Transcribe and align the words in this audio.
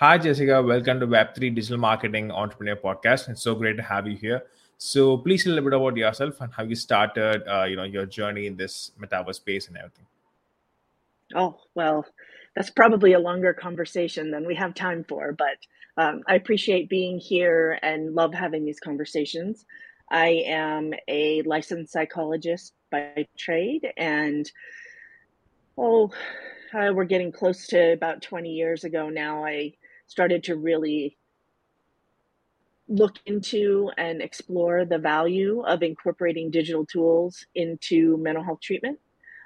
Hi, 0.00 0.16
Jessica. 0.16 0.62
Welcome 0.62 1.00
to 1.00 1.08
Web3 1.08 1.56
Digital 1.56 1.76
Marketing 1.76 2.30
Entrepreneur 2.30 2.76
Podcast. 2.76 3.28
It's 3.28 3.42
so 3.42 3.56
great 3.56 3.76
to 3.78 3.82
have 3.82 4.06
you 4.06 4.16
here. 4.16 4.44
So, 4.76 5.16
please 5.16 5.42
tell 5.42 5.54
a 5.54 5.54
little 5.54 5.70
bit 5.70 5.76
about 5.76 5.96
yourself 5.96 6.40
and 6.40 6.52
how 6.52 6.62
you 6.62 6.76
started, 6.76 7.42
uh, 7.52 7.64
you 7.64 7.74
know, 7.74 7.82
your 7.82 8.06
journey 8.06 8.46
in 8.46 8.56
this 8.56 8.92
metaverse 9.02 9.34
space 9.34 9.66
and 9.66 9.76
everything. 9.76 10.06
Oh 11.34 11.58
well, 11.74 12.06
that's 12.54 12.70
probably 12.70 13.14
a 13.14 13.18
longer 13.18 13.52
conversation 13.52 14.30
than 14.30 14.46
we 14.46 14.54
have 14.54 14.72
time 14.72 15.02
for, 15.02 15.32
but 15.32 15.56
um, 15.96 16.22
I 16.28 16.36
appreciate 16.36 16.88
being 16.88 17.18
here 17.18 17.80
and 17.82 18.14
love 18.14 18.32
having 18.32 18.64
these 18.64 18.78
conversations. 18.78 19.64
I 20.12 20.44
am 20.46 20.94
a 21.08 21.42
licensed 21.42 21.92
psychologist 21.92 22.72
by 22.92 23.26
trade, 23.36 23.92
and 23.96 24.48
oh, 25.76 26.12
uh, 26.72 26.92
we're 26.94 27.04
getting 27.04 27.32
close 27.32 27.66
to 27.66 27.94
about 27.94 28.22
20 28.22 28.48
years 28.48 28.84
ago 28.84 29.08
now. 29.08 29.44
I 29.44 29.72
started 30.08 30.42
to 30.44 30.56
really 30.56 31.16
look 32.88 33.16
into 33.26 33.90
and 33.96 34.22
explore 34.22 34.84
the 34.84 34.98
value 34.98 35.62
of 35.62 35.82
incorporating 35.82 36.50
digital 36.50 36.86
tools 36.86 37.46
into 37.54 38.16
mental 38.16 38.42
health 38.42 38.60
treatment. 38.60 38.98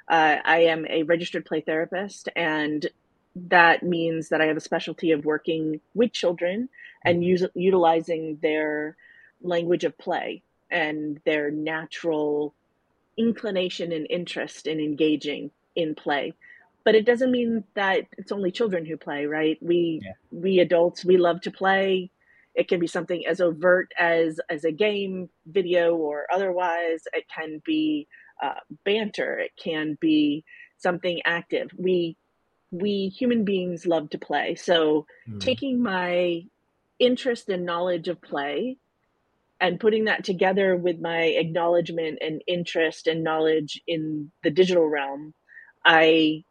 Uh, 0.08 0.36
I 0.44 0.64
am 0.64 0.86
a 0.88 1.02
registered 1.02 1.44
play 1.44 1.60
therapist, 1.60 2.28
and 2.36 2.86
that 3.34 3.82
means 3.82 4.28
that 4.28 4.40
I 4.40 4.46
have 4.46 4.56
a 4.56 4.60
specialty 4.60 5.10
of 5.10 5.24
working 5.24 5.80
with 5.94 6.12
children 6.12 6.68
and 7.04 7.16
mm-hmm. 7.16 7.22
use, 7.22 7.46
utilizing 7.54 8.38
their 8.40 8.96
language 9.42 9.84
of 9.84 9.98
play 9.98 10.42
and 10.70 11.20
their 11.24 11.50
natural 11.50 12.54
inclination 13.16 13.92
and 13.92 14.06
interest 14.08 14.66
in 14.66 14.80
engaging 14.80 15.50
in 15.74 15.94
play 15.94 16.34
but 16.84 16.94
it 16.94 17.06
doesn't 17.06 17.30
mean 17.30 17.64
that 17.74 18.04
it's 18.18 18.32
only 18.32 18.50
children 18.50 18.84
who 18.84 18.96
play 18.96 19.26
right? 19.26 19.58
We 19.60 20.00
yeah. 20.02 20.12
we 20.30 20.58
adults 20.60 21.04
we 21.04 21.16
love 21.16 21.40
to 21.42 21.50
play. 21.50 22.10
It 22.54 22.68
can 22.68 22.80
be 22.80 22.86
something 22.86 23.24
as 23.26 23.40
overt 23.40 23.92
as 23.98 24.40
as 24.50 24.64
a 24.64 24.72
game 24.72 25.28
video 25.46 25.94
or 25.96 26.26
otherwise. 26.32 27.02
It 27.12 27.24
can 27.34 27.62
be 27.64 28.08
uh, 28.42 28.60
banter. 28.84 29.38
It 29.38 29.52
can 29.62 29.96
be 30.00 30.44
something 30.78 31.20
active. 31.24 31.70
We 31.78 32.16
we 32.70 33.08
human 33.16 33.44
beings 33.44 33.86
love 33.86 34.10
to 34.10 34.18
play. 34.18 34.54
So 34.54 35.06
mm. 35.28 35.40
taking 35.40 35.82
my 35.82 36.42
interest 36.98 37.48
and 37.48 37.66
knowledge 37.66 38.08
of 38.08 38.20
play 38.22 38.78
and 39.60 39.78
putting 39.78 40.06
that 40.06 40.24
together 40.24 40.76
with 40.76 41.00
my 41.00 41.22
acknowledgement 41.22 42.18
and 42.20 42.42
interest 42.46 43.06
and 43.06 43.22
knowledge 43.22 43.80
in 43.86 44.30
the 44.42 44.50
digital 44.50 44.86
realm 44.86 45.34
i 45.84 46.44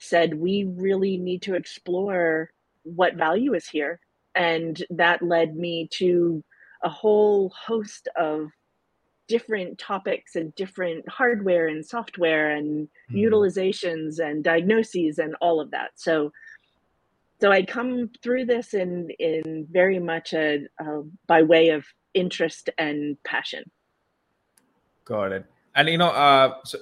said 0.00 0.34
we 0.34 0.64
really 0.64 1.16
need 1.16 1.42
to 1.42 1.54
explore 1.54 2.50
what 2.82 3.14
value 3.14 3.54
is 3.54 3.68
here. 3.68 4.00
And 4.34 4.82
that 4.90 5.22
led 5.22 5.54
me 5.54 5.88
to 5.92 6.42
a 6.82 6.88
whole 6.88 7.50
host 7.50 8.08
of 8.16 8.50
different 9.28 9.78
topics 9.78 10.34
and 10.34 10.52
different 10.56 11.08
hardware 11.08 11.68
and 11.68 11.86
software 11.86 12.50
and 12.50 12.88
mm-hmm. 12.88 13.16
utilizations 13.16 14.18
and 14.18 14.42
diagnoses 14.42 15.18
and 15.18 15.36
all 15.40 15.60
of 15.60 15.70
that. 15.70 15.90
So 15.94 16.32
so 17.40 17.50
i 17.50 17.62
come 17.62 18.10
through 18.22 18.44
this 18.44 18.74
in 18.74 19.08
in 19.18 19.66
very 19.70 19.98
much 19.98 20.34
a, 20.34 20.66
a 20.78 21.02
by 21.26 21.42
way 21.42 21.68
of 21.68 21.86
interest 22.12 22.70
and 22.76 23.16
passion. 23.24 23.62
Got 25.04 25.32
it. 25.32 25.44
And 25.74 25.88
you 25.88 25.98
know 25.98 26.08
uh 26.08 26.56
so 26.64 26.78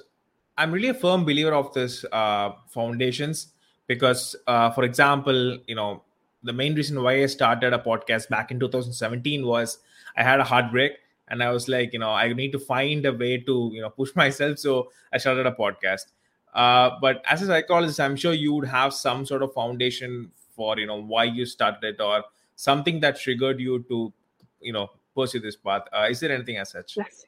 I'm 0.59 0.73
really 0.73 0.89
a 0.89 0.93
firm 0.93 1.23
believer 1.23 1.53
of 1.53 1.73
this 1.73 2.03
uh, 2.11 2.51
foundations 2.67 3.53
because, 3.87 4.35
uh, 4.45 4.69
for 4.71 4.83
example, 4.83 5.57
you 5.67 5.75
know, 5.75 6.03
the 6.43 6.51
main 6.53 6.75
reason 6.75 7.01
why 7.01 7.23
I 7.23 7.25
started 7.27 7.73
a 7.73 7.79
podcast 7.79 8.27
back 8.29 8.51
in 8.51 8.59
2017 8.59 9.45
was 9.45 9.79
I 10.17 10.23
had 10.23 10.41
a 10.41 10.43
heartbreak 10.43 10.93
and 11.29 11.41
I 11.41 11.49
was 11.51 11.69
like, 11.69 11.93
you 11.93 11.99
know, 11.99 12.09
I 12.11 12.33
need 12.33 12.51
to 12.51 12.59
find 12.59 13.05
a 13.05 13.13
way 13.13 13.37
to, 13.37 13.71
you 13.73 13.81
know, 13.81 13.89
push 13.89 14.13
myself. 14.15 14.59
So 14.59 14.91
I 15.13 15.17
started 15.17 15.45
a 15.47 15.53
podcast. 15.53 16.07
Uh, 16.53 16.91
but 17.01 17.23
as 17.29 17.41
a 17.41 17.47
psychologist, 17.47 17.99
I'm 18.01 18.17
sure 18.17 18.33
you 18.33 18.53
would 18.53 18.67
have 18.67 18.93
some 18.93 19.25
sort 19.25 19.43
of 19.43 19.53
foundation 19.53 20.31
for, 20.55 20.77
you 20.77 20.87
know, 20.87 21.01
why 21.01 21.23
you 21.23 21.45
started 21.45 21.95
it 21.95 22.01
or 22.01 22.25
something 22.57 22.99
that 22.99 23.17
triggered 23.17 23.61
you 23.61 23.85
to, 23.87 24.11
you 24.59 24.73
know, 24.73 24.89
pursue 25.15 25.39
this 25.39 25.55
path. 25.55 25.83
Uh, 25.93 26.07
is 26.09 26.19
there 26.19 26.33
anything 26.33 26.57
as 26.57 26.71
such? 26.71 26.97
Yes. 26.97 27.25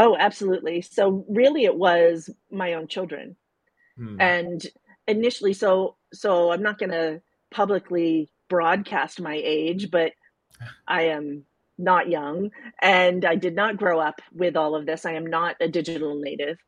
Oh, 0.00 0.16
absolutely. 0.16 0.80
So 0.82 1.24
really 1.28 1.64
it 1.64 1.74
was 1.74 2.30
my 2.52 2.74
own 2.74 2.86
children. 2.86 3.34
Hmm. 3.96 4.20
And 4.20 4.66
initially 5.08 5.52
so 5.52 5.96
so 6.12 6.52
I'm 6.52 6.62
not 6.62 6.78
going 6.78 6.92
to 6.92 7.20
publicly 7.50 8.30
broadcast 8.48 9.20
my 9.20 9.40
age, 9.42 9.90
but 9.90 10.12
I 10.88 11.02
am 11.08 11.44
not 11.78 12.08
young 12.08 12.50
and 12.80 13.24
I 13.24 13.34
did 13.34 13.56
not 13.56 13.76
grow 13.76 13.98
up 13.98 14.20
with 14.32 14.56
all 14.56 14.76
of 14.76 14.86
this. 14.86 15.04
I 15.04 15.14
am 15.14 15.26
not 15.26 15.56
a 15.60 15.68
digital 15.68 16.14
native. 16.20 16.58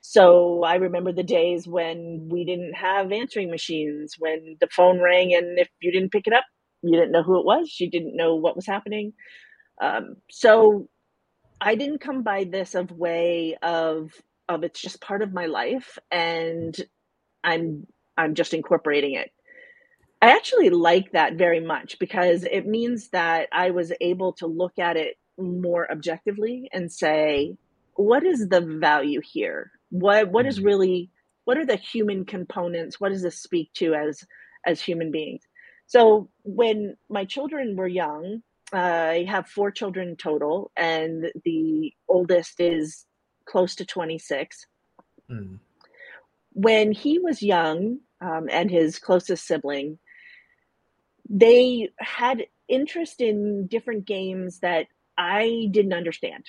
So 0.00 0.62
I 0.64 0.76
remember 0.76 1.12
the 1.12 1.22
days 1.22 1.68
when 1.68 2.28
we 2.30 2.46
didn't 2.46 2.72
have 2.72 3.12
answering 3.12 3.50
machines, 3.50 4.14
when 4.18 4.56
the 4.58 4.68
phone 4.74 5.02
rang 5.02 5.34
and 5.34 5.58
if 5.58 5.68
you 5.82 5.92
didn't 5.92 6.12
pick 6.12 6.26
it 6.26 6.32
up, 6.32 6.44
you 6.80 6.92
didn't 6.92 7.12
know 7.12 7.22
who 7.22 7.38
it 7.38 7.44
was, 7.44 7.76
you 7.78 7.90
didn't 7.90 8.16
know 8.16 8.36
what 8.36 8.56
was 8.56 8.66
happening. 8.66 9.12
Um, 9.82 10.16
so 10.30 10.88
I 11.60 11.74
didn't 11.74 12.00
come 12.00 12.22
by 12.22 12.44
this 12.44 12.74
of 12.74 12.90
way 12.90 13.56
of 13.62 14.12
of 14.48 14.64
it's 14.64 14.80
just 14.80 15.00
part 15.00 15.22
of 15.22 15.32
my 15.32 15.46
life 15.46 15.98
and 16.10 16.76
I'm 17.44 17.86
I'm 18.16 18.34
just 18.34 18.54
incorporating 18.54 19.14
it. 19.14 19.30
I 20.22 20.32
actually 20.32 20.70
like 20.70 21.12
that 21.12 21.34
very 21.34 21.60
much 21.60 21.98
because 21.98 22.44
it 22.44 22.66
means 22.66 23.08
that 23.10 23.48
I 23.52 23.70
was 23.70 23.92
able 24.00 24.34
to 24.34 24.46
look 24.46 24.78
at 24.78 24.96
it 24.96 25.16
more 25.38 25.90
objectively 25.90 26.68
and 26.72 26.92
say, 26.92 27.56
what 27.94 28.24
is 28.24 28.48
the 28.48 28.60
value 28.60 29.20
here? 29.22 29.70
What 29.90 30.30
what 30.30 30.46
is 30.46 30.56
mm-hmm. 30.56 30.66
really 30.66 31.10
what 31.44 31.58
are 31.58 31.66
the 31.66 31.76
human 31.76 32.24
components? 32.24 33.00
What 33.00 33.10
does 33.10 33.22
this 33.22 33.40
speak 33.40 33.72
to 33.74 33.94
as 33.94 34.24
as 34.66 34.80
human 34.80 35.10
beings? 35.10 35.42
So 35.86 36.30
when 36.44 36.96
my 37.08 37.24
children 37.24 37.76
were 37.76 37.88
young, 37.88 38.42
I 38.72 39.26
have 39.28 39.48
four 39.48 39.70
children 39.70 40.16
total, 40.16 40.70
and 40.76 41.30
the 41.44 41.92
oldest 42.08 42.60
is 42.60 43.06
close 43.46 43.74
to 43.76 43.84
26. 43.84 44.66
Mm. 45.30 45.58
When 46.52 46.92
he 46.92 47.18
was 47.18 47.42
young, 47.42 47.98
um, 48.20 48.48
and 48.50 48.70
his 48.70 48.98
closest 48.98 49.46
sibling, 49.46 49.98
they 51.28 51.90
had 51.98 52.46
interest 52.68 53.20
in 53.20 53.66
different 53.66 54.04
games 54.04 54.60
that 54.60 54.86
I 55.16 55.68
didn't 55.70 55.92
understand. 55.92 56.44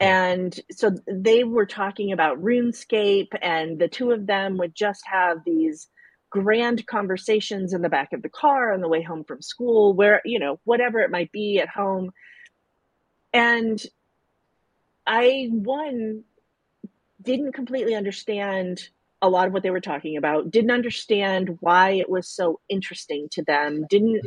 And 0.00 0.58
so 0.70 0.96
they 1.06 1.44
were 1.44 1.66
talking 1.66 2.12
about 2.12 2.42
RuneScape, 2.42 3.28
and 3.42 3.78
the 3.78 3.88
two 3.88 4.12
of 4.12 4.26
them 4.26 4.56
would 4.56 4.74
just 4.74 5.02
have 5.06 5.38
these 5.44 5.88
grand 6.30 6.86
conversations 6.86 7.72
in 7.72 7.82
the 7.82 7.88
back 7.88 8.12
of 8.12 8.22
the 8.22 8.28
car 8.28 8.72
on 8.72 8.80
the 8.80 8.88
way 8.88 9.02
home 9.02 9.24
from 9.24 9.42
school, 9.42 9.92
where, 9.92 10.22
you 10.24 10.38
know, 10.38 10.60
whatever 10.64 11.00
it 11.00 11.10
might 11.10 11.32
be 11.32 11.58
at 11.58 11.68
home. 11.68 12.10
And 13.32 13.82
I, 15.06 15.48
one, 15.50 16.24
didn't 17.20 17.52
completely 17.52 17.94
understand 17.94 18.88
a 19.20 19.28
lot 19.28 19.46
of 19.46 19.52
what 19.52 19.62
they 19.62 19.70
were 19.70 19.80
talking 19.80 20.16
about, 20.16 20.50
didn't 20.50 20.70
understand 20.70 21.58
why 21.60 21.90
it 21.90 22.08
was 22.08 22.26
so 22.26 22.60
interesting 22.68 23.28
to 23.32 23.42
them, 23.42 23.84
didn't, 23.90 24.24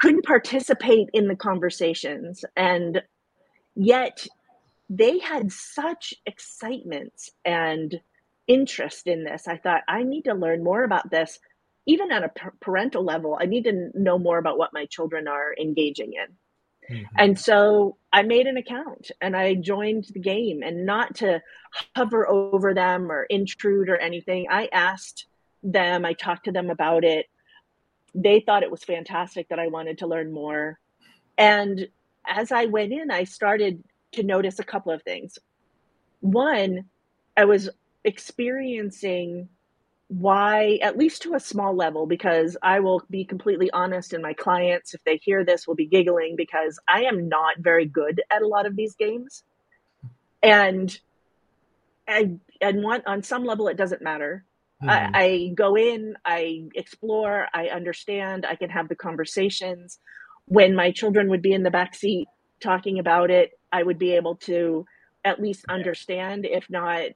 couldn't 0.00 0.26
participate 0.26 1.08
in 1.14 1.28
the 1.28 1.36
conversations. 1.36 2.44
And 2.54 3.02
yet 3.74 4.26
they 4.90 5.18
had 5.18 5.50
such 5.52 6.14
excitement 6.26 7.30
and 7.44 8.00
interest 8.48 9.06
in 9.06 9.22
this. 9.22 9.46
I 9.46 9.58
thought, 9.58 9.82
I 9.86 10.02
need 10.02 10.22
to 10.22 10.34
learn 10.34 10.64
more 10.64 10.82
about 10.82 11.10
this. 11.10 11.38
Even 11.86 12.10
at 12.10 12.24
a 12.24 12.32
parental 12.60 13.04
level, 13.04 13.38
I 13.40 13.46
need 13.46 13.64
to 13.64 13.90
know 13.94 14.18
more 14.18 14.38
about 14.38 14.58
what 14.58 14.72
my 14.72 14.86
children 14.86 15.28
are 15.28 15.54
engaging 15.58 16.14
in. 16.14 16.96
Mm-hmm. 16.96 17.14
And 17.16 17.38
so 17.38 17.96
I 18.12 18.22
made 18.22 18.46
an 18.46 18.56
account 18.56 19.10
and 19.20 19.36
I 19.36 19.54
joined 19.54 20.06
the 20.12 20.20
game 20.20 20.62
and 20.62 20.86
not 20.86 21.16
to 21.16 21.42
hover 21.94 22.26
over 22.28 22.74
them 22.74 23.12
or 23.12 23.24
intrude 23.24 23.88
or 23.88 23.96
anything. 23.96 24.46
I 24.50 24.68
asked 24.72 25.26
them, 25.62 26.04
I 26.04 26.14
talked 26.14 26.44
to 26.46 26.52
them 26.52 26.70
about 26.70 27.04
it. 27.04 27.26
They 28.14 28.40
thought 28.40 28.62
it 28.62 28.70
was 28.70 28.84
fantastic 28.84 29.48
that 29.48 29.58
I 29.58 29.68
wanted 29.68 29.98
to 29.98 30.06
learn 30.06 30.32
more. 30.32 30.78
And 31.36 31.88
as 32.26 32.52
I 32.52 32.66
went 32.66 32.92
in, 32.92 33.10
I 33.10 33.24
started 33.24 33.84
to 34.12 34.22
notice 34.22 34.58
a 34.58 34.64
couple 34.64 34.92
of 34.92 35.02
things. 35.02 35.38
One, 36.20 36.86
I 37.36 37.44
was 37.44 37.68
experiencing 38.04 39.48
why 40.08 40.78
at 40.82 40.96
least 40.96 41.22
to 41.22 41.34
a 41.34 41.40
small 41.40 41.76
level 41.76 42.06
because 42.06 42.56
i 42.62 42.80
will 42.80 43.02
be 43.10 43.26
completely 43.26 43.70
honest 43.72 44.14
and 44.14 44.22
my 44.22 44.32
clients 44.32 44.94
if 44.94 45.04
they 45.04 45.18
hear 45.18 45.44
this 45.44 45.66
will 45.66 45.74
be 45.74 45.84
giggling 45.84 46.34
because 46.34 46.78
i 46.88 47.02
am 47.02 47.28
not 47.28 47.58
very 47.58 47.84
good 47.84 48.22
at 48.30 48.40
a 48.40 48.46
lot 48.46 48.64
of 48.64 48.74
these 48.74 48.94
games 48.94 49.42
and 50.42 50.98
and 52.06 52.40
and 52.62 52.82
one 52.82 53.02
on 53.06 53.22
some 53.22 53.44
level 53.44 53.68
it 53.68 53.76
doesn't 53.76 54.00
matter 54.00 54.46
Mm-hmm. 54.82 55.16
I, 55.16 55.20
I 55.20 55.52
go 55.54 55.76
in, 55.76 56.14
I 56.24 56.68
explore, 56.74 57.48
I 57.52 57.68
understand, 57.68 58.46
I 58.46 58.54
can 58.54 58.70
have 58.70 58.88
the 58.88 58.94
conversations. 58.94 59.98
When 60.46 60.74
my 60.74 60.92
children 60.92 61.28
would 61.30 61.42
be 61.42 61.52
in 61.52 61.64
the 61.64 61.70
back 61.70 61.94
seat 61.94 62.28
talking 62.60 62.98
about 62.98 63.30
it, 63.30 63.52
I 63.72 63.82
would 63.82 63.98
be 63.98 64.12
able 64.12 64.36
to 64.36 64.86
at 65.24 65.42
least 65.42 65.64
understand, 65.68 66.46
if 66.46 66.70
not 66.70 67.08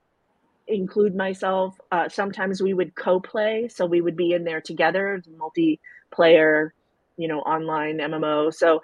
include 0.67 1.15
myself. 1.15 1.79
Uh, 1.91 2.09
sometimes 2.09 2.63
we 2.63 2.75
would 2.75 2.95
co-play, 2.95 3.69
so 3.69 3.87
we 3.87 4.01
would 4.01 4.17
be 4.17 4.33
in 4.33 4.45
there 4.45 4.61
together, 4.61 5.23
multiplayer, 5.37 6.71
you 7.17 7.29
know, 7.29 7.41
online 7.41 7.99
MMO. 7.99 8.53
So 8.55 8.83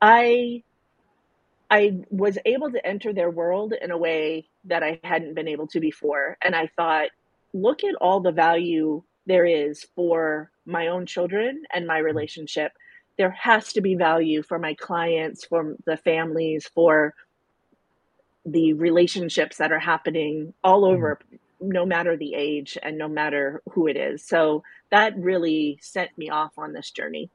I 0.00 0.62
I 1.70 2.00
was 2.10 2.36
able 2.44 2.72
to 2.72 2.84
enter 2.84 3.12
their 3.12 3.30
world 3.30 3.74
in 3.80 3.92
a 3.92 3.98
way 3.98 4.48
that 4.64 4.82
I 4.82 4.98
hadn't 5.04 5.34
been 5.34 5.46
able 5.48 5.68
to 5.68 5.80
before, 5.80 6.36
and 6.42 6.54
I 6.54 6.68
thought, 6.76 7.10
look 7.52 7.84
at 7.84 7.94
all 7.96 8.20
the 8.20 8.32
value 8.32 9.02
there 9.26 9.46
is 9.46 9.86
for 9.94 10.50
my 10.66 10.88
own 10.88 11.06
children 11.06 11.62
and 11.72 11.86
my 11.86 11.98
relationship. 11.98 12.72
There 13.18 13.30
has 13.30 13.72
to 13.74 13.80
be 13.80 13.94
value 13.94 14.42
for 14.42 14.58
my 14.58 14.74
clients, 14.74 15.44
for 15.44 15.76
the 15.84 15.96
families, 15.96 16.68
for 16.74 17.14
the 18.44 18.72
relationships 18.74 19.58
that 19.58 19.72
are 19.72 19.78
happening 19.78 20.54
all 20.64 20.82
mm-hmm. 20.82 20.94
over 20.94 21.18
no 21.60 21.84
matter 21.84 22.16
the 22.16 22.34
age 22.34 22.78
and 22.82 22.96
no 22.96 23.08
matter 23.08 23.62
who 23.72 23.86
it 23.86 23.96
is 23.96 24.24
so 24.24 24.62
that 24.90 25.16
really 25.18 25.78
sent 25.82 26.16
me 26.16 26.30
off 26.30 26.52
on 26.56 26.72
this 26.72 26.90
journey 26.90 27.30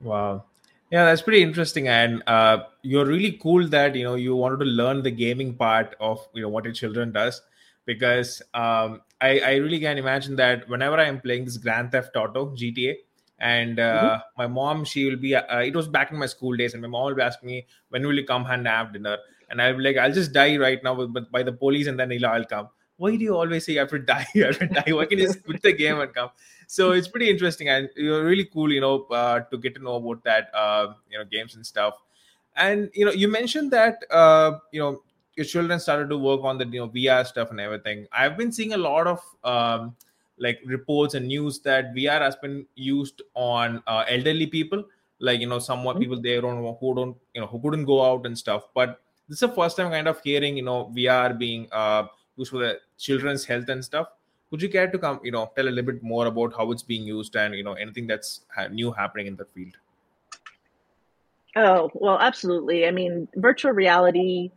wow 0.00 0.42
yeah 0.90 1.04
that's 1.04 1.22
pretty 1.22 1.42
interesting 1.42 1.88
and 1.88 2.22
uh, 2.26 2.64
you're 2.82 3.06
really 3.06 3.32
cool 3.42 3.66
that 3.68 3.94
you 3.94 4.02
know 4.02 4.16
you 4.16 4.34
wanted 4.34 4.58
to 4.58 4.64
learn 4.64 5.02
the 5.02 5.10
gaming 5.10 5.54
part 5.54 5.94
of 6.00 6.26
you 6.34 6.42
know 6.42 6.48
what 6.48 6.64
your 6.64 6.74
children 6.74 7.12
does 7.12 7.42
because 7.84 8.42
um, 8.54 9.00
I, 9.20 9.40
I 9.40 9.54
really 9.56 9.80
can 9.80 9.98
imagine 9.98 10.36
that 10.36 10.68
whenever 10.68 10.98
i 10.98 11.04
am 11.04 11.20
playing 11.20 11.44
this 11.44 11.56
grand 11.56 11.92
theft 11.92 12.16
auto 12.16 12.46
gta 12.56 12.96
and 13.38 13.78
uh, 13.78 14.02
mm-hmm. 14.02 14.20
my 14.38 14.46
mom 14.46 14.84
she 14.84 15.04
will 15.04 15.16
be 15.16 15.34
uh, 15.36 15.60
it 15.60 15.74
was 15.76 15.86
back 15.86 16.10
in 16.10 16.18
my 16.18 16.26
school 16.26 16.56
days 16.56 16.74
and 16.74 16.82
my 16.82 16.88
mom 16.88 17.06
will 17.06 17.14
be 17.14 17.22
asking 17.22 17.48
me 17.48 17.66
when 17.90 18.04
will 18.06 18.14
you 18.14 18.24
come 18.24 18.46
and 18.46 18.66
have 18.66 18.92
dinner 18.92 19.18
and 19.52 19.60
I'm 19.60 19.78
like, 19.78 19.98
I'll 19.98 20.12
just 20.12 20.32
die 20.32 20.56
right 20.56 20.82
now 20.82 20.94
with, 20.94 21.30
by 21.30 21.42
the 21.42 21.52
police, 21.52 21.86
and 21.86 22.00
then 22.00 22.12
I'll 22.24 22.44
come. 22.44 22.68
Why 22.96 23.16
do 23.16 23.22
you 23.22 23.36
always 23.36 23.66
say 23.66 23.74
you 23.74 23.80
have 23.80 23.90
to 23.90 23.98
die? 24.12 24.26
You 24.34 24.46
have 24.46 24.58
to 24.58 24.66
die. 24.66 24.92
Why 24.92 25.04
can't 25.04 25.20
you 25.20 25.26
just 25.26 25.44
quit 25.44 25.62
the 25.62 25.72
game 25.72 26.00
and 26.00 26.12
come? 26.12 26.30
So 26.66 26.92
it's 26.92 27.06
pretty 27.06 27.28
interesting, 27.28 27.68
and 27.68 27.90
you're 27.94 28.24
really 28.24 28.46
cool, 28.46 28.72
you 28.72 28.80
know, 28.80 29.04
uh, 29.10 29.40
to 29.40 29.58
get 29.58 29.74
to 29.74 29.82
know 29.82 29.96
about 29.96 30.24
that, 30.24 30.50
uh, 30.54 30.94
you 31.10 31.18
know, 31.18 31.24
games 31.24 31.54
and 31.54 31.66
stuff. 31.66 31.94
And 32.56 32.90
you 32.94 33.04
know, 33.04 33.12
you 33.12 33.28
mentioned 33.28 33.70
that 33.72 34.02
uh, 34.10 34.58
you 34.72 34.80
know 34.80 35.02
your 35.36 35.44
children 35.44 35.78
started 35.80 36.08
to 36.08 36.16
work 36.16 36.40
on 36.44 36.56
the 36.56 36.66
you 36.66 36.80
know 36.80 36.88
VR 36.88 37.26
stuff 37.26 37.50
and 37.50 37.60
everything. 37.60 38.06
I've 38.10 38.38
been 38.38 38.52
seeing 38.52 38.72
a 38.72 38.78
lot 38.78 39.06
of 39.06 39.20
um, 39.44 39.94
like 40.38 40.60
reports 40.64 41.14
and 41.14 41.28
news 41.28 41.60
that 41.60 41.94
VR 41.94 42.20
has 42.20 42.36
been 42.36 42.66
used 42.74 43.20
on 43.34 43.82
uh, 43.86 44.04
elderly 44.08 44.46
people, 44.46 44.82
like 45.18 45.40
you 45.40 45.46
know, 45.46 45.58
somewhat 45.58 45.96
mm-hmm. 45.96 46.04
people 46.04 46.22
they 46.22 46.40
don't 46.40 46.62
who 46.80 46.94
don't 46.94 47.16
you 47.34 47.42
know 47.42 47.46
who 47.46 47.60
couldn't 47.60 47.84
go 47.84 48.02
out 48.02 48.24
and 48.24 48.38
stuff. 48.38 48.68
But 48.74 49.01
this 49.28 49.42
is 49.42 49.48
the 49.48 49.48
first 49.48 49.76
time 49.76 49.90
kind 49.90 50.08
of 50.08 50.20
hearing 50.22 50.56
you 50.56 50.62
know 50.62 50.92
VR 50.94 51.38
being 51.38 51.68
uh, 51.72 52.06
used 52.36 52.50
for 52.50 52.58
the 52.58 52.80
children's 52.98 53.44
health 53.44 53.68
and 53.68 53.84
stuff. 53.84 54.08
Would 54.50 54.62
you 54.62 54.68
care 54.68 54.90
to 54.90 54.98
come 54.98 55.20
you 55.22 55.32
know 55.32 55.50
tell 55.56 55.68
a 55.68 55.70
little 55.70 55.92
bit 55.92 56.02
more 56.02 56.26
about 56.26 56.54
how 56.56 56.70
it's 56.72 56.82
being 56.82 57.06
used 57.06 57.36
and 57.36 57.54
you 57.54 57.64
know 57.64 57.74
anything 57.74 58.06
that's 58.06 58.40
new 58.70 58.92
happening 58.92 59.26
in 59.26 59.36
the 59.36 59.44
field? 59.44 59.76
Oh 61.56 61.90
well, 61.94 62.18
absolutely. 62.18 62.86
I 62.86 62.90
mean, 62.90 63.28
virtual 63.36 63.72
reality 63.72 64.50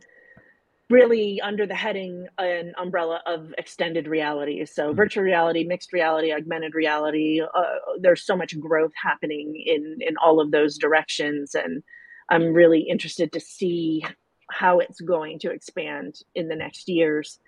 really 0.88 1.40
under 1.40 1.66
the 1.66 1.74
heading 1.74 2.28
and 2.38 2.72
umbrella 2.78 3.20
of 3.26 3.52
extended 3.58 4.06
reality. 4.06 4.64
So, 4.64 4.88
mm-hmm. 4.88 4.96
virtual 4.96 5.24
reality, 5.24 5.64
mixed 5.64 5.92
reality, 5.92 6.32
augmented 6.32 6.74
reality. 6.74 7.40
Uh, 7.42 7.62
there's 8.00 8.24
so 8.24 8.36
much 8.36 8.58
growth 8.60 8.92
happening 9.02 9.62
in 9.66 9.98
in 10.00 10.16
all 10.18 10.40
of 10.40 10.50
those 10.50 10.78
directions, 10.78 11.54
and 11.54 11.82
I'm 12.30 12.52
really 12.52 12.80
interested 12.80 13.32
to 13.32 13.40
see 13.40 14.04
how 14.50 14.78
it's 14.78 15.00
going 15.00 15.38
to 15.40 15.50
expand 15.50 16.20
in 16.34 16.48
the 16.48 16.56
next 16.56 16.88
years. 16.88 17.38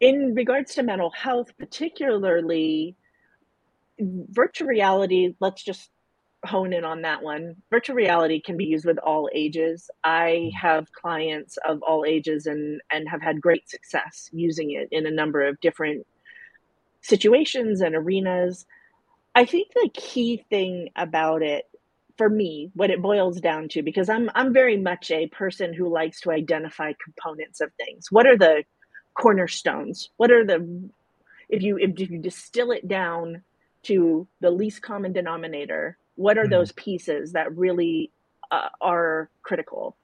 In 0.00 0.34
regards 0.34 0.74
to 0.74 0.82
mental 0.82 1.10
health, 1.10 1.50
particularly 1.58 2.96
virtual 3.98 4.68
reality, 4.68 5.34
let's 5.40 5.62
just 5.62 5.90
hone 6.44 6.72
in 6.72 6.84
on 6.84 7.02
that 7.02 7.22
one. 7.22 7.56
Virtual 7.70 7.96
reality 7.96 8.40
can 8.40 8.56
be 8.56 8.64
used 8.64 8.84
with 8.84 8.98
all 8.98 9.28
ages. 9.34 9.90
I 10.04 10.50
have 10.60 10.92
clients 10.92 11.58
of 11.66 11.82
all 11.82 12.04
ages 12.06 12.46
and 12.46 12.80
and 12.92 13.08
have 13.08 13.22
had 13.22 13.40
great 13.40 13.68
success 13.68 14.30
using 14.32 14.72
it 14.72 14.88
in 14.90 15.06
a 15.06 15.10
number 15.10 15.42
of 15.42 15.60
different 15.60 16.06
situations 17.00 17.80
and 17.80 17.94
arenas. 17.94 18.66
I 19.34 19.44
think 19.44 19.68
the 19.74 19.90
key 19.92 20.44
thing 20.48 20.90
about 20.96 21.42
it 21.42 21.64
for 22.16 22.28
me 22.28 22.70
what 22.74 22.90
it 22.90 23.02
boils 23.02 23.40
down 23.40 23.68
to 23.68 23.82
because 23.82 24.08
i'm 24.08 24.30
i'm 24.34 24.52
very 24.52 24.76
much 24.76 25.10
a 25.10 25.26
person 25.28 25.72
who 25.72 25.88
likes 25.88 26.20
to 26.20 26.30
identify 26.30 26.92
components 27.02 27.60
of 27.60 27.70
things. 27.74 28.10
What 28.10 28.26
are 28.26 28.36
the 28.36 28.64
cornerstones? 29.14 30.10
What 30.16 30.30
are 30.30 30.44
the 30.44 30.90
if 31.48 31.62
you 31.62 31.78
if 31.78 31.98
you 31.98 32.18
distill 32.18 32.72
it 32.72 32.86
down 32.88 33.42
to 33.84 34.26
the 34.40 34.50
least 34.50 34.82
common 34.82 35.12
denominator 35.12 35.96
what 36.16 36.38
are 36.38 36.42
mm-hmm. 36.42 36.50
those 36.50 36.72
pieces 36.72 37.32
that 37.32 37.54
really 37.56 38.10
uh, 38.50 38.68
are 38.80 39.28
critical? 39.42 39.96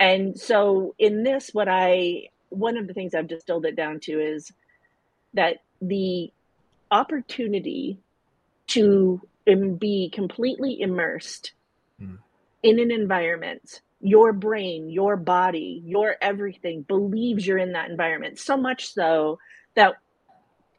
And 0.00 0.38
so 0.38 0.94
in 0.98 1.22
this 1.22 1.50
what 1.52 1.68
i 1.68 2.28
one 2.48 2.76
of 2.76 2.86
the 2.86 2.94
things 2.94 3.14
i've 3.14 3.28
distilled 3.28 3.64
it 3.64 3.76
down 3.76 4.00
to 4.00 4.20
is 4.20 4.52
that 5.34 5.58
the 5.80 6.30
opportunity 6.90 7.98
to 8.66 9.20
and 9.46 9.78
be 9.78 10.10
completely 10.12 10.80
immersed 10.80 11.52
mm. 12.00 12.18
in 12.62 12.78
an 12.78 12.90
environment 12.90 13.80
your 14.00 14.32
brain 14.32 14.90
your 14.90 15.16
body 15.16 15.80
your 15.84 16.16
everything 16.20 16.82
believes 16.82 17.46
you're 17.46 17.58
in 17.58 17.72
that 17.72 17.90
environment 17.90 18.38
so 18.38 18.56
much 18.56 18.92
so 18.92 19.38
that 19.74 19.94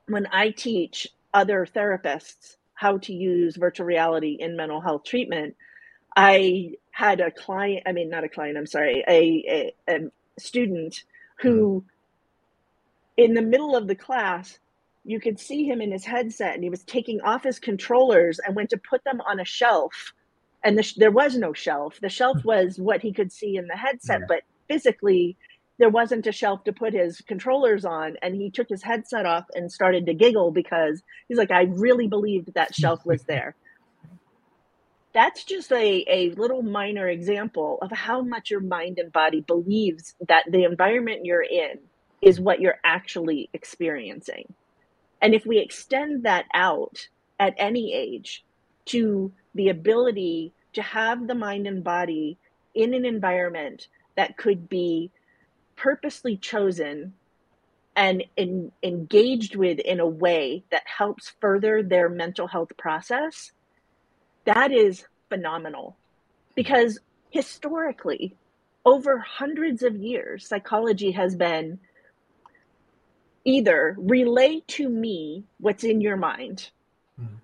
when 0.07 0.27
i 0.31 0.49
teach 0.49 1.07
other 1.33 1.65
therapists 1.65 2.57
how 2.73 2.97
to 2.97 3.13
use 3.13 3.55
virtual 3.55 3.85
reality 3.85 4.37
in 4.39 4.57
mental 4.57 4.81
health 4.81 5.03
treatment 5.05 5.55
i 6.17 6.71
had 6.91 7.21
a 7.21 7.31
client 7.31 7.81
i 7.85 7.93
mean 7.93 8.09
not 8.09 8.25
a 8.25 8.29
client 8.29 8.57
i'm 8.57 8.67
sorry 8.67 9.03
a, 9.07 9.73
a, 9.87 9.95
a 9.95 9.99
student 10.37 11.03
who 11.37 11.81
mm. 11.81 13.23
in 13.25 13.33
the 13.33 13.41
middle 13.41 13.75
of 13.75 13.87
the 13.87 13.95
class 13.95 14.59
you 15.05 15.19
could 15.19 15.39
see 15.39 15.65
him 15.65 15.81
in 15.81 15.91
his 15.91 16.05
headset 16.05 16.55
and 16.55 16.63
he 16.63 16.69
was 16.69 16.83
taking 16.83 17.21
off 17.21 17.43
his 17.43 17.59
controllers 17.59 18.39
and 18.39 18.55
went 18.55 18.69
to 18.69 18.77
put 18.77 19.03
them 19.03 19.21
on 19.21 19.39
a 19.39 19.45
shelf. 19.45 20.13
And 20.63 20.77
the, 20.77 20.93
there 20.97 21.11
was 21.11 21.35
no 21.35 21.51
shelf. 21.51 21.99
The 22.01 22.09
shelf 22.09 22.41
hmm. 22.41 22.47
was 22.47 22.79
what 22.79 23.01
he 23.01 23.11
could 23.11 23.31
see 23.31 23.57
in 23.57 23.67
the 23.67 23.75
headset 23.75 24.21
yeah. 24.21 24.25
but 24.27 24.41
physically 24.67 25.37
there 25.79 25.89
wasn't 25.89 26.27
a 26.27 26.31
shelf 26.31 26.63
to 26.63 26.71
put 26.71 26.93
his 26.93 27.19
controllers 27.21 27.83
on. 27.83 28.15
And 28.21 28.35
he 28.35 28.49
took 28.49 28.69
his 28.69 28.83
headset 28.83 29.25
off 29.25 29.45
and 29.53 29.71
started 29.71 30.05
to 30.05 30.13
giggle 30.13 30.51
because 30.51 31.01
he's 31.27 31.37
like 31.37 31.51
i 31.51 31.63
really 31.63 32.07
believed 32.07 32.53
that 32.53 32.73
shelf 32.73 33.05
was 33.05 33.23
there. 33.27 33.55
That's 35.13 35.43
just 35.43 35.71
a, 35.71 36.05
a 36.07 36.31
little 36.31 36.63
minor 36.63 37.07
example 37.07 37.77
of 37.83 37.91
how 37.91 38.21
much 38.21 38.49
your 38.49 38.61
mind 38.61 38.97
and 38.97 39.11
body 39.11 39.41
believes 39.41 40.15
that 40.27 40.45
the 40.49 40.63
environment 40.63 41.23
you're 41.23 41.43
in 41.43 41.77
is 42.19 42.39
what 42.39 42.61
you're 42.61 42.79
actually 42.83 43.49
experiencing 43.53 44.51
and 45.23 45.33
if 45.33 45.45
we 45.45 45.57
extend 45.57 46.23
that 46.23 46.45
out 46.53 47.07
at 47.39 47.55
any 47.57 47.93
age 47.93 48.43
to 48.85 49.31
the 49.55 49.69
ability 49.69 50.53
to 50.73 50.81
have 50.81 51.27
the 51.27 51.33
mind 51.33 51.65
and 51.65 51.81
body 51.81 52.37
in 52.75 52.93
an 52.93 53.05
environment 53.05 53.87
that 54.17 54.35
could 54.35 54.67
be 54.67 55.11
purposely 55.77 56.35
chosen 56.35 57.13
and 57.95 58.23
in, 58.35 58.71
engaged 58.83 59.55
with 59.55 59.79
in 59.79 60.01
a 60.01 60.05
way 60.05 60.65
that 60.71 60.83
helps 60.85 61.31
further 61.39 61.81
their 61.81 62.09
mental 62.09 62.47
health 62.47 62.75
process, 62.77 63.53
that 64.43 64.73
is 64.73 65.05
phenomenal. 65.29 65.95
Because 66.53 66.99
historically, 67.29 68.35
over 68.83 69.19
hundreds 69.19 69.83
of 69.83 69.95
years, 69.95 70.45
psychology 70.45 71.11
has 71.11 71.33
been 71.35 71.79
either 73.45 73.95
relay 73.97 74.61
to 74.67 74.89
me 74.89 75.43
what's 75.59 75.83
in 75.83 76.01
your 76.01 76.17
mind. 76.17 76.69
Mm. 77.19 77.39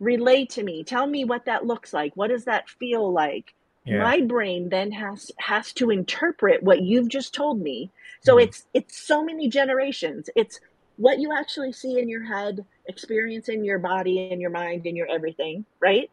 Relay 0.00 0.46
to 0.46 0.62
me. 0.62 0.84
Tell 0.84 1.06
me 1.06 1.24
what 1.24 1.44
that 1.44 1.66
looks 1.66 1.92
like. 1.92 2.16
What 2.16 2.28
does 2.28 2.44
that 2.44 2.68
feel 2.68 3.12
like? 3.12 3.54
Yeah. 3.84 4.02
My 4.02 4.20
brain 4.20 4.68
then 4.68 4.90
has 4.92 5.30
has 5.38 5.72
to 5.74 5.90
interpret 5.90 6.62
what 6.62 6.82
you've 6.82 7.08
just 7.08 7.34
told 7.34 7.60
me. 7.60 7.90
So 8.20 8.36
mm. 8.36 8.44
it's 8.44 8.66
it's 8.74 8.98
so 8.98 9.24
many 9.24 9.48
generations. 9.48 10.28
It's 10.34 10.60
what 10.96 11.18
you 11.18 11.32
actually 11.36 11.72
see 11.72 12.00
in 12.00 12.08
your 12.08 12.24
head, 12.24 12.64
experience 12.86 13.48
in 13.48 13.64
your 13.64 13.78
body 13.78 14.30
and 14.30 14.40
your 14.40 14.50
mind 14.50 14.86
and 14.86 14.96
your 14.96 15.08
everything, 15.08 15.66
right? 15.78 16.10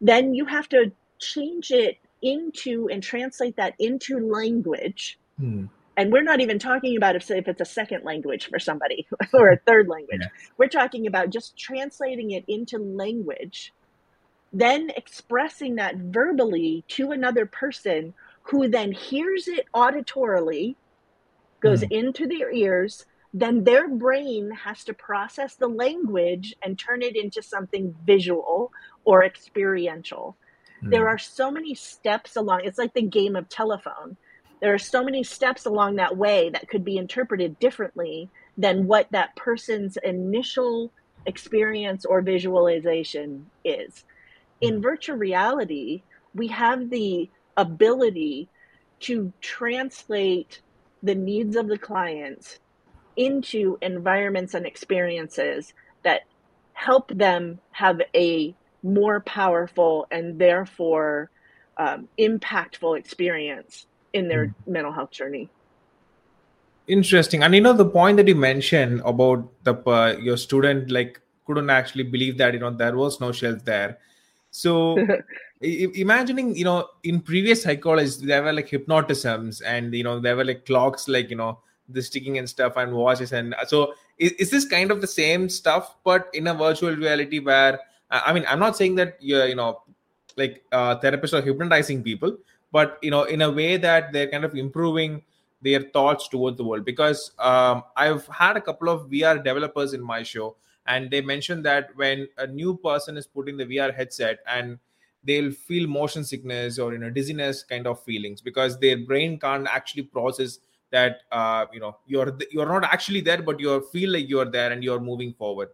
Then 0.00 0.34
you 0.34 0.44
have 0.44 0.68
to 0.68 0.92
change 1.18 1.70
it 1.70 1.98
into 2.20 2.88
and 2.90 3.02
translate 3.02 3.56
that 3.56 3.74
into 3.78 4.18
language. 4.20 5.18
Mm 5.40 5.68
and 5.96 6.12
we're 6.12 6.22
not 6.22 6.40
even 6.40 6.58
talking 6.58 6.96
about 6.96 7.16
if, 7.16 7.30
if 7.30 7.48
it's 7.48 7.60
a 7.60 7.66
second 7.66 8.04
language 8.04 8.48
for 8.48 8.58
somebody 8.58 9.06
or 9.32 9.50
a 9.50 9.58
third 9.66 9.88
language. 9.88 10.20
Yeah. 10.20 10.28
We're 10.58 10.68
talking 10.68 11.06
about 11.06 11.30
just 11.30 11.56
translating 11.56 12.32
it 12.32 12.44
into 12.48 12.78
language, 12.78 13.72
then 14.52 14.90
expressing 14.96 15.76
that 15.76 15.96
verbally 15.96 16.84
to 16.88 17.12
another 17.12 17.46
person 17.46 18.12
who 18.42 18.68
then 18.68 18.92
hears 18.92 19.48
it 19.48 19.66
auditorily, 19.74 20.76
goes 21.60 21.82
mm. 21.82 21.90
into 21.90 22.26
their 22.26 22.52
ears, 22.52 23.06
then 23.32 23.64
their 23.64 23.88
brain 23.88 24.50
has 24.50 24.84
to 24.84 24.94
process 24.94 25.56
the 25.56 25.66
language 25.66 26.54
and 26.62 26.78
turn 26.78 27.02
it 27.02 27.16
into 27.16 27.42
something 27.42 27.94
visual 28.04 28.70
or 29.04 29.24
experiential. 29.24 30.36
Mm. 30.82 30.90
There 30.90 31.08
are 31.08 31.18
so 31.18 31.50
many 31.50 31.74
steps 31.74 32.36
along. 32.36 32.60
It's 32.64 32.78
like 32.78 32.94
the 32.94 33.02
game 33.02 33.34
of 33.34 33.48
telephone 33.48 34.16
there 34.60 34.72
are 34.72 34.78
so 34.78 35.04
many 35.04 35.22
steps 35.22 35.66
along 35.66 35.96
that 35.96 36.16
way 36.16 36.50
that 36.50 36.68
could 36.68 36.84
be 36.84 36.96
interpreted 36.96 37.58
differently 37.58 38.30
than 38.56 38.86
what 38.86 39.06
that 39.10 39.36
person's 39.36 39.98
initial 40.02 40.90
experience 41.26 42.04
or 42.04 42.22
visualization 42.22 43.50
is. 43.64 44.04
In 44.60 44.80
virtual 44.80 45.16
reality, 45.16 46.02
we 46.34 46.48
have 46.48 46.88
the 46.88 47.28
ability 47.56 48.48
to 49.00 49.32
translate 49.40 50.60
the 51.02 51.14
needs 51.14 51.56
of 51.56 51.68
the 51.68 51.78
clients 51.78 52.58
into 53.16 53.78
environments 53.82 54.54
and 54.54 54.66
experiences 54.66 55.74
that 56.02 56.22
help 56.72 57.08
them 57.08 57.58
have 57.72 58.00
a 58.14 58.54
more 58.82 59.20
powerful 59.20 60.06
and 60.10 60.38
therefore 60.38 61.30
um, 61.76 62.08
impactful 62.18 62.98
experience 62.98 63.86
in 64.12 64.28
their 64.28 64.46
mm. 64.46 64.54
mental 64.66 64.92
health 64.92 65.10
journey. 65.10 65.48
Interesting. 66.86 67.42
And 67.42 67.54
you 67.54 67.60
know 67.60 67.72
the 67.72 67.84
point 67.84 68.16
that 68.18 68.28
you 68.28 68.34
mentioned 68.34 69.02
about 69.04 69.48
the 69.64 69.74
uh, 69.90 70.16
your 70.20 70.36
student 70.36 70.90
like 70.90 71.20
couldn't 71.46 71.70
actually 71.70 72.04
believe 72.04 72.38
that 72.38 72.54
you 72.54 72.60
know 72.60 72.70
there 72.70 72.96
was 72.96 73.20
no 73.20 73.32
shelf 73.32 73.64
there. 73.64 73.98
So 74.50 74.96
imagining 75.60 76.54
you 76.54 76.64
know 76.64 76.88
in 77.02 77.20
previous 77.20 77.62
psychology 77.62 78.26
there 78.26 78.42
were 78.42 78.52
like 78.52 78.68
hypnotisms 78.68 79.62
and 79.62 79.94
you 79.94 80.04
know 80.04 80.20
there 80.20 80.36
were 80.36 80.44
like 80.44 80.66
clocks 80.66 81.08
like 81.08 81.30
you 81.30 81.36
know 81.36 81.58
the 81.88 82.02
sticking 82.02 82.36
and 82.36 82.48
stuff 82.48 82.76
and 82.76 82.92
watches 82.92 83.32
and 83.32 83.54
uh, 83.54 83.64
so 83.64 83.94
is, 84.18 84.32
is 84.32 84.50
this 84.50 84.66
kind 84.66 84.90
of 84.90 85.00
the 85.00 85.06
same 85.06 85.48
stuff 85.48 85.96
but 86.04 86.28
in 86.34 86.46
a 86.48 86.54
virtual 86.54 86.94
reality 86.94 87.38
where 87.38 87.78
i 88.10 88.34
mean 88.34 88.44
i'm 88.48 88.58
not 88.58 88.76
saying 88.76 88.94
that 88.94 89.16
you're 89.18 89.46
you 89.46 89.54
know 89.54 89.80
like 90.36 90.62
uh, 90.72 90.98
therapists 90.98 91.32
are 91.32 91.40
hypnotizing 91.40 92.02
people 92.02 92.36
but 92.76 92.98
you 93.02 93.10
know 93.10 93.24
in 93.24 93.42
a 93.42 93.50
way 93.50 93.76
that 93.76 94.12
they're 94.12 94.30
kind 94.30 94.44
of 94.44 94.54
improving 94.54 95.22
their 95.62 95.82
thoughts 95.96 96.28
towards 96.28 96.56
the 96.58 96.64
world. 96.64 96.84
Because 96.84 97.30
um, 97.38 97.84
i've 97.96 98.26
had 98.28 98.56
a 98.56 98.60
couple 98.60 98.88
of 98.88 99.10
vr 99.10 99.36
developers 99.42 99.92
in 99.92 100.02
my 100.02 100.22
show 100.22 100.56
and 100.86 101.10
they 101.10 101.20
mentioned 101.20 101.64
that 101.64 101.88
when 101.96 102.28
a 102.38 102.46
new 102.46 102.76
person 102.76 103.16
is 103.16 103.26
putting 103.26 103.56
the 103.56 103.64
vr 103.64 103.94
headset 103.94 104.38
and 104.46 104.78
they'll 105.26 105.50
feel 105.50 105.88
motion 105.88 106.24
sickness 106.24 106.78
or 106.78 106.92
you 106.92 106.98
know 106.98 107.10
dizziness 107.10 107.62
kind 107.64 107.86
of 107.86 108.02
feelings 108.04 108.40
because 108.40 108.78
their 108.78 108.98
brain 108.98 109.38
can't 109.38 109.66
actually 109.66 110.02
process 110.02 110.58
that 110.90 111.22
uh, 111.32 111.66
you 111.72 111.80
know 111.80 111.96
you're 112.06 112.38
you're 112.50 112.66
not 112.66 112.84
actually 112.84 113.20
there 113.20 113.42
but 113.42 113.58
you 113.60 113.80
feel 113.92 114.10
like 114.12 114.28
you're 114.28 114.50
there 114.50 114.72
and 114.72 114.84
you're 114.84 115.00
moving 115.00 115.32
forward. 115.32 115.68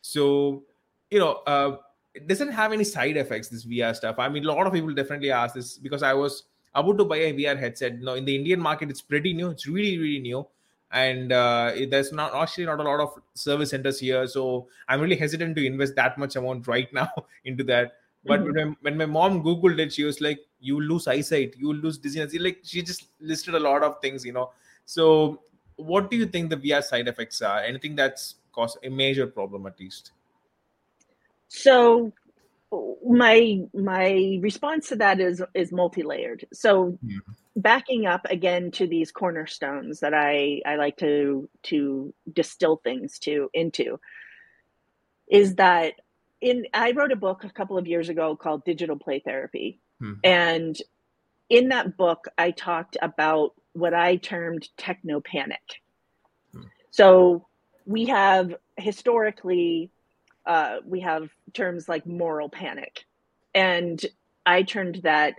So 0.00 0.64
you 1.10 1.18
know 1.18 1.32
uh, 1.46 1.76
it 2.14 2.28
doesn't 2.28 2.52
have 2.52 2.72
any 2.72 2.84
side 2.84 3.16
effects 3.16 3.48
this 3.48 3.64
vr 3.64 3.94
stuff. 3.94 4.18
I 4.18 4.28
mean 4.28 4.44
a 4.44 4.52
lot 4.52 4.66
of 4.66 4.72
people 4.72 4.92
definitely 4.94 5.30
ask 5.30 5.54
this 5.54 5.78
because 5.78 6.02
i 6.02 6.12
was 6.12 6.44
about 6.74 6.98
to 6.98 7.04
buy 7.04 7.16
a 7.16 7.32
vr 7.32 7.58
headset. 7.58 7.98
You 7.98 8.04
know 8.04 8.14
in 8.14 8.24
the 8.24 8.34
indian 8.34 8.60
market 8.60 8.90
it's 8.90 9.00
pretty 9.00 9.32
new. 9.32 9.50
It's 9.50 9.66
really 9.66 9.98
really 9.98 10.20
new. 10.20 10.46
And 10.94 11.32
uh, 11.32 11.72
there's 11.88 12.12
not 12.12 12.34
actually 12.34 12.66
not 12.66 12.78
a 12.78 12.82
lot 12.82 13.00
of 13.00 13.18
service 13.34 13.70
centers 13.70 13.98
here. 13.98 14.26
So 14.26 14.68
i'm 14.88 15.00
really 15.00 15.16
hesitant 15.16 15.56
to 15.56 15.66
invest 15.66 15.94
that 15.96 16.18
much 16.18 16.36
amount 16.36 16.66
right 16.66 16.92
now 17.00 17.10
into 17.44 17.64
that. 17.64 17.94
But 18.24 18.40
mm-hmm. 18.40 18.54
when, 18.54 18.76
when, 18.82 18.96
my 18.98 19.06
mom 19.06 19.42
googled 19.42 19.80
it 19.80 19.92
she 19.92 20.04
was 20.04 20.20
like 20.20 20.40
you 20.60 20.80
lose 20.80 21.08
eyesight. 21.08 21.54
You 21.58 21.72
lose 21.72 21.98
dizziness. 21.98 22.34
Like 22.38 22.60
she 22.62 22.82
just 22.82 23.06
listed 23.20 23.54
a 23.54 23.60
lot 23.60 23.82
of 23.82 24.00
things 24.00 24.24
you 24.24 24.32
know. 24.32 24.50
So 24.84 25.42
what 25.76 26.10
do 26.10 26.16
you 26.16 26.26
think 26.26 26.50
the 26.50 26.56
vr 26.56 26.82
side 26.82 27.08
effects 27.08 27.40
are? 27.40 27.60
Anything 27.60 27.96
that's 27.96 28.36
caused 28.52 28.76
a 28.84 28.90
major 28.90 29.26
problem 29.26 29.66
at 29.66 29.80
least 29.80 30.12
so 31.54 32.12
my 33.06 33.60
my 33.74 34.38
response 34.40 34.88
to 34.88 34.96
that 34.96 35.20
is 35.20 35.42
is 35.54 35.70
multi-layered. 35.70 36.46
So 36.52 36.98
yeah. 37.02 37.18
backing 37.54 38.06
up 38.06 38.26
again 38.30 38.70
to 38.72 38.86
these 38.86 39.12
cornerstones 39.12 40.00
that 40.00 40.14
I 40.14 40.62
I 40.64 40.76
like 40.76 40.96
to 40.98 41.50
to 41.64 42.14
distill 42.32 42.76
things 42.76 43.18
to 43.20 43.50
into 43.52 44.00
is 45.28 45.56
that 45.56 46.00
in 46.40 46.64
I 46.72 46.92
wrote 46.92 47.12
a 47.12 47.16
book 47.16 47.44
a 47.44 47.50
couple 47.50 47.76
of 47.76 47.86
years 47.86 48.08
ago 48.08 48.34
called 48.34 48.64
Digital 48.64 48.96
Play 48.98 49.20
Therapy. 49.20 49.78
Hmm. 50.00 50.14
And 50.24 50.78
in 51.50 51.68
that 51.68 51.98
book 51.98 52.28
I 52.38 52.50
talked 52.50 52.96
about 53.02 53.52
what 53.74 53.92
I 53.92 54.16
termed 54.16 54.66
techno 54.78 55.20
panic. 55.20 55.82
Hmm. 56.54 56.62
So 56.90 57.46
we 57.84 58.06
have 58.06 58.54
historically 58.78 59.90
uh, 60.46 60.76
we 60.84 61.00
have 61.00 61.30
terms 61.52 61.88
like 61.88 62.06
moral 62.06 62.48
panic. 62.48 63.04
And 63.54 64.04
I 64.44 64.62
turned 64.62 64.96
that, 65.04 65.34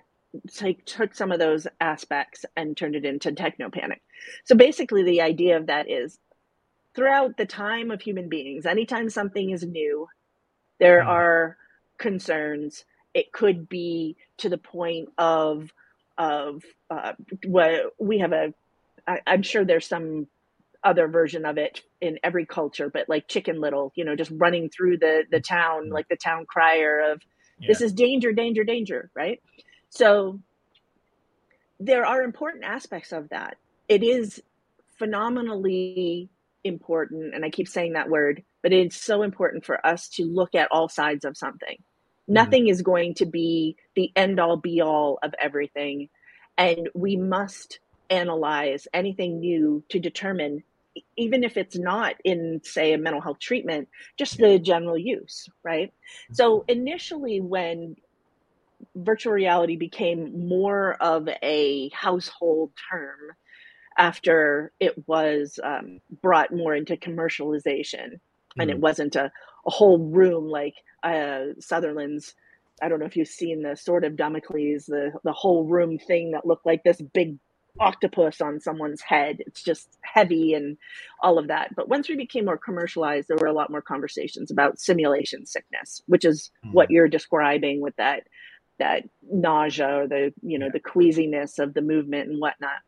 like, 0.62 0.86
took 0.86 1.16
some 1.16 1.32
of 1.32 1.40
those 1.40 1.68
aspects 1.82 2.46
and 2.56 2.76
turned 2.76 2.96
it 2.96 3.06
into 3.06 3.32
techno 3.32 3.70
panic. 3.70 4.02
So 4.46 4.56
basically, 4.56 5.04
the 5.04 5.22
idea 5.22 5.58
of 5.58 5.68
that 5.68 5.90
is 5.90 6.20
throughout 6.96 7.38
the 7.38 7.46
time 7.46 7.92
of 7.92 8.02
human 8.02 8.30
beings, 8.30 8.66
anytime 8.66 9.10
something 9.10 9.50
is 9.50 9.64
new, 9.64 10.08
there 10.80 11.00
mm-hmm. 11.00 11.10
are 11.10 11.58
concerns. 11.98 12.86
It 13.14 13.32
could 13.32 13.70
be 13.70 14.16
to 14.38 14.50
the 14.50 14.58
point 14.58 15.10
of 15.18 15.72
of 16.18 16.64
uh, 16.90 17.14
what 17.46 17.94
we 17.98 18.20
have 18.20 18.34
a. 18.34 18.54
I, 19.08 19.20
I'm 19.26 19.42
sure 19.42 19.66
there's 19.66 19.88
some 19.88 20.28
other 20.84 21.08
version 21.08 21.46
of 21.46 21.58
it 21.58 21.82
in 22.02 22.20
every 22.24 22.46
culture, 22.46 22.90
but 22.90 23.08
like 23.10 23.28
Chicken 23.28 23.60
Little, 23.60 23.92
you 23.96 24.06
know, 24.06 24.16
just 24.16 24.32
running 24.34 24.70
through 24.70 24.98
the 24.98 25.24
the 25.30 25.40
town 25.40 25.90
like 25.90 26.08
the 26.10 26.16
town 26.16 26.46
crier 26.46 27.12
of 27.12 27.22
yeah. 27.60 27.68
this 27.68 27.82
is 27.82 27.94
danger, 27.94 28.34
danger, 28.34 28.64
danger, 28.64 29.10
right? 29.16 29.42
So 29.90 30.40
there 31.80 32.06
are 32.06 32.22
important 32.22 32.64
aspects 32.64 33.12
of 33.12 33.30
that. 33.30 33.58
It 33.88 34.04
is 34.04 34.42
phenomenally 34.98 36.30
important, 36.64 37.36
and 37.36 37.44
I 37.44 37.50
keep 37.50 37.68
saying 37.68 37.94
that 37.94 38.10
word, 38.10 38.44
but 38.62 38.72
it's 38.72 38.96
so 38.96 39.24
important 39.24 39.66
for 39.66 39.86
us 39.86 40.08
to 40.10 40.26
look 40.26 40.56
at 40.56 40.70
all 40.72 40.88
sides 40.90 41.26
of 41.26 41.38
something. 41.38 41.78
Mm-hmm. 41.78 42.34
Nothing 42.34 42.68
is 42.68 42.82
going 42.82 43.16
to 43.16 43.26
be 43.26 43.76
the 43.96 44.12
end 44.16 44.40
all 44.40 44.58
be 44.58 44.82
all 44.82 45.20
of 45.22 45.34
everything. 45.40 46.10
And 46.58 46.90
we 46.94 47.18
must 47.18 47.80
analyze 48.10 48.88
anything 48.94 49.40
new 49.40 49.84
to 49.90 50.00
determine 50.00 50.64
even 51.18 51.44
if 51.44 51.58
it's 51.58 51.78
not 51.78 52.16
in 52.24 52.62
say 52.64 52.94
a 52.94 52.98
mental 52.98 53.22
health 53.22 53.40
treatment 53.40 53.88
just 54.18 54.38
the 54.38 54.60
general 54.60 54.98
use 54.98 55.48
right 55.64 55.90
mm-hmm. 55.90 56.34
so 56.34 56.64
initially 56.68 57.42
when 57.42 57.96
virtual 58.96 59.34
reality 59.34 59.76
became 59.76 60.48
more 60.48 60.94
of 61.02 61.28
a 61.42 61.90
household 61.90 62.72
term 62.92 63.18
after 63.98 64.72
it 64.80 65.08
was 65.08 65.60
um, 65.64 66.00
brought 66.22 66.54
more 66.54 66.76
into 66.76 66.98
commercialization 66.98 68.14
mm-hmm. 68.14 68.62
and 68.62 68.70
it 68.70 68.74
mm-hmm. 68.74 68.82
wasn't 68.82 69.16
a, 69.16 69.32
a 69.66 69.70
whole 69.70 70.00
room 70.00 70.48
like 70.48 70.76
uh, 71.04 71.46
sutherland's 71.60 72.36
i 72.82 72.90
don't 72.90 73.00
know 73.00 73.06
if 73.06 73.16
you've 73.16 73.28
seen 73.28 73.62
the 73.62 73.76
sword 73.76 74.04
of 74.04 74.16
damocles 74.16 74.86
the, 74.88 75.12
the 75.24 75.34
whole 75.34 75.66
room 75.66 75.98
thing 75.98 76.32
that 76.32 76.46
looked 76.46 76.66
like 76.66 76.84
this 76.84 77.02
big 77.14 77.38
octopus 77.80 78.42
on 78.42 78.60
someone's 78.60 79.02
head. 79.02 79.38
It's 79.40 79.64
just 79.64 79.98
heavy 80.02 80.54
and 80.54 80.78
all 81.22 81.38
of 81.38 81.48
that. 81.48 81.76
But 81.76 81.90
once 81.90 82.08
we 82.08 82.16
became 82.16 82.46
more 82.46 82.58
commercialized, 82.58 83.28
there 83.28 83.38
were 83.38 83.48
a 83.48 83.54
lot 83.54 83.72
more 83.72 83.82
conversations 83.82 84.52
about 84.52 84.80
simulation 84.80 85.46
sickness, 85.46 86.02
which 86.06 86.26
is 86.26 86.52
mm-hmm. 86.64 86.74
what 86.74 86.92
you're 86.92 87.08
describing 87.08 87.82
with 87.82 87.96
that 87.98 88.28
that 88.80 89.04
nausea 89.32 90.00
or 90.00 90.08
the 90.08 90.34
you 90.42 90.58
know 90.58 90.70
the 90.72 90.80
queasiness 90.80 91.60
of 91.60 91.74
the 91.74 91.82
movement 91.82 92.30
and 92.30 92.40
whatnot. 92.40 92.80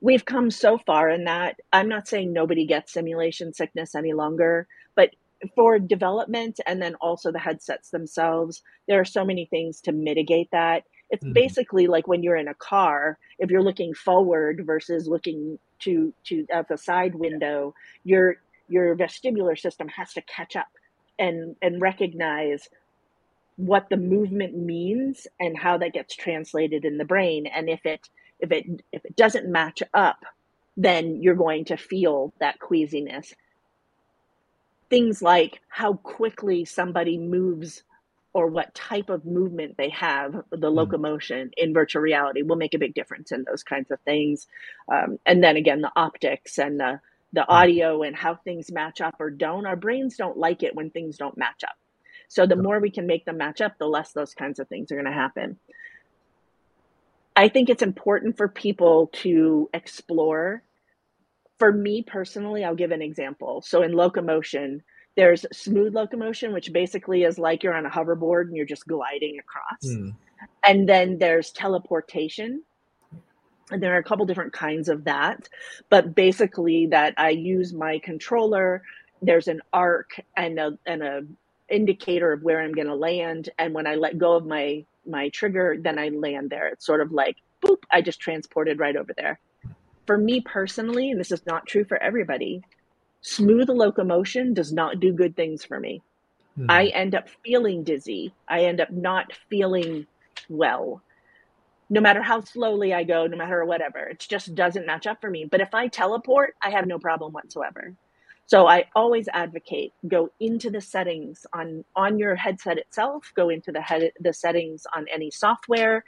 We've 0.00 0.24
come 0.24 0.50
so 0.50 0.78
far 0.78 1.10
in 1.10 1.24
that. 1.24 1.56
I'm 1.72 1.88
not 1.88 2.06
saying 2.06 2.32
nobody 2.32 2.66
gets 2.66 2.92
simulation 2.92 3.52
sickness 3.52 3.96
any 3.96 4.12
longer, 4.12 4.68
but 4.94 5.10
for 5.56 5.78
development 5.78 6.60
and 6.66 6.80
then 6.80 6.94
also 6.96 7.32
the 7.32 7.38
headsets 7.38 7.90
themselves, 7.90 8.62
there 8.86 9.00
are 9.00 9.04
so 9.04 9.24
many 9.24 9.46
things 9.46 9.80
to 9.82 9.92
mitigate 9.92 10.50
that 10.52 10.84
it's 11.10 11.24
mm-hmm. 11.24 11.32
basically 11.32 11.86
like 11.86 12.06
when 12.06 12.22
you're 12.22 12.36
in 12.36 12.48
a 12.48 12.54
car, 12.54 13.18
if 13.38 13.50
you're 13.50 13.62
looking 13.62 13.94
forward 13.94 14.62
versus 14.64 15.08
looking 15.08 15.58
to 15.80 16.12
to 16.24 16.46
at 16.52 16.68
the 16.68 16.78
side 16.78 17.14
window, 17.14 17.74
your 18.04 18.36
your 18.68 18.94
vestibular 18.96 19.58
system 19.58 19.88
has 19.88 20.12
to 20.14 20.22
catch 20.22 20.56
up 20.56 20.68
and 21.18 21.56
and 21.62 21.80
recognize 21.80 22.68
what 23.56 23.88
the 23.90 23.96
movement 23.96 24.56
means 24.56 25.26
and 25.40 25.58
how 25.58 25.78
that 25.78 25.92
gets 25.92 26.14
translated 26.14 26.84
in 26.84 26.96
the 26.96 27.04
brain 27.04 27.46
and 27.46 27.68
if 27.68 27.84
it 27.84 28.08
if 28.38 28.52
it 28.52 28.64
if 28.92 29.04
it 29.04 29.16
doesn't 29.16 29.50
match 29.50 29.82
up 29.94 30.24
then 30.78 31.20
you're 31.20 31.34
going 31.34 31.64
to 31.66 31.76
feel 31.76 32.32
that 32.38 32.60
queasiness. 32.60 33.34
Things 34.88 35.20
like 35.20 35.60
how 35.68 35.94
quickly 35.94 36.64
somebody 36.64 37.18
moves 37.18 37.82
or 38.38 38.46
what 38.46 38.72
type 38.72 39.10
of 39.10 39.24
movement 39.24 39.76
they 39.76 39.88
have, 39.88 40.32
the 40.52 40.70
hmm. 40.70 40.76
locomotion 40.76 41.50
in 41.56 41.74
virtual 41.74 42.00
reality 42.00 42.42
will 42.42 42.54
make 42.54 42.72
a 42.72 42.78
big 42.78 42.94
difference 42.94 43.32
in 43.32 43.42
those 43.42 43.64
kinds 43.64 43.90
of 43.90 43.98
things. 44.02 44.46
Um, 44.88 45.18
and 45.26 45.42
then 45.42 45.56
again, 45.56 45.80
the 45.80 45.90
optics 45.96 46.56
and 46.56 46.78
the, 46.78 47.00
the 47.32 47.42
hmm. 47.42 47.50
audio 47.50 48.02
and 48.04 48.14
how 48.14 48.36
things 48.36 48.70
match 48.70 49.00
up 49.00 49.16
or 49.18 49.28
don't. 49.28 49.66
Our 49.66 49.74
brains 49.74 50.16
don't 50.16 50.38
like 50.38 50.62
it 50.62 50.76
when 50.76 50.90
things 50.90 51.16
don't 51.16 51.36
match 51.36 51.64
up. 51.64 51.74
So 52.28 52.46
the 52.46 52.54
more 52.54 52.78
we 52.78 52.92
can 52.92 53.08
make 53.08 53.24
them 53.24 53.38
match 53.38 53.60
up, 53.60 53.76
the 53.76 53.88
less 53.88 54.12
those 54.12 54.34
kinds 54.34 54.60
of 54.60 54.68
things 54.68 54.92
are 54.92 54.94
going 54.94 55.06
to 55.06 55.12
happen. 55.12 55.58
I 57.34 57.48
think 57.48 57.68
it's 57.68 57.82
important 57.82 58.36
for 58.36 58.46
people 58.46 59.10
to 59.14 59.68
explore. 59.74 60.62
For 61.58 61.72
me 61.72 62.04
personally, 62.06 62.64
I'll 62.64 62.76
give 62.76 62.92
an 62.92 63.02
example. 63.02 63.62
So 63.62 63.82
in 63.82 63.94
locomotion, 63.94 64.84
there's 65.18 65.44
smooth 65.52 65.96
locomotion, 65.96 66.52
which 66.52 66.72
basically 66.72 67.24
is 67.24 67.40
like 67.40 67.64
you're 67.64 67.74
on 67.74 67.84
a 67.84 67.90
hoverboard 67.90 68.42
and 68.42 68.56
you're 68.56 68.64
just 68.64 68.86
gliding 68.86 69.36
across. 69.40 69.84
Mm. 69.84 70.14
And 70.62 70.88
then 70.88 71.18
there's 71.18 71.50
teleportation. 71.50 72.62
And 73.72 73.82
there 73.82 73.96
are 73.96 73.98
a 73.98 74.04
couple 74.04 74.26
different 74.26 74.52
kinds 74.52 74.88
of 74.88 75.02
that. 75.04 75.48
But 75.90 76.14
basically, 76.14 76.86
that 76.86 77.14
I 77.16 77.30
use 77.30 77.72
my 77.72 77.98
controller, 77.98 78.82
there's 79.20 79.48
an 79.48 79.60
arc 79.72 80.20
and 80.36 80.56
a, 80.60 80.78
and 80.86 81.02
a 81.02 81.22
indicator 81.68 82.32
of 82.32 82.44
where 82.44 82.60
I'm 82.62 82.72
going 82.72 82.86
to 82.86 82.94
land. 82.94 83.50
And 83.58 83.74
when 83.74 83.88
I 83.88 83.96
let 83.96 84.18
go 84.18 84.36
of 84.36 84.46
my 84.46 84.84
my 85.04 85.30
trigger, 85.30 85.76
then 85.80 85.98
I 85.98 86.10
land 86.10 86.48
there. 86.50 86.68
It's 86.68 86.86
sort 86.86 87.00
of 87.00 87.10
like 87.10 87.38
boop, 87.60 87.78
I 87.90 88.02
just 88.02 88.20
transported 88.20 88.78
right 88.78 88.94
over 88.94 89.12
there. 89.16 89.40
For 90.06 90.16
me 90.16 90.42
personally, 90.42 91.10
and 91.10 91.18
this 91.18 91.32
is 91.32 91.44
not 91.44 91.66
true 91.66 91.84
for 91.84 92.00
everybody, 92.00 92.62
smooth 93.20 93.68
locomotion 93.68 94.54
does 94.54 94.72
not 94.72 95.00
do 95.00 95.12
good 95.12 95.36
things 95.36 95.64
for 95.64 95.78
me. 95.78 96.02
Hmm. 96.56 96.66
I 96.68 96.86
end 96.86 97.14
up 97.14 97.28
feeling 97.44 97.84
dizzy. 97.84 98.32
I 98.48 98.64
end 98.64 98.80
up 98.80 98.90
not 98.90 99.32
feeling 99.48 100.06
well. 100.48 101.02
No 101.90 102.00
matter 102.00 102.22
how 102.22 102.40
slowly 102.42 102.92
I 102.92 103.04
go, 103.04 103.26
no 103.26 103.36
matter 103.36 103.64
whatever, 103.64 104.00
it 104.00 104.18
just 104.28 104.54
doesn't 104.54 104.86
match 104.86 105.06
up 105.06 105.20
for 105.20 105.30
me. 105.30 105.46
But 105.46 105.60
if 105.60 105.74
I 105.74 105.88
teleport, 105.88 106.54
I 106.60 106.70
have 106.70 106.86
no 106.86 106.98
problem 106.98 107.32
whatsoever. 107.32 107.94
So 108.46 108.66
I 108.66 108.86
always 108.96 109.28
advocate 109.32 109.92
go 110.06 110.30
into 110.40 110.70
the 110.70 110.80
settings 110.80 111.46
on 111.52 111.84
on 111.94 112.18
your 112.18 112.34
headset 112.34 112.78
itself, 112.78 113.30
go 113.36 113.50
into 113.50 113.72
the 113.72 113.82
head 113.82 114.12
the 114.20 114.32
settings 114.32 114.86
on 114.96 115.06
any 115.12 115.30
software, 115.30 116.02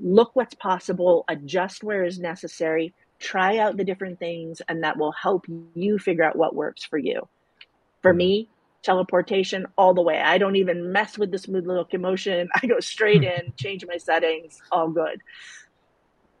look 0.00 0.34
what's 0.34 0.54
possible, 0.54 1.24
adjust 1.28 1.84
where 1.84 2.04
is 2.04 2.18
necessary, 2.18 2.94
try 3.24 3.58
out 3.58 3.76
the 3.76 3.84
different 3.84 4.18
things 4.18 4.60
and 4.68 4.84
that 4.84 4.98
will 4.98 5.12
help 5.12 5.46
you 5.74 5.98
figure 5.98 6.24
out 6.24 6.36
what 6.36 6.54
works 6.54 6.84
for 6.84 6.98
you. 6.98 7.26
For 8.02 8.12
hmm. 8.12 8.18
me, 8.18 8.48
teleportation 8.82 9.66
all 9.78 9.94
the 9.94 10.02
way. 10.02 10.20
I 10.20 10.36
don't 10.38 10.56
even 10.56 10.92
mess 10.92 11.16
with 11.16 11.30
the 11.30 11.38
smooth 11.38 11.66
locomotion. 11.66 12.48
I 12.62 12.66
go 12.66 12.80
straight 12.80 13.24
in, 13.24 13.54
change 13.56 13.84
my 13.86 13.96
settings, 13.96 14.60
all 14.70 14.88
good. 14.88 15.22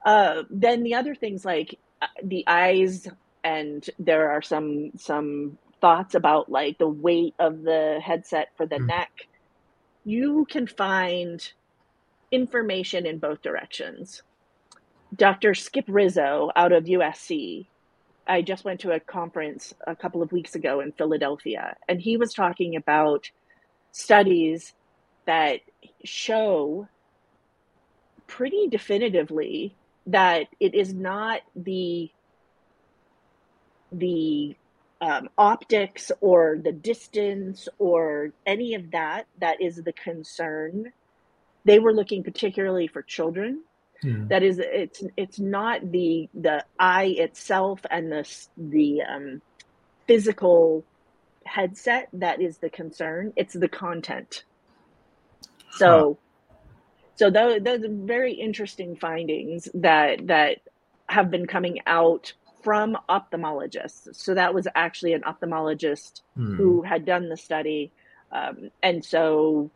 Uh, 0.04 0.42
then 0.50 0.82
the 0.82 0.94
other 0.94 1.14
things 1.14 1.44
like 1.44 1.78
uh, 2.02 2.06
the 2.22 2.44
eyes 2.46 3.08
and 3.42 3.88
there 3.98 4.30
are 4.30 4.42
some 4.42 4.90
some 4.96 5.58
thoughts 5.80 6.14
about 6.14 6.50
like 6.50 6.78
the 6.78 6.88
weight 6.88 7.34
of 7.38 7.62
the 7.62 8.00
headset 8.02 8.48
for 8.56 8.66
the 8.66 8.76
mm. 8.76 8.86
neck 8.86 9.28
you 10.04 10.46
can 10.50 10.66
find 10.66 11.52
information 12.30 13.06
in 13.06 13.18
both 13.18 13.42
directions 13.42 14.22
dr 15.14 15.54
skip 15.54 15.84
rizzo 15.88 16.50
out 16.56 16.72
of 16.72 16.84
usc 16.84 17.66
i 18.26 18.42
just 18.42 18.64
went 18.64 18.80
to 18.80 18.92
a 18.92 19.00
conference 19.00 19.74
a 19.86 19.94
couple 19.94 20.22
of 20.22 20.32
weeks 20.32 20.54
ago 20.54 20.80
in 20.80 20.92
philadelphia 20.92 21.76
and 21.88 22.00
he 22.00 22.16
was 22.16 22.32
talking 22.32 22.76
about 22.76 23.30
studies 23.92 24.74
that 25.26 25.60
show 26.04 26.88
pretty 28.26 28.68
definitively 28.68 29.74
that 30.06 30.48
it 30.60 30.74
is 30.74 30.92
not 30.92 31.40
the 31.56 32.10
the 33.92 34.56
um, 35.00 35.28
optics 35.36 36.10
or 36.20 36.58
the 36.62 36.72
distance 36.72 37.68
or 37.78 38.32
any 38.46 38.74
of 38.74 38.90
that 38.90 39.26
that 39.40 39.60
is 39.60 39.76
the 39.76 39.92
concern. 39.92 40.92
They 41.64 41.78
were 41.78 41.92
looking 41.92 42.22
particularly 42.22 42.86
for 42.86 43.02
children 43.02 43.62
hmm. 44.02 44.28
that 44.28 44.42
is 44.42 44.58
it's 44.58 45.02
it's 45.16 45.38
not 45.38 45.90
the 45.90 46.28
the 46.34 46.64
eye 46.78 47.14
itself 47.18 47.80
and 47.90 48.10
the 48.10 48.46
the 48.56 49.02
um, 49.02 49.42
physical 50.06 50.84
headset 51.44 52.08
that 52.12 52.40
is 52.40 52.58
the 52.58 52.70
concern 52.70 53.32
it's 53.36 53.54
the 53.54 53.68
content 53.68 54.44
so 55.72 56.18
huh. 56.50 56.54
so 57.16 57.30
those, 57.30 57.62
those 57.62 57.84
are 57.84 57.92
very 57.92 58.32
interesting 58.32 58.96
findings 58.96 59.68
that 59.74 60.26
that 60.26 60.60
have 61.08 61.30
been 61.30 61.46
coming 61.46 61.80
out 61.86 62.32
from 62.64 62.96
ophthalmologists. 63.10 64.16
So 64.16 64.34
that 64.34 64.54
was 64.54 64.66
actually 64.74 65.12
an 65.12 65.20
ophthalmologist 65.20 66.22
hmm. 66.34 66.56
who 66.56 66.82
had 66.82 67.04
done 67.04 67.28
the 67.28 67.36
study. 67.36 67.92
Um, 68.32 68.70
and 68.82 69.04
so 69.04 69.70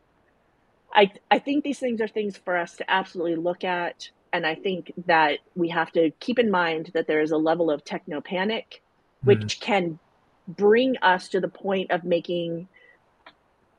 I, 0.93 1.13
I 1.31 1.39
think 1.39 1.65
these 1.65 1.79
things 1.79 2.01
are 2.01 2.09
things 2.09 2.37
for 2.37 2.57
us 2.57 2.77
to 2.77 2.91
absolutely 2.91 3.37
look 3.37 3.65
at. 3.65 4.11
And 4.33 4.47
I 4.47 4.55
think 4.55 4.93
that 5.07 5.39
we 5.55 5.69
have 5.69 5.93
to 5.93 6.11
keep 6.21 6.39
in 6.39 6.51
mind 6.51 6.91
that 6.95 7.07
there 7.07 7.21
is 7.21 7.31
a 7.31 7.37
level 7.37 7.71
of 7.71 7.85
techno 7.85 8.21
panic, 8.21 8.83
which 9.23 9.59
hmm. 9.59 9.65
can 9.65 9.99
bring 10.47 10.97
us 10.99 11.29
to 11.29 11.41
the 11.41 11.49
point 11.49 11.91
of 11.91 12.05
making 12.05 12.69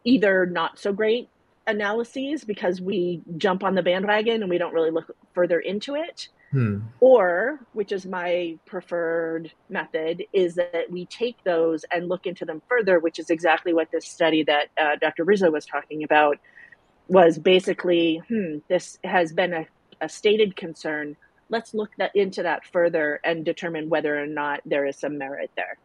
either 0.04 0.46
not 0.46 0.80
so 0.80 0.94
great 0.94 1.30
analyses 1.68 2.44
because 2.44 2.82
we 2.82 3.22
jump 3.38 3.64
on 3.64 3.76
the 3.76 3.84
bandwagon 3.84 4.42
and 4.42 4.50
we 4.50 4.58
don't 4.58 4.74
really 4.74 4.92
look 4.92 5.16
further 5.34 5.60
into 5.60 5.96
it 5.96 6.30
Hmm. 6.52 6.80
Or, 7.00 7.60
which 7.74 7.92
is 7.92 8.06
my 8.06 8.58
preferred 8.66 9.52
method, 9.70 10.24
is 10.34 10.56
that 10.56 10.88
we 10.90 11.06
take 11.06 11.44
those 11.44 11.86
and 11.92 12.10
look 12.10 12.26
into 12.26 12.44
them 12.44 12.62
further, 12.68 13.00
which 13.00 13.20
is 13.20 13.30
exactly 13.30 13.74
what 13.74 13.92
this 13.92 14.06
study 14.06 14.44
that 14.44 14.70
uh, 14.82 14.96
Dr. 15.00 15.24
Rizzo 15.24 15.52
was 15.52 15.66
talking 15.66 16.04
about 16.04 16.38
was 17.10 17.38
basically, 17.38 18.22
hmm, 18.28 18.60
this 18.68 18.98
has 19.04 19.34
been 19.34 19.54
a, 19.54 19.66
a 20.02 20.08
stated 20.08 20.56
concern. 20.56 21.18
Let's 21.50 21.74
look 21.74 21.90
that 21.98 22.16
into 22.16 22.44
that 22.44 22.66
further 22.66 23.20
and 23.24 23.44
determine 23.44 23.90
whether 23.90 24.22
or 24.22 24.28
not 24.28 24.62
there 24.66 24.86
is 24.86 24.96
some 24.98 25.18
merit 25.18 25.52
there. 25.56 25.78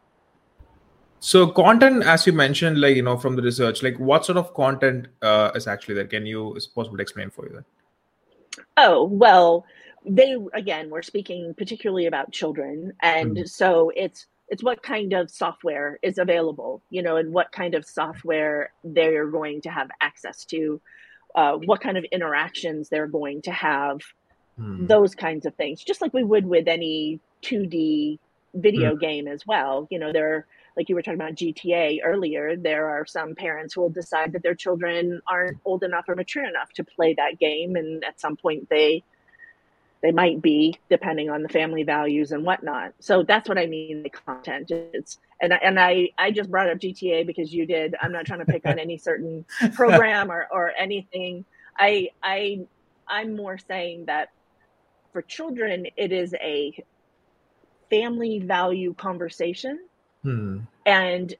So 1.19 1.47
content, 1.47 2.03
as 2.03 2.27
you 2.27 2.33
mentioned, 2.33 2.79
like 2.79 2.95
you 2.95 3.01
know, 3.01 3.17
from 3.17 3.35
the 3.35 3.41
research, 3.41 3.81
like 3.81 3.97
what 3.97 4.25
sort 4.25 4.37
of 4.37 4.53
content 4.53 5.07
uh, 5.23 5.51
is 5.55 5.65
actually 5.65 5.95
there? 5.95 6.05
Can 6.05 6.25
you, 6.25 6.53
is 6.55 6.67
possible 6.67 6.97
to 6.97 7.01
explain 7.01 7.31
for 7.31 7.45
you 7.47 7.53
that? 7.55 8.63
Oh 8.77 9.05
well, 9.05 9.65
they 10.05 10.35
again 10.53 10.89
we're 10.89 11.01
speaking 11.01 11.53
particularly 11.55 12.05
about 12.05 12.31
children 12.31 12.93
and 13.01 13.37
mm. 13.37 13.49
so 13.49 13.91
it's 13.95 14.27
it's 14.49 14.63
what 14.63 14.83
kind 14.83 15.13
of 15.13 15.31
software 15.31 15.97
is 16.03 16.17
available 16.17 16.81
you 16.89 17.01
know 17.01 17.17
and 17.17 17.33
what 17.33 17.51
kind 17.51 17.73
of 17.73 17.85
software 17.85 18.71
they're 18.83 19.27
going 19.27 19.61
to 19.61 19.69
have 19.69 19.89
access 20.01 20.45
to 20.45 20.79
uh, 21.35 21.53
what 21.53 21.81
kind 21.81 21.97
of 21.97 22.05
interactions 22.11 22.89
they're 22.89 23.07
going 23.07 23.41
to 23.41 23.51
have 23.51 23.99
mm. 24.59 24.87
those 24.87 25.15
kinds 25.15 25.45
of 25.45 25.53
things 25.55 25.83
just 25.83 26.01
like 26.01 26.13
we 26.13 26.23
would 26.23 26.45
with 26.45 26.67
any 26.67 27.19
2d 27.43 28.19
video 28.53 28.95
mm. 28.95 28.99
game 28.99 29.27
as 29.27 29.45
well 29.45 29.87
you 29.89 29.99
know 29.99 30.11
there 30.13 30.45
like 30.75 30.89
you 30.89 30.95
were 30.95 31.01
talking 31.01 31.19
about 31.19 31.35
GTA 31.35 31.99
earlier, 32.03 32.55
there 32.57 32.89
are 32.89 33.05
some 33.05 33.35
parents 33.35 33.73
who 33.73 33.81
will 33.81 33.89
decide 33.89 34.33
that 34.33 34.43
their 34.43 34.55
children 34.55 35.21
aren't 35.27 35.57
old 35.63 35.83
enough 35.83 36.05
or 36.07 36.15
mature 36.15 36.45
enough 36.45 36.71
to 36.73 36.83
play 36.83 37.13
that 37.13 37.39
game, 37.39 37.75
and 37.75 38.03
at 38.03 38.19
some 38.19 38.35
point 38.35 38.69
they 38.69 39.03
they 40.05 40.11
might 40.11 40.39
be 40.39 40.79
depending 40.87 41.31
on 41.31 41.41
the 41.41 41.49
family 41.49 41.81
values 41.81 42.31
and 42.31 42.45
whatnot. 42.45 42.93
So 42.99 43.23
that's 43.23 43.49
what 43.49 43.57
I 43.57 43.65
mean 43.65 44.03
the 44.03 44.09
content. 44.11 44.69
It's 44.69 45.17
and 45.41 45.51
and 45.51 45.79
I 45.79 46.09
I 46.15 46.29
just 46.29 46.51
brought 46.51 46.69
up 46.69 46.77
GTA 46.77 47.25
because 47.25 47.51
you 47.51 47.65
did. 47.65 47.95
I'm 47.99 48.11
not 48.11 48.27
trying 48.27 48.37
to 48.37 48.45
pick 48.45 48.67
on 48.67 48.77
any 48.77 48.99
certain 48.99 49.45
program 49.73 50.31
or 50.31 50.47
or 50.51 50.71
anything. 50.77 51.43
I 51.75 52.09
I 52.21 52.67
I'm 53.07 53.35
more 53.35 53.57
saying 53.57 54.05
that 54.05 54.29
for 55.11 55.23
children 55.23 55.87
it 55.97 56.11
is 56.11 56.35
a 56.35 56.77
family 57.89 58.37
value 58.37 58.93
conversation. 58.93 59.79
Hmm. 60.21 60.59
And 60.85 61.33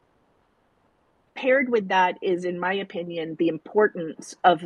paired 1.35 1.69
with 1.69 1.89
that 1.89 2.17
is 2.23 2.45
in 2.45 2.59
my 2.59 2.73
opinion 2.73 3.35
the 3.37 3.49
importance 3.49 4.33
of 4.43 4.63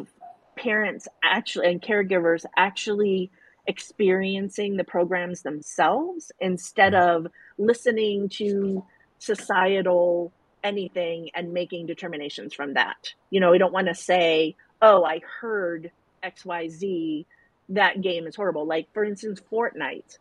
parents 0.56 1.10
actually 1.22 1.68
and 1.68 1.82
caregivers 1.82 2.46
actually 2.56 3.30
experiencing 3.68 4.78
the 4.78 4.84
programs 4.84 5.42
themselves 5.42 6.32
instead 6.40 6.94
mm. 6.94 7.02
of 7.02 7.28
listening 7.58 8.30
to 8.30 8.86
societal 9.20 10.32
anything 10.64 11.30
and 11.34 11.54
making 11.54 11.86
determinations 11.86 12.54
from 12.54 12.74
that. 12.74 13.14
You 13.30 13.40
know, 13.40 13.52
we 13.52 13.58
don't 13.58 13.74
want 13.74 13.88
to 13.88 13.96
say, 13.96 14.56
oh, 14.82 15.04
I 15.04 15.22
heard 15.40 15.92
XYZ, 16.24 17.26
that 17.70 18.02
game 18.02 18.28
is 18.28 18.36
horrible. 18.36 18.66
Like, 18.66 18.88
for 18.94 19.04
instance, 19.04 19.42
Fortnite. 19.52 20.18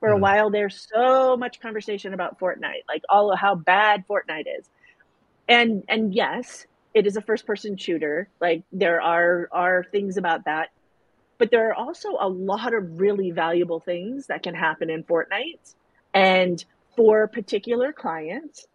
For 0.00 0.10
a 0.10 0.14
hmm. 0.14 0.22
while, 0.22 0.50
there's 0.50 0.88
so 0.92 1.36
much 1.36 1.60
conversation 1.60 2.14
about 2.14 2.38
Fortnite, 2.38 2.86
like 2.88 3.02
all 3.08 3.32
of 3.32 3.38
how 3.38 3.54
bad 3.54 4.04
Fortnite 4.08 4.46
is. 4.58 4.68
And 5.48 5.82
and 5.88 6.14
yes, 6.14 6.66
it 6.94 7.06
is 7.06 7.16
a 7.16 7.22
first 7.22 7.46
person 7.46 7.76
shooter. 7.76 8.28
Like 8.40 8.62
there 8.72 9.00
are 9.00 9.48
are 9.50 9.84
things 9.90 10.16
about 10.16 10.44
that. 10.44 10.68
But 11.38 11.50
there 11.50 11.70
are 11.70 11.74
also 11.74 12.16
a 12.18 12.28
lot 12.28 12.74
of 12.74 13.00
really 13.00 13.30
valuable 13.30 13.80
things 13.80 14.26
that 14.26 14.42
can 14.42 14.54
happen 14.54 14.90
in 14.90 15.04
Fortnite. 15.04 15.74
And 16.12 16.64
for 16.96 17.28
particular 17.28 17.92
clients, 17.92 18.66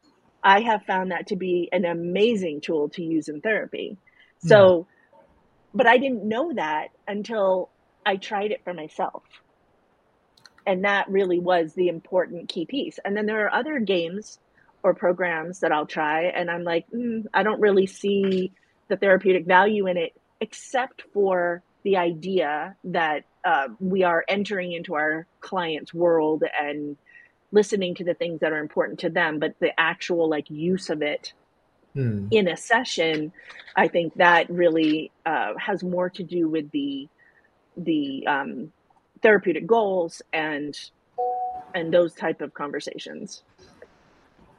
I 0.44 0.62
have 0.62 0.84
found 0.86 1.12
that 1.12 1.28
to 1.28 1.36
be 1.36 1.70
an 1.72 1.86
amazing 1.86 2.62
tool 2.62 2.90
to 2.90 3.04
use 3.04 3.28
in 3.28 3.42
therapy. 3.42 3.98
So, 4.40 4.88
mm. 5.14 5.18
but 5.74 5.88
I 5.88 5.98
didn't 5.98 6.24
know 6.24 6.54
that 6.54 6.90
until 7.08 7.70
I 8.06 8.18
tried 8.18 8.52
it 8.52 8.64
for 8.64 8.74
myself. 8.74 9.24
And 10.66 10.86
that 10.86 11.10
really 11.10 11.40
was 11.40 11.74
the 11.74 11.90
important 11.90 12.50
key 12.50 12.66
piece. 12.66 13.00
And 13.04 13.16
then 13.16 13.26
there 13.26 13.46
are 13.46 13.54
other 13.54 13.80
games 13.80 14.40
or 14.82 14.94
programs 14.94 15.62
that 15.62 15.72
I'll 15.72 15.86
try, 15.86 16.24
and 16.24 16.52
I'm 16.52 16.64
like, 16.64 16.86
mm, 16.92 17.26
I 17.34 17.44
don't 17.44 17.62
really 17.62 17.88
see 17.88 18.52
the 18.90 18.98
therapeutic 18.98 19.46
value 19.46 19.88
in 19.88 19.96
it, 19.96 20.14
except 20.44 21.04
for 21.14 21.64
the 21.84 21.96
idea 21.96 22.76
that 22.84 23.24
uh, 23.46 23.70
we 23.80 24.04
are 24.04 24.26
entering 24.28 24.74
into 24.74 24.94
our 24.94 25.26
client's 25.40 25.94
world 25.94 26.44
and 26.62 26.98
listening 27.54 27.96
to 27.96 28.04
the 28.04 28.14
things 28.14 28.42
that 28.42 28.52
are 28.52 28.60
important 28.60 29.00
to 29.00 29.10
them, 29.10 29.40
but 29.40 29.58
the 29.62 29.72
actual 29.80 30.28
like 30.28 30.50
use 30.50 30.90
of 30.90 31.02
it 31.02 31.32
hmm. 31.94 32.28
in 32.30 32.50
a 32.50 32.58
session, 32.58 33.32
I 33.78 33.88
think 33.88 34.16
that 34.16 34.50
really 34.50 35.12
uh, 35.26 35.54
has 35.58 35.82
more 35.82 36.10
to 36.10 36.24
do 36.24 36.50
with 36.50 36.70
the 36.72 37.08
the 37.78 38.28
um, 38.28 38.74
therapeutic 39.22 39.66
goals 39.66 40.22
and 40.34 40.78
and 41.74 41.94
those 41.94 42.14
type 42.14 42.42
of 42.42 42.54
conversations. 42.54 43.44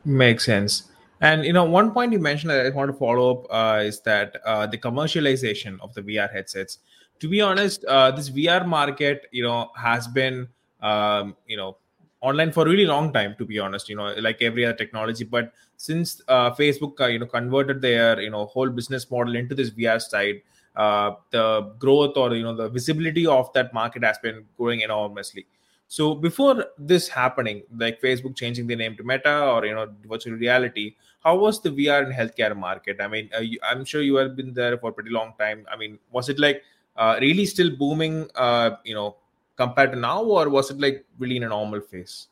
Makes 0.02 0.46
sense. 0.46 0.90
And 1.20 1.44
you 1.44 1.52
know, 1.52 1.64
one 1.64 1.92
point 1.92 2.12
you 2.12 2.18
mentioned 2.18 2.50
that 2.50 2.66
I 2.66 2.70
want 2.70 2.90
to 2.90 2.96
follow 2.96 3.36
up 3.36 3.46
uh, 3.50 3.82
is 3.82 4.00
that 4.00 4.36
uh, 4.44 4.66
the 4.66 4.78
commercialization 4.78 5.78
of 5.80 5.94
the 5.94 6.02
VR 6.02 6.32
headsets. 6.32 6.78
To 7.20 7.28
be 7.28 7.40
honest, 7.40 7.84
uh, 7.84 8.10
this 8.10 8.28
VR 8.28 8.66
market, 8.66 9.26
you 9.30 9.42
know, 9.42 9.70
has 9.76 10.08
been, 10.08 10.48
um, 10.82 11.36
you 11.46 11.56
know, 11.56 11.76
online 12.20 12.50
for 12.52 12.66
a 12.66 12.70
really 12.70 12.86
long 12.86 13.12
time. 13.12 13.34
To 13.38 13.44
be 13.44 13.58
honest, 13.58 13.88
you 13.88 13.96
know, 13.96 14.12
like 14.14 14.42
every 14.42 14.64
other 14.66 14.76
technology. 14.76 15.24
But 15.24 15.52
since 15.76 16.20
uh, 16.28 16.50
Facebook, 16.52 17.00
uh, 17.00 17.06
you 17.06 17.18
know, 17.20 17.26
converted 17.26 17.80
their, 17.80 18.20
you 18.20 18.30
know, 18.30 18.46
whole 18.46 18.68
business 18.68 19.10
model 19.10 19.36
into 19.36 19.54
this 19.54 19.70
VR 19.70 20.00
side, 20.00 20.42
uh, 20.76 21.12
the 21.30 21.72
growth 21.78 22.16
or 22.16 22.34
you 22.34 22.42
know 22.42 22.54
the 22.54 22.68
visibility 22.68 23.26
of 23.26 23.52
that 23.52 23.72
market 23.72 24.02
has 24.02 24.18
been 24.18 24.44
growing 24.56 24.80
enormously. 24.80 25.46
So 25.94 26.12
before 26.12 26.66
this 26.76 27.06
happening, 27.06 27.62
like 27.78 28.00
Facebook 28.00 28.34
changing 28.34 28.66
the 28.66 28.74
name 28.74 28.96
to 28.96 29.04
Meta 29.04 29.34
or 29.48 29.64
you 29.64 29.74
know 29.76 29.86
virtual 30.12 30.34
reality, 30.34 30.96
how 31.22 31.36
was 31.36 31.62
the 31.62 31.70
VR 31.70 32.04
in 32.06 32.12
healthcare 32.12 32.56
market? 32.56 32.96
I 33.00 33.06
mean, 33.06 33.30
uh, 33.36 33.42
you, 33.42 33.60
I'm 33.62 33.84
sure 33.84 34.02
you 34.02 34.16
have 34.16 34.34
been 34.34 34.52
there 34.54 34.76
for 34.76 34.90
a 34.90 34.92
pretty 34.92 35.10
long 35.10 35.34
time. 35.38 35.64
I 35.70 35.76
mean, 35.76 36.00
was 36.10 36.28
it 36.28 36.40
like 36.40 36.64
uh, 36.96 37.18
really 37.20 37.46
still 37.46 37.70
booming, 37.76 38.28
uh, 38.34 38.70
you 38.84 38.96
know, 38.96 39.14
compared 39.54 39.92
to 39.92 39.98
now, 40.00 40.24
or 40.24 40.48
was 40.48 40.72
it 40.72 40.80
like 40.80 41.04
really 41.20 41.36
in 41.36 41.44
a 41.44 41.50
normal 41.50 41.80
phase? 41.80 42.26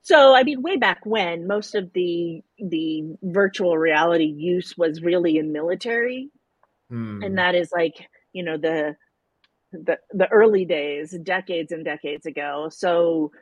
So, 0.00 0.34
I 0.34 0.42
mean, 0.42 0.62
way 0.62 0.78
back 0.78 1.04
when, 1.04 1.46
most 1.46 1.74
of 1.74 1.92
the 1.92 2.42
the 2.58 3.14
virtual 3.22 3.76
reality 3.76 4.32
use 4.54 4.74
was 4.78 5.02
really 5.02 5.36
in 5.36 5.52
military, 5.52 6.30
hmm. 6.88 7.22
and 7.22 7.36
that 7.36 7.54
is 7.54 7.72
like 7.72 8.08
you 8.32 8.42
know 8.42 8.56
the 8.56 8.96
the 9.84 9.98
the 10.12 10.28
early 10.28 10.64
days, 10.64 11.10
decades 11.22 11.72
and 11.72 11.84
decades 11.84 12.26
ago. 12.26 12.68
So 12.70 13.32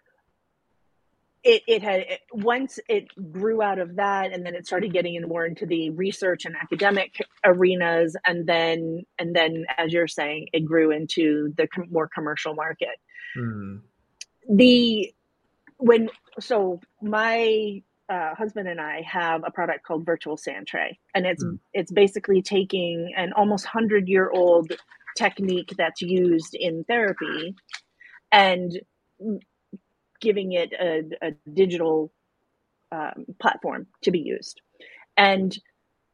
it 1.44 1.62
it 1.66 1.82
had 1.82 2.00
it, 2.00 2.20
once 2.32 2.78
it 2.88 3.06
grew 3.32 3.62
out 3.62 3.78
of 3.78 3.96
that, 3.96 4.32
and 4.32 4.46
then 4.46 4.54
it 4.54 4.66
started 4.66 4.92
getting 4.92 5.14
in 5.14 5.28
more 5.28 5.44
into 5.44 5.66
the 5.66 5.90
research 5.90 6.44
and 6.44 6.54
academic 6.56 7.16
arenas, 7.44 8.16
and 8.26 8.46
then 8.46 9.02
and 9.18 9.34
then 9.34 9.64
as 9.78 9.92
you're 9.92 10.08
saying, 10.08 10.48
it 10.52 10.64
grew 10.64 10.90
into 10.90 11.52
the 11.56 11.66
com- 11.66 11.88
more 11.90 12.08
commercial 12.08 12.54
market. 12.54 13.00
Hmm. 13.34 13.76
The 14.48 15.12
when 15.78 16.08
so 16.40 16.80
my 17.00 17.82
uh, 18.08 18.34
husband 18.34 18.68
and 18.68 18.80
I 18.80 19.02
have 19.02 19.42
a 19.44 19.50
product 19.50 19.84
called 19.84 20.04
Virtual 20.04 20.36
Sandtray, 20.36 20.98
and 21.14 21.26
it's 21.26 21.42
mm. 21.42 21.58
it's 21.72 21.90
basically 21.90 22.42
taking 22.42 23.12
an 23.16 23.32
almost 23.32 23.64
hundred 23.64 24.08
year 24.08 24.30
old 24.30 24.72
technique 25.16 25.72
that's 25.76 26.02
used 26.02 26.54
in 26.54 26.84
therapy 26.84 27.54
and 28.30 28.72
giving 30.20 30.52
it 30.52 30.72
a, 30.72 31.02
a 31.26 31.32
digital 31.52 32.12
um, 32.90 33.26
platform 33.40 33.86
to 34.02 34.10
be 34.10 34.20
used. 34.20 34.60
And 35.16 35.56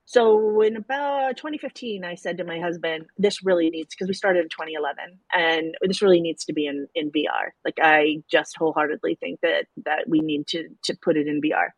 so 0.05 0.63
in 0.63 0.77
about 0.77 1.37
2015, 1.37 2.03
I 2.03 2.15
said 2.15 2.39
to 2.39 2.45
my 2.45 2.59
husband, 2.61 3.05
this 3.19 3.45
really 3.45 3.69
needs, 3.69 3.95
because 3.95 4.09
we 4.09 4.15
started 4.15 4.41
in 4.41 4.49
2011 4.49 5.19
and 5.35 5.75
this 5.83 6.01
really 6.01 6.21
needs 6.21 6.47
to 6.47 6.55
be 6.55 6.67
in, 6.67 6.89
in 6.95 7.11
VR. 7.11 7.51
Like 7.65 7.79
I 7.83 8.23
just 8.31 8.57
wholeheartedly 8.57 9.19
think 9.21 9.41
that, 9.43 9.67
that 9.85 10.05
we 10.09 10.21
need 10.21 10.47
to, 10.49 10.69
to 10.85 10.97
put 11.03 11.19
it 11.19 11.27
in 11.27 11.43
VR. 11.43 11.69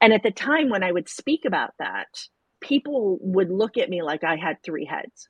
And 0.00 0.12
at 0.12 0.22
the 0.22 0.30
time 0.30 0.70
when 0.70 0.82
I 0.82 0.90
would 0.90 1.08
speak 1.08 1.44
about 1.44 1.72
that, 1.78 2.08
people 2.62 3.18
would 3.20 3.50
look 3.50 3.76
at 3.76 3.90
me 3.90 4.02
like 4.02 4.24
I 4.24 4.36
had 4.36 4.56
three 4.62 4.86
heads 4.86 5.28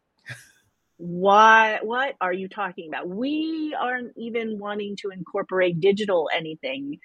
why 0.97 1.79
what 1.83 2.15
are 2.21 2.33
you 2.33 2.49
talking 2.49 2.89
about? 2.89 3.09
We 3.09 3.77
aren't 3.79 4.13
even 4.17 4.59
wanting 4.59 4.97
to 5.03 5.11
incorporate 5.11 5.81
digital 5.81 6.29
anything. 6.35 6.99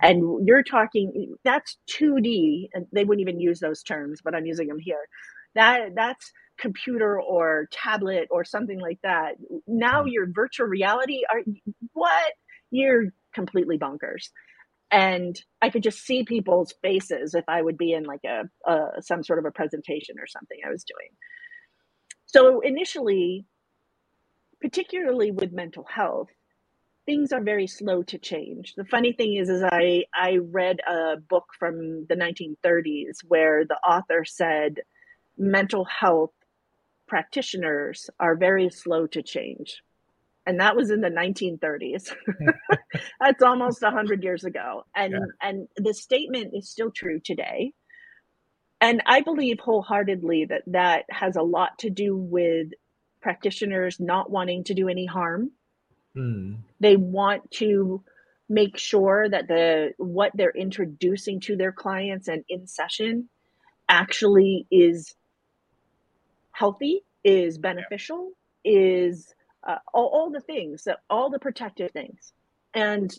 And 0.00 0.46
you're 0.46 0.62
talking 0.62 1.36
that's 1.44 1.76
2d 1.90 2.68
and 2.72 2.86
they 2.92 3.04
wouldn't 3.04 3.26
even 3.26 3.40
use 3.40 3.60
those 3.60 3.82
terms 3.82 4.20
but 4.24 4.34
i'm 4.34 4.46
using 4.46 4.68
them 4.68 4.78
here. 4.78 5.08
That 5.54 5.94
that's 5.94 6.32
computer 6.58 7.20
or 7.20 7.68
tablet 7.72 8.28
or 8.30 8.44
something 8.44 8.80
like 8.80 8.98
that. 9.02 9.34
Now 9.66 10.04
mm. 10.04 10.12
your 10.12 10.26
virtual 10.30 10.66
reality 10.66 11.22
are 11.32 11.40
what? 11.92 12.32
You're 12.70 13.06
completely 13.34 13.78
bonkers. 13.78 14.28
And 14.90 15.40
i 15.60 15.70
could 15.70 15.82
just 15.82 16.04
see 16.04 16.24
people's 16.24 16.74
faces 16.82 17.34
if 17.34 17.44
i 17.48 17.60
would 17.60 17.78
be 17.78 17.92
in 17.92 18.04
like 18.04 18.24
a, 18.24 18.44
a 18.70 19.02
some 19.02 19.24
sort 19.24 19.38
of 19.40 19.44
a 19.44 19.50
presentation 19.50 20.16
or 20.20 20.26
something 20.26 20.58
i 20.64 20.70
was 20.70 20.84
doing 20.84 21.10
so 22.34 22.60
initially, 22.60 23.46
particularly 24.60 25.30
with 25.30 25.52
mental 25.52 25.84
health, 25.84 26.30
things 27.06 27.32
are 27.32 27.40
very 27.40 27.68
slow 27.68 28.02
to 28.02 28.18
change. 28.18 28.74
The 28.76 28.84
funny 28.84 29.12
thing 29.12 29.36
is, 29.36 29.48
is 29.48 29.62
I 29.62 30.04
I 30.12 30.38
read 30.42 30.80
a 30.80 31.16
book 31.16 31.44
from 31.56 32.06
the 32.08 32.16
1930s 32.16 33.18
where 33.28 33.64
the 33.64 33.76
author 33.76 34.24
said 34.24 34.80
mental 35.38 35.84
health 35.84 36.32
practitioners 37.06 38.10
are 38.18 38.34
very 38.34 38.68
slow 38.68 39.06
to 39.08 39.22
change. 39.22 39.80
And 40.44 40.58
that 40.58 40.74
was 40.74 40.90
in 40.90 41.02
the 41.02 41.10
1930s. 41.10 42.14
That's 43.20 43.42
almost 43.44 43.80
100 43.80 44.24
years 44.24 44.44
ago. 44.44 44.84
And 44.96 45.12
yeah. 45.12 45.48
and 45.48 45.68
the 45.76 45.94
statement 45.94 46.52
is 46.52 46.68
still 46.68 46.90
true 46.90 47.20
today 47.24 47.74
and 48.84 49.02
I 49.06 49.22
believe 49.22 49.60
wholeheartedly 49.60 50.44
that 50.50 50.62
that 50.66 51.06
has 51.08 51.36
a 51.36 51.42
lot 51.42 51.78
to 51.78 51.88
do 51.88 52.14
with 52.14 52.68
practitioners 53.22 53.98
not 53.98 54.30
wanting 54.30 54.64
to 54.64 54.74
do 54.74 54.90
any 54.90 55.06
harm. 55.06 55.52
Mm. 56.14 56.58
They 56.80 56.96
want 56.96 57.50
to 57.52 58.04
make 58.46 58.76
sure 58.76 59.26
that 59.26 59.48
the 59.48 59.94
what 59.96 60.32
they're 60.34 60.50
introducing 60.50 61.40
to 61.40 61.56
their 61.56 61.72
clients 61.72 62.28
and 62.28 62.44
in 62.46 62.66
session 62.66 63.30
actually 63.88 64.66
is 64.70 65.14
healthy, 66.52 67.04
is 67.24 67.56
beneficial, 67.56 68.32
is 68.66 69.34
uh, 69.66 69.78
all, 69.94 70.08
all 70.08 70.30
the 70.30 70.40
things 70.40 70.84
that 70.84 70.98
all 71.08 71.30
the 71.30 71.38
protective 71.38 71.90
things, 71.92 72.34
and 72.74 73.10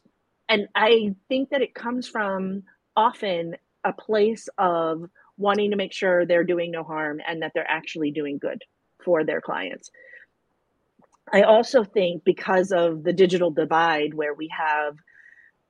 and 0.48 0.68
I 0.76 1.16
think 1.28 1.50
that 1.50 1.64
it 1.64 1.74
comes 1.74 2.08
from 2.08 2.66
often 2.96 3.56
a 3.84 3.94
place 3.94 4.48
of 4.60 5.10
wanting 5.38 5.72
to 5.72 5.78
make 5.78 5.94
sure 5.94 6.26
they're 6.26 6.44
doing 6.44 6.72
no 6.72 6.84
harm 6.84 7.20
and 7.26 7.42
that 7.42 7.52
they're 7.54 7.70
actually 7.70 8.12
doing 8.12 8.38
good 8.38 8.64
for 9.04 9.24
their 9.24 9.42
clients. 9.42 9.90
I 11.32 11.42
also 11.42 11.84
think 11.84 12.24
because 12.24 12.72
of 12.72 13.04
the 13.04 13.14
digital 13.14 13.52
divide, 13.52 14.14
where 14.14 14.34
we 14.34 14.50
have 14.58 14.96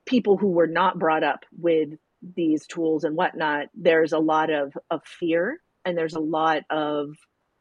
people 0.04 0.36
who 0.36 0.48
were 0.48 0.66
not 0.66 0.98
brought 0.98 1.24
up 1.24 1.44
with 1.58 1.90
these 2.34 2.66
tools 2.66 3.04
and 3.04 3.16
whatnot, 3.16 3.66
there's 3.74 4.12
a 4.12 4.18
lot 4.18 4.50
of, 4.50 4.72
of 4.90 5.00
fear 5.04 5.60
and 5.84 5.96
there's 5.96 6.14
a 6.14 6.20
lot 6.20 6.62
of 6.70 7.16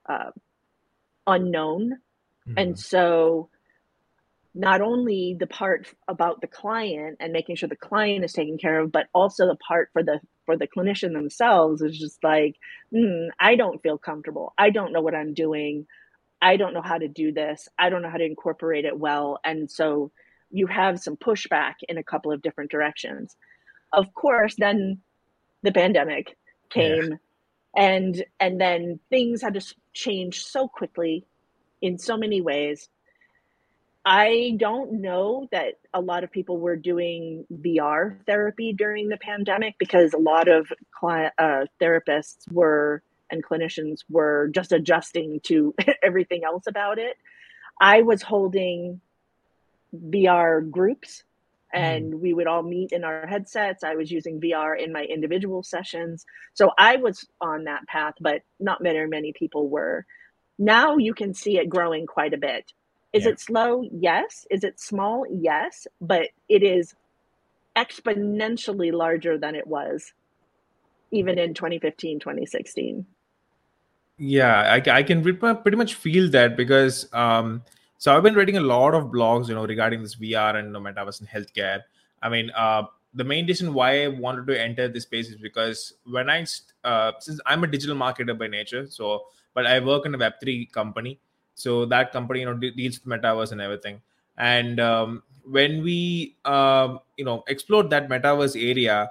uh, 0.07 0.31
unknown. 1.25 1.93
Mm-hmm. 2.47 2.57
And 2.57 2.79
so 2.79 3.49
not 4.53 4.81
only 4.81 5.35
the 5.37 5.47
part 5.47 5.87
about 6.07 6.41
the 6.41 6.47
client 6.47 7.17
and 7.19 7.33
making 7.33 7.55
sure 7.55 7.67
the 7.67 7.75
client 7.75 8.23
is 8.23 8.31
taken 8.33 8.57
care 8.57 8.79
of 8.79 8.91
but 8.91 9.07
also 9.13 9.45
the 9.47 9.57
part 9.57 9.89
for 9.91 10.01
the 10.01 10.19
for 10.45 10.57
the 10.57 10.67
clinician 10.67 11.13
themselves 11.13 11.81
is 11.81 11.97
just 11.97 12.23
like 12.23 12.55
mm, 12.93 13.27
i 13.39 13.55
don't 13.55 13.81
feel 13.81 13.97
comfortable 13.97 14.53
i 14.57 14.69
don't 14.69 14.93
know 14.93 15.01
what 15.01 15.15
i'm 15.15 15.33
doing 15.33 15.85
I 16.41 16.57
don't 16.57 16.73
know 16.73 16.81
how 16.81 16.99
to 16.99 17.07
do 17.07 17.31
this. 17.31 17.67
I 17.79 17.89
don't 17.89 18.01
know 18.01 18.09
how 18.09 18.17
to 18.17 18.25
incorporate 18.25 18.85
it 18.85 18.99
well. 18.99 19.39
And 19.43 19.69
so 19.69 20.11
you 20.51 20.67
have 20.67 20.99
some 20.99 21.17
pushback 21.17 21.75
in 21.87 21.97
a 21.97 22.03
couple 22.03 22.31
of 22.31 22.41
different 22.41 22.69
directions. 22.69 23.35
Of 23.91 24.13
course, 24.13 24.55
then 24.55 24.99
the 25.63 25.71
pandemic 25.71 26.37
came 26.69 27.11
yeah. 27.11 27.17
and 27.83 28.25
and 28.39 28.61
then 28.61 28.99
things 29.09 29.41
had 29.41 29.55
to 29.55 29.75
change 29.93 30.45
so 30.45 30.67
quickly 30.67 31.25
in 31.81 31.97
so 31.97 32.15
many 32.15 32.41
ways. 32.41 32.89
I 34.05 34.55
don't 34.57 35.01
know 35.01 35.47
that 35.51 35.79
a 35.91 35.99
lot 35.99 36.23
of 36.23 36.31
people 36.31 36.59
were 36.59 36.75
doing 36.75 37.45
VR 37.51 38.23
therapy 38.27 38.71
during 38.71 39.09
the 39.09 39.17
pandemic 39.17 39.75
because 39.79 40.13
a 40.13 40.19
lot 40.19 40.47
of 40.47 40.71
cli- 40.91 41.31
uh, 41.39 41.65
therapists 41.81 42.49
were 42.51 43.01
and 43.31 43.43
clinicians 43.43 44.01
were 44.07 44.49
just 44.53 44.71
adjusting 44.71 45.39
to 45.45 45.73
everything 46.03 46.43
else 46.43 46.67
about 46.67 46.99
it. 46.99 47.17
I 47.81 48.03
was 48.03 48.21
holding 48.21 49.01
VR 49.95 50.69
groups 50.69 51.23
and 51.73 52.13
mm. 52.13 52.19
we 52.19 52.31
would 52.31 52.45
all 52.45 52.61
meet 52.61 52.91
in 52.91 53.03
our 53.03 53.25
headsets. 53.25 53.83
I 53.83 53.95
was 53.95 54.11
using 54.11 54.39
VR 54.39 54.79
in 54.79 54.93
my 54.93 55.03
individual 55.03 55.63
sessions. 55.63 56.25
So 56.53 56.71
I 56.77 56.97
was 56.97 57.27
on 57.41 57.63
that 57.63 57.87
path, 57.87 58.13
but 58.21 58.43
not 58.59 58.83
many, 58.83 59.03
many 59.07 59.33
people 59.33 59.67
were. 59.67 60.05
Now 60.59 60.97
you 60.97 61.15
can 61.15 61.33
see 61.33 61.57
it 61.57 61.69
growing 61.69 62.05
quite 62.05 62.33
a 62.35 62.37
bit. 62.37 62.71
Is 63.13 63.23
yeah. 63.23 63.31
it 63.31 63.39
slow? 63.39 63.83
Yes. 63.91 64.45
Is 64.49 64.63
it 64.63 64.79
small? 64.79 65.25
Yes. 65.29 65.87
But 66.01 66.29
it 66.49 66.63
is 66.63 66.95
exponentially 67.75 68.91
larger 68.93 69.37
than 69.37 69.55
it 69.55 69.67
was 69.67 70.13
even 71.11 71.37
in 71.39 71.53
2015, 71.53 72.19
2016. 72.19 73.05
Yeah, 74.17 74.61
I, 74.61 74.91
I 74.91 75.03
can 75.03 75.21
pretty 75.21 75.77
much 75.77 75.95
feel 75.95 76.29
that 76.31 76.55
because 76.55 77.11
um, 77.13 77.63
so 77.97 78.15
I've 78.15 78.23
been 78.23 78.35
reading 78.35 78.57
a 78.57 78.61
lot 78.61 78.93
of 78.93 79.05
blogs, 79.05 79.49
you 79.49 79.55
know, 79.55 79.65
regarding 79.65 80.01
this 80.01 80.15
VR 80.15 80.55
and 80.55 80.67
you 80.67 80.73
know, 80.73 80.79
metaverse 80.79 81.21
in 81.21 81.27
healthcare. 81.27 81.81
I 82.21 82.29
mean, 82.29 82.49
uh, 82.55 82.83
the 83.13 83.23
main 83.23 83.45
reason 83.45 83.73
why 83.73 84.03
I 84.03 84.07
wanted 84.07 84.47
to 84.47 84.61
enter 84.61 84.87
this 84.87 85.03
space 85.03 85.29
is 85.29 85.35
because 85.35 85.93
when 86.05 86.29
I, 86.29 86.45
uh, 86.83 87.13
since 87.19 87.39
I'm 87.45 87.63
a 87.63 87.67
digital 87.67 87.95
marketer 87.95 88.37
by 88.37 88.47
nature, 88.47 88.87
so 88.89 89.25
but 89.53 89.65
I 89.65 89.79
work 89.79 90.05
in 90.05 90.15
a 90.15 90.17
Web 90.17 90.33
three 90.41 90.65
company, 90.65 91.19
so 91.55 91.85
that 91.85 92.11
company 92.11 92.41
you 92.41 92.45
know 92.45 92.53
deals 92.53 92.99
with 92.99 93.05
metaverse 93.05 93.51
and 93.51 93.61
everything. 93.61 94.01
And 94.37 94.79
um, 94.79 95.23
when 95.45 95.81
we 95.81 96.35
um, 96.45 96.99
you 97.17 97.25
know 97.25 97.43
explored 97.47 97.89
that 97.89 98.09
metaverse 98.09 98.55
area, 98.61 99.09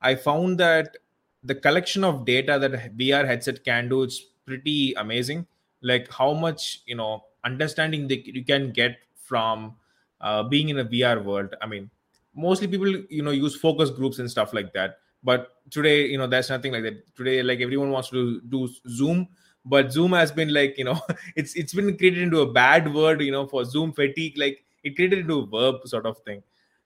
I 0.00 0.14
found 0.14 0.58
that 0.58 0.96
the 1.42 1.54
collection 1.54 2.04
of 2.04 2.24
data 2.24 2.58
that 2.58 2.96
VR 2.96 3.26
headset 3.26 3.64
can 3.64 3.88
do 3.88 4.02
is 4.02 4.20
pretty 4.46 4.94
amazing. 4.94 5.46
Like 5.82 6.10
how 6.10 6.32
much 6.32 6.82
you 6.86 6.94
know 6.94 7.24
understanding 7.44 8.08
that 8.08 8.26
you 8.26 8.44
can 8.44 8.70
get 8.72 8.98
from 9.14 9.76
uh, 10.20 10.42
being 10.42 10.68
in 10.68 10.78
a 10.78 10.84
vr 10.84 11.22
world. 11.24 11.54
I 11.60 11.66
mean 11.66 11.90
mostly 12.34 12.68
people 12.68 12.94
you 13.08 13.22
know 13.22 13.30
use 13.30 13.56
focus 13.56 13.90
groups 13.90 14.18
and 14.18 14.30
stuff 14.30 14.52
like 14.52 14.72
that. 14.74 14.98
But 15.24 15.48
today 15.70 16.06
you 16.06 16.18
know 16.18 16.26
there's 16.26 16.50
nothing 16.50 16.72
like 16.72 16.82
that. 16.84 17.16
Today 17.16 17.42
like 17.42 17.60
everyone 17.60 17.90
wants 17.90 18.10
to 18.10 18.40
do 18.42 18.68
zoom 18.88 19.28
but 19.64 19.92
zoom 19.92 20.12
has 20.12 20.32
been 20.32 20.52
like 20.52 20.78
you 20.78 20.84
know 20.84 21.00
it's 21.36 21.54
it's 21.54 21.74
been 21.74 21.96
created 21.96 22.22
into 22.22 22.40
a 22.40 22.52
bad 22.52 22.92
word 22.92 23.20
you 23.20 23.32
know 23.32 23.46
for 23.46 23.64
zoom 23.64 23.92
fatigue 23.92 24.38
like 24.38 24.64
it 24.82 24.96
created 24.96 25.20
into 25.20 25.40
a 25.40 25.46
verb 25.46 25.86
sort 25.86 26.06
of 26.06 26.18
thing. 26.18 26.42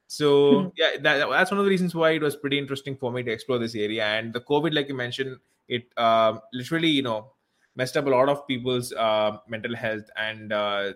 So 0.07 0.63
hmm. 0.63 0.69
yeah 0.77 0.91
that, 1.01 1.29
that's 1.31 1.51
one 1.51 1.59
of 1.59 1.65
the 1.65 1.71
reasons 1.71 1.95
why 1.95 2.11
it 2.11 2.23
was 2.23 2.37
pretty 2.37 2.59
interesting 2.59 2.97
for 2.97 3.11
me 3.13 3.23
to 3.23 3.31
explore 3.31 3.59
this 3.59 3.75
area. 3.75 4.05
And 4.05 4.33
the 4.33 4.41
covid 4.41 4.75
like 4.75 4.89
you 4.89 4.95
mentioned 4.95 5.39
it 5.69 5.89
uh, 5.97 6.39
literally 6.53 6.89
you 6.89 7.03
know 7.03 7.33
messed 7.77 7.97
up 7.97 8.07
a 8.07 8.11
lot 8.11 8.29
of 8.29 8.47
people's 8.47 8.93
uh, 8.93 9.39
mental 9.49 9.75
health 9.75 10.09
and 10.17 10.53
uh, 10.53 10.93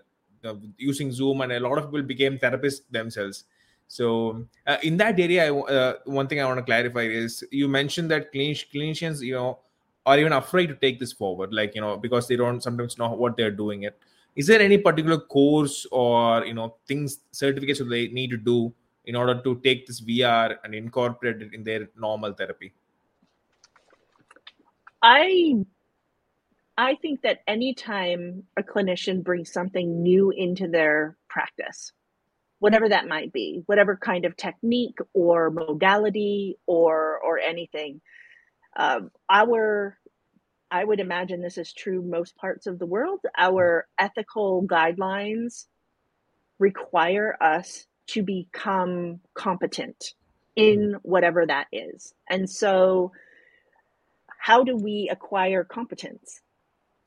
using 0.76 1.10
zoom 1.10 1.40
and 1.40 1.52
a 1.52 1.60
lot 1.60 1.78
of 1.78 1.86
people 1.86 2.02
became 2.02 2.38
therapists 2.38 2.82
themselves. 2.90 3.44
So 3.88 4.44
uh, 4.66 4.76
in 4.82 4.96
that 4.98 5.18
area 5.18 5.52
uh, 5.54 5.94
one 6.04 6.26
thing 6.26 6.40
i 6.40 6.44
want 6.44 6.58
to 6.58 6.64
clarify 6.64 7.02
is 7.02 7.42
you 7.50 7.68
mentioned 7.68 8.10
that 8.10 8.32
clinicians 8.34 9.22
you 9.22 9.34
know 9.34 9.60
are 10.08 10.18
even 10.18 10.32
afraid 10.32 10.68
to 10.68 10.76
take 10.84 10.98
this 10.98 11.12
forward 11.12 11.52
like 11.52 11.74
you 11.74 11.82
know 11.84 11.96
because 12.04 12.28
they 12.28 12.36
don't 12.42 12.62
sometimes 12.62 12.96
know 12.98 13.10
what 13.22 13.36
they're 13.36 13.58
doing 13.64 13.82
it. 13.82 13.98
Is 14.34 14.46
there 14.46 14.60
any 14.60 14.78
particular 14.78 15.18
course 15.18 15.86
or 15.92 16.44
you 16.46 16.54
know 16.54 16.76
things 16.86 17.18
certificates 17.30 17.80
that 17.80 17.90
they 17.90 18.08
need 18.08 18.30
to 18.30 18.38
do 18.38 18.72
in 19.04 19.16
order 19.16 19.40
to 19.42 19.54
take 19.64 19.86
this 19.86 20.00
vr 20.00 20.56
and 20.64 20.74
incorporate 20.74 21.42
it 21.42 21.54
in 21.54 21.64
their 21.64 21.88
normal 22.06 22.32
therapy? 22.32 22.72
I 25.02 25.54
I 26.78 26.94
think 27.02 27.22
that 27.22 27.40
anytime 27.46 28.44
a 28.56 28.62
clinician 28.62 29.22
brings 29.22 29.52
something 29.52 30.02
new 30.02 30.30
into 30.30 30.68
their 30.68 31.16
practice, 31.28 31.92
whatever 32.60 32.88
that 32.88 33.08
might 33.08 33.32
be, 33.32 33.62
whatever 33.66 33.96
kind 33.96 34.24
of 34.24 34.36
technique 34.36 34.98
or 35.12 35.50
modality 35.50 36.56
or 36.66 37.18
or 37.18 37.38
anything, 37.38 38.00
um, 38.78 39.10
our 39.28 39.97
I 40.70 40.84
would 40.84 41.00
imagine 41.00 41.40
this 41.40 41.58
is 41.58 41.72
true 41.72 42.02
most 42.02 42.36
parts 42.36 42.66
of 42.66 42.78
the 42.78 42.86
world. 42.86 43.20
Our 43.36 43.86
ethical 43.98 44.66
guidelines 44.66 45.66
require 46.58 47.36
us 47.40 47.86
to 48.08 48.22
become 48.22 49.20
competent 49.34 50.14
in 50.56 50.80
mm-hmm. 50.80 51.08
whatever 51.08 51.46
that 51.46 51.66
is. 51.72 52.14
And 52.28 52.48
so, 52.48 53.12
how 54.38 54.64
do 54.64 54.76
we 54.76 55.08
acquire 55.10 55.64
competence? 55.64 56.40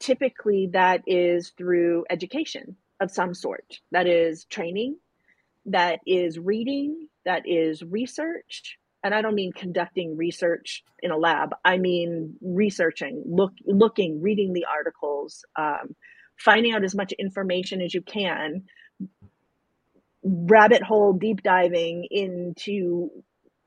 typically 0.02 0.67
that 0.74 1.04
is 1.08 1.54
through 1.58 2.06
education 2.10 2.76
of 3.00 3.12
some 3.12 3.34
sort. 3.34 3.80
That 3.91 4.08
is 4.08 4.45
training, 4.45 4.97
that 5.67 6.00
is 6.06 6.38
reading, 6.38 7.08
that 7.24 7.43
is 7.45 7.84
research. 7.84 8.78
And 9.04 9.16
I 9.16 9.22
don't 9.22 9.36
mean 9.36 9.52
conducting 9.52 10.16
research 10.16 10.84
in 11.02 11.12
a 11.12 11.18
lab. 11.18 11.56
I 11.66 11.78
mean 11.78 12.36
researching, 12.42 13.24
look, 13.26 13.54
looking, 13.66 14.22
reading 14.22 14.54
the 14.54 14.66
articles, 14.66 15.44
um, 15.58 15.96
finding 16.38 16.74
out 16.74 16.84
as 16.84 16.96
much 16.96 17.12
information 17.14 17.82
as 17.82 17.94
you 17.94 18.02
can, 18.02 18.64
rabbit 20.24 20.84
hole 20.84 21.14
deep 21.14 21.42
diving 21.42 22.08
into 22.12 23.10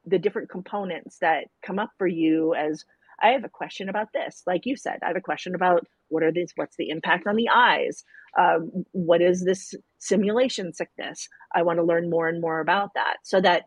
the 0.07 0.18
different 0.18 0.51
components 0.51 1.18
that 1.20 1.47
come 1.64 1.79
up 1.79 1.90
for 1.99 2.07
you 2.07 2.55
as 2.55 2.85
I 3.20 3.29
have 3.31 3.44
a 3.44 3.49
question 3.49 3.88
about 3.88 4.09
this. 4.12 4.42
Like 4.47 4.66
you 4.66 4.77
said, 4.77 4.99
I 5.03 5.09
have 5.09 5.16
a 5.16 5.20
question 5.20 5.55
about 5.55 5.87
what 6.09 6.23
are 6.23 6.33
these? 6.33 6.53
What's 6.57 6.77
the 6.77 6.90
impact 6.90 7.27
on 7.27 7.37
the 7.37 7.49
eyes? 7.49 8.05
Um, 8.38 8.85
what 8.92 9.23
is 9.23 9.44
this 9.44 9.75
simulation 9.99 10.73
sickness? 10.73 11.29
I 11.55 11.62
want 11.62 11.79
to 11.79 11.85
learn 11.85 12.11
more 12.11 12.29
and 12.29 12.40
more 12.40 12.61
about 12.61 12.90
that 12.94 13.16
so 13.23 13.40
that 13.40 13.64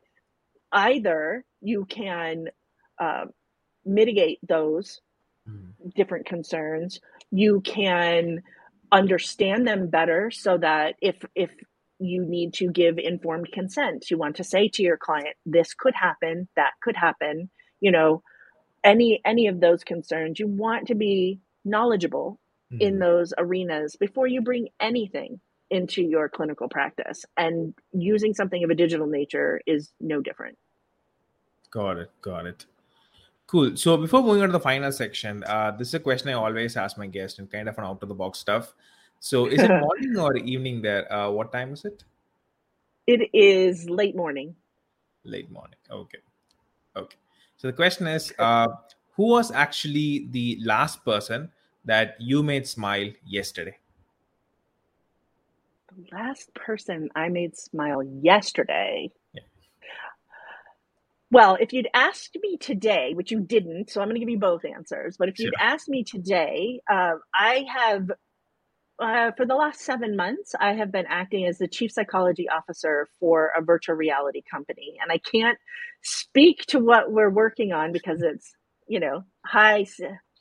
either 0.72 1.44
you 1.62 1.86
can 1.86 2.48
uh, 3.00 3.26
mitigate 3.86 4.40
those 4.48 5.02
mm. 5.48 5.72
different 5.96 6.26
concerns, 6.26 7.00
you 7.32 7.62
can 7.62 8.42
understand 8.92 9.68
them 9.68 9.90
better 9.90 10.32
so 10.32 10.58
that 10.58 10.96
if 11.02 11.16
if 11.36 11.50
you 12.00 12.24
need 12.24 12.54
to 12.54 12.70
give 12.70 12.98
informed 12.98 13.52
consent 13.52 14.10
you 14.10 14.18
want 14.18 14.36
to 14.36 14.44
say 14.44 14.70
to 14.70 14.84
your 14.84 14.98
client 14.98 15.36
this 15.46 15.74
could 15.74 15.96
happen 15.96 16.48
that 16.56 16.72
could 16.82 16.96
happen 16.96 17.50
you 17.82 17.92
know 17.92 18.22
any 18.84 19.20
any 19.26 19.48
of 19.48 19.60
those 19.60 19.84
concerns 19.84 20.40
you 20.40 20.48
want 20.48 20.88
to 20.88 20.96
be 20.96 21.40
knowledgeable 21.66 22.40
mm-hmm. 22.72 22.82
in 22.82 23.00
those 23.00 23.34
arenas 23.38 23.96
before 23.98 24.28
you 24.28 24.42
bring 24.42 24.70
anything 24.80 25.40
into 25.70 26.02
your 26.02 26.30
clinical 26.30 26.70
practice. 26.70 27.26
And 27.36 27.74
using 27.92 28.34
something 28.34 28.64
of 28.64 28.70
a 28.70 28.76
digital 28.76 29.08
nature 29.08 29.62
is 29.66 29.92
no 30.00 30.22
different. 30.22 30.58
Got 31.72 31.98
it. 31.98 32.12
Got 32.22 32.46
it. 32.46 32.66
Cool. 33.48 33.78
So 33.78 33.98
before 33.98 34.22
moving 34.22 34.44
on 34.44 34.50
to 34.50 34.54
the 34.54 34.60
final 34.60 34.92
section 34.92 35.44
uh, 35.46 35.72
this 35.72 35.90
is 35.90 35.94
a 35.94 36.00
question 36.00 36.30
i 36.30 36.34
always 36.34 36.76
ask 36.76 36.98
my 36.98 37.08
guests 37.08 37.40
and 37.40 37.50
kind 37.50 37.70
of 37.70 37.78
an 37.78 37.86
out 37.86 38.04
of 38.04 38.10
the 38.10 38.16
box 38.16 38.40
stuff. 38.40 38.74
So 39.20 39.46
is 39.46 39.62
it 39.62 39.70
morning 39.82 40.18
or 40.18 40.36
evening 40.38 40.82
there? 40.82 41.12
Uh, 41.12 41.30
what 41.32 41.52
time 41.52 41.74
is 41.74 41.86
it? 41.86 42.04
It 43.08 43.30
is 43.34 43.90
late 43.90 44.16
morning. 44.16 44.56
Late 45.24 45.50
morning. 45.50 45.80
Okay. 45.90 46.20
Okay. 46.96 47.18
So 47.56 47.68
the 47.68 47.74
question 47.74 48.06
is 48.08 48.34
uh, 48.38 48.68
who 49.16 49.30
was 49.30 49.50
actually 49.52 50.28
the 50.32 50.60
last 50.64 51.04
person 51.06 51.50
that 51.86 52.16
you 52.20 52.44
made 52.44 52.68
smile 52.68 53.12
yesterday? 53.26 53.78
Last 56.12 56.54
person 56.54 57.10
I 57.16 57.30
made 57.30 57.58
smile 57.58 58.04
yesterday. 58.04 59.12
Yeah. 59.34 59.42
Well, 61.32 61.58
if 61.60 61.74
you'd 61.74 61.90
asked 61.94 62.38
me 62.42 62.58
today, 62.58 63.14
which 63.14 63.32
you 63.32 63.42
didn't, 63.42 63.90
so 63.90 64.02
I'm 64.02 64.08
going 64.08 64.16
to 64.16 64.20
give 64.20 64.30
you 64.30 64.40
both 64.40 64.64
answers. 64.64 65.18
But 65.18 65.30
if 65.30 65.40
you'd 65.40 65.54
sure. 65.58 65.68
asked 65.68 65.90
me 65.90 66.04
today, 66.04 66.82
uh, 66.90 67.16
I 67.34 67.66
have 67.76 68.10
uh, 69.00 69.32
for 69.38 69.46
the 69.46 69.56
last 69.56 69.82
seven 69.82 70.16
months, 70.16 70.56
I 70.60 70.74
have 70.74 70.92
been 70.92 71.06
acting 71.08 71.46
as 71.46 71.60
the 71.60 71.68
chief 71.68 71.92
psychology 71.92 72.48
officer 72.50 73.08
for 73.20 73.52
a 73.56 73.62
virtual 73.62 73.96
reality 73.96 74.42
company. 74.50 74.96
And 75.02 75.12
I 75.12 75.20
can't 75.20 75.58
speak 76.04 76.66
to 76.68 76.80
what 76.80 77.12
we're 77.12 77.30
working 77.30 77.74
on 77.74 77.92
because 77.92 78.22
it's, 78.24 78.54
you 78.88 79.00
know, 79.00 79.24
high 79.46 79.86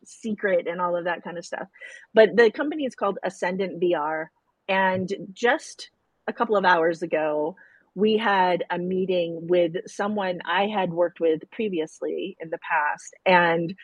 secret 0.05 0.66
and 0.69 0.81
all 0.81 0.97
of 0.97 1.05
that 1.05 1.23
kind 1.23 1.37
of 1.37 1.45
stuff. 1.45 1.69
But 2.14 2.37
the 2.37 2.51
company 2.51 2.85
is 2.85 2.95
called 2.95 3.19
Ascendant 3.23 3.83
VR. 3.83 4.27
And 4.68 5.12
just 5.33 5.90
a 6.26 6.33
couple 6.33 6.57
of 6.57 6.64
hours 6.64 7.02
ago, 7.02 7.57
we 7.94 8.18
had 8.18 8.64
a 8.70 8.79
meeting 8.79 9.46
with 9.48 9.72
someone 9.87 10.40
I 10.44 10.66
had 10.66 10.92
worked 10.92 11.20
with 11.20 11.40
previously 11.50 12.37
in 12.40 12.50
the 12.50 12.59
past. 12.59 13.14
And 13.24 13.74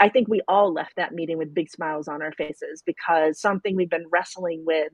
I 0.00 0.08
think 0.08 0.28
we 0.28 0.40
all 0.48 0.72
left 0.72 0.96
that 0.96 1.12
meeting 1.12 1.38
with 1.38 1.54
big 1.54 1.70
smiles 1.70 2.08
on 2.08 2.22
our 2.22 2.32
faces 2.32 2.82
because 2.84 3.40
something 3.40 3.76
we've 3.76 3.90
been 3.90 4.08
wrestling 4.10 4.64
with 4.66 4.92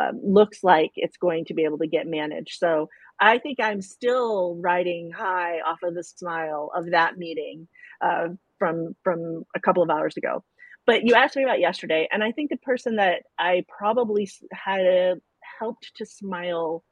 um, 0.00 0.20
looks 0.24 0.64
like 0.64 0.92
it's 0.96 1.16
going 1.16 1.44
to 1.46 1.54
be 1.54 1.64
able 1.64 1.78
to 1.78 1.86
get 1.86 2.06
managed. 2.06 2.58
So 2.58 2.88
I 3.20 3.38
think 3.38 3.58
I'm 3.60 3.82
still 3.82 4.56
riding 4.60 5.10
high 5.10 5.58
off 5.60 5.82
of 5.82 5.94
the 5.94 6.02
smile 6.04 6.70
of 6.74 6.90
that 6.90 7.16
meeting 7.18 7.68
uh, 8.00 8.28
from 8.58 8.96
from 9.04 9.44
a 9.54 9.60
couple 9.60 9.82
of 9.82 9.90
hours 9.90 10.16
ago. 10.16 10.42
But 10.86 11.04
you 11.04 11.14
asked 11.14 11.36
me 11.36 11.44
about 11.44 11.60
yesterday, 11.60 12.08
and 12.12 12.22
I 12.22 12.32
think 12.32 12.50
the 12.50 12.56
person 12.58 12.96
that 12.96 13.22
I 13.38 13.64
probably 13.68 14.28
had 14.52 15.20
helped 15.58 15.92
to 15.96 16.06
smile 16.06 16.84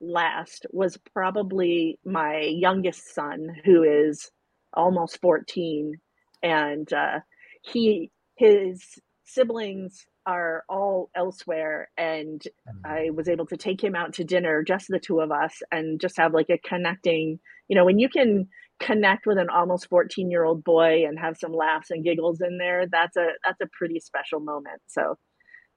last 0.00 0.66
was 0.72 0.98
probably 1.12 1.98
my 2.04 2.40
youngest 2.40 3.14
son, 3.14 3.48
who 3.64 3.82
is 3.82 4.30
almost 4.72 5.20
14, 5.20 5.94
and 6.42 6.92
uh, 6.92 7.20
he 7.62 8.10
his 8.36 8.82
siblings 9.24 10.06
are 10.26 10.64
all 10.68 11.10
elsewhere 11.14 11.88
and 11.96 12.42
mm-hmm. 12.68 12.78
i 12.84 13.10
was 13.10 13.28
able 13.28 13.46
to 13.46 13.56
take 13.56 13.82
him 13.82 13.94
out 13.94 14.14
to 14.14 14.24
dinner 14.24 14.62
just 14.62 14.86
the 14.88 14.98
two 14.98 15.20
of 15.20 15.30
us 15.30 15.62
and 15.70 16.00
just 16.00 16.16
have 16.18 16.34
like 16.34 16.50
a 16.50 16.58
connecting 16.58 17.38
you 17.68 17.76
know 17.76 17.84
when 17.84 17.98
you 17.98 18.08
can 18.08 18.48
connect 18.80 19.26
with 19.26 19.38
an 19.38 19.50
almost 19.50 19.88
14 19.88 20.30
year 20.30 20.44
old 20.44 20.64
boy 20.64 21.04
and 21.06 21.18
have 21.18 21.36
some 21.36 21.52
laughs 21.52 21.90
and 21.90 22.04
giggles 22.04 22.40
in 22.40 22.58
there 22.58 22.86
that's 22.90 23.16
a 23.16 23.28
that's 23.44 23.60
a 23.60 23.68
pretty 23.76 24.00
special 24.00 24.40
moment 24.40 24.80
so 24.86 25.16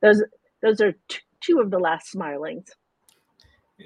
those 0.01 0.23
those 0.61 0.81
are 0.81 0.93
t- 1.09 1.19
two 1.41 1.59
of 1.59 1.69
the 1.69 1.79
last 1.79 2.11
smilings 2.11 2.69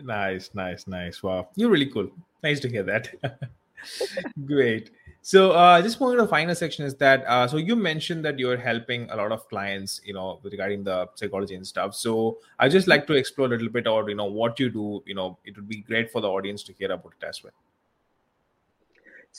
nice 0.03 0.51
nice 0.53 0.88
nice 0.88 1.23
wow 1.23 1.47
you're 1.56 1.69
really 1.69 1.88
cool 1.88 2.10
nice 2.43 2.60
to 2.60 2.69
hear 2.69 2.84
that 2.84 3.10
great 4.45 4.91
so 5.27 5.51
uh, 5.51 5.82
just 5.82 5.99
moving 5.99 6.17
to 6.19 6.23
the 6.23 6.30
final 6.30 6.56
section 6.56 6.86
is 6.86 6.95
that 6.95 7.25
uh, 7.27 7.45
so 7.49 7.58
you 7.58 7.75
mentioned 7.75 8.23
that 8.23 8.39
you're 8.39 8.56
helping 8.56 9.10
a 9.10 9.15
lot 9.17 9.34
of 9.34 9.45
clients, 9.49 9.99
you 10.06 10.13
know, 10.13 10.39
regarding 10.41 10.86
the 10.86 11.10
psychology 11.15 11.56
and 11.56 11.67
stuff. 11.67 11.95
So 11.95 12.38
I 12.58 12.69
just 12.69 12.88
like 12.88 13.08
to 13.08 13.13
explore 13.13 13.47
a 13.47 13.49
little 13.49 13.67
bit 13.67 13.88
about 13.88 14.08
you 14.08 14.15
know 14.15 14.23
what 14.23 14.58
you 14.58 14.69
do. 14.69 15.03
You 15.06 15.15
know, 15.15 15.38
it 15.43 15.58
would 15.58 15.67
be 15.67 15.82
great 15.82 16.13
for 16.13 16.21
the 16.21 16.30
audience 16.30 16.63
to 16.63 16.73
hear 16.73 16.93
about 16.93 17.12
it 17.19 17.25
as 17.25 17.43
well. 17.43 17.51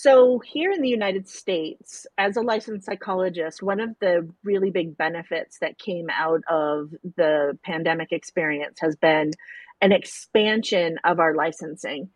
So 0.00 0.38
here 0.38 0.70
in 0.70 0.80
the 0.80 0.88
United 0.88 1.28
States, 1.28 2.06
as 2.16 2.36
a 2.36 2.40
licensed 2.40 2.86
psychologist, 2.86 3.64
one 3.64 3.80
of 3.80 3.96
the 4.00 4.32
really 4.44 4.70
big 4.70 4.96
benefits 4.96 5.58
that 5.58 5.76
came 5.76 6.06
out 6.08 6.42
of 6.48 6.90
the 7.16 7.58
pandemic 7.64 8.12
experience 8.12 8.78
has 8.80 8.94
been 8.94 9.32
an 9.80 9.90
expansion 9.90 10.98
of 11.02 11.18
our 11.18 11.34
licensing. 11.34 12.10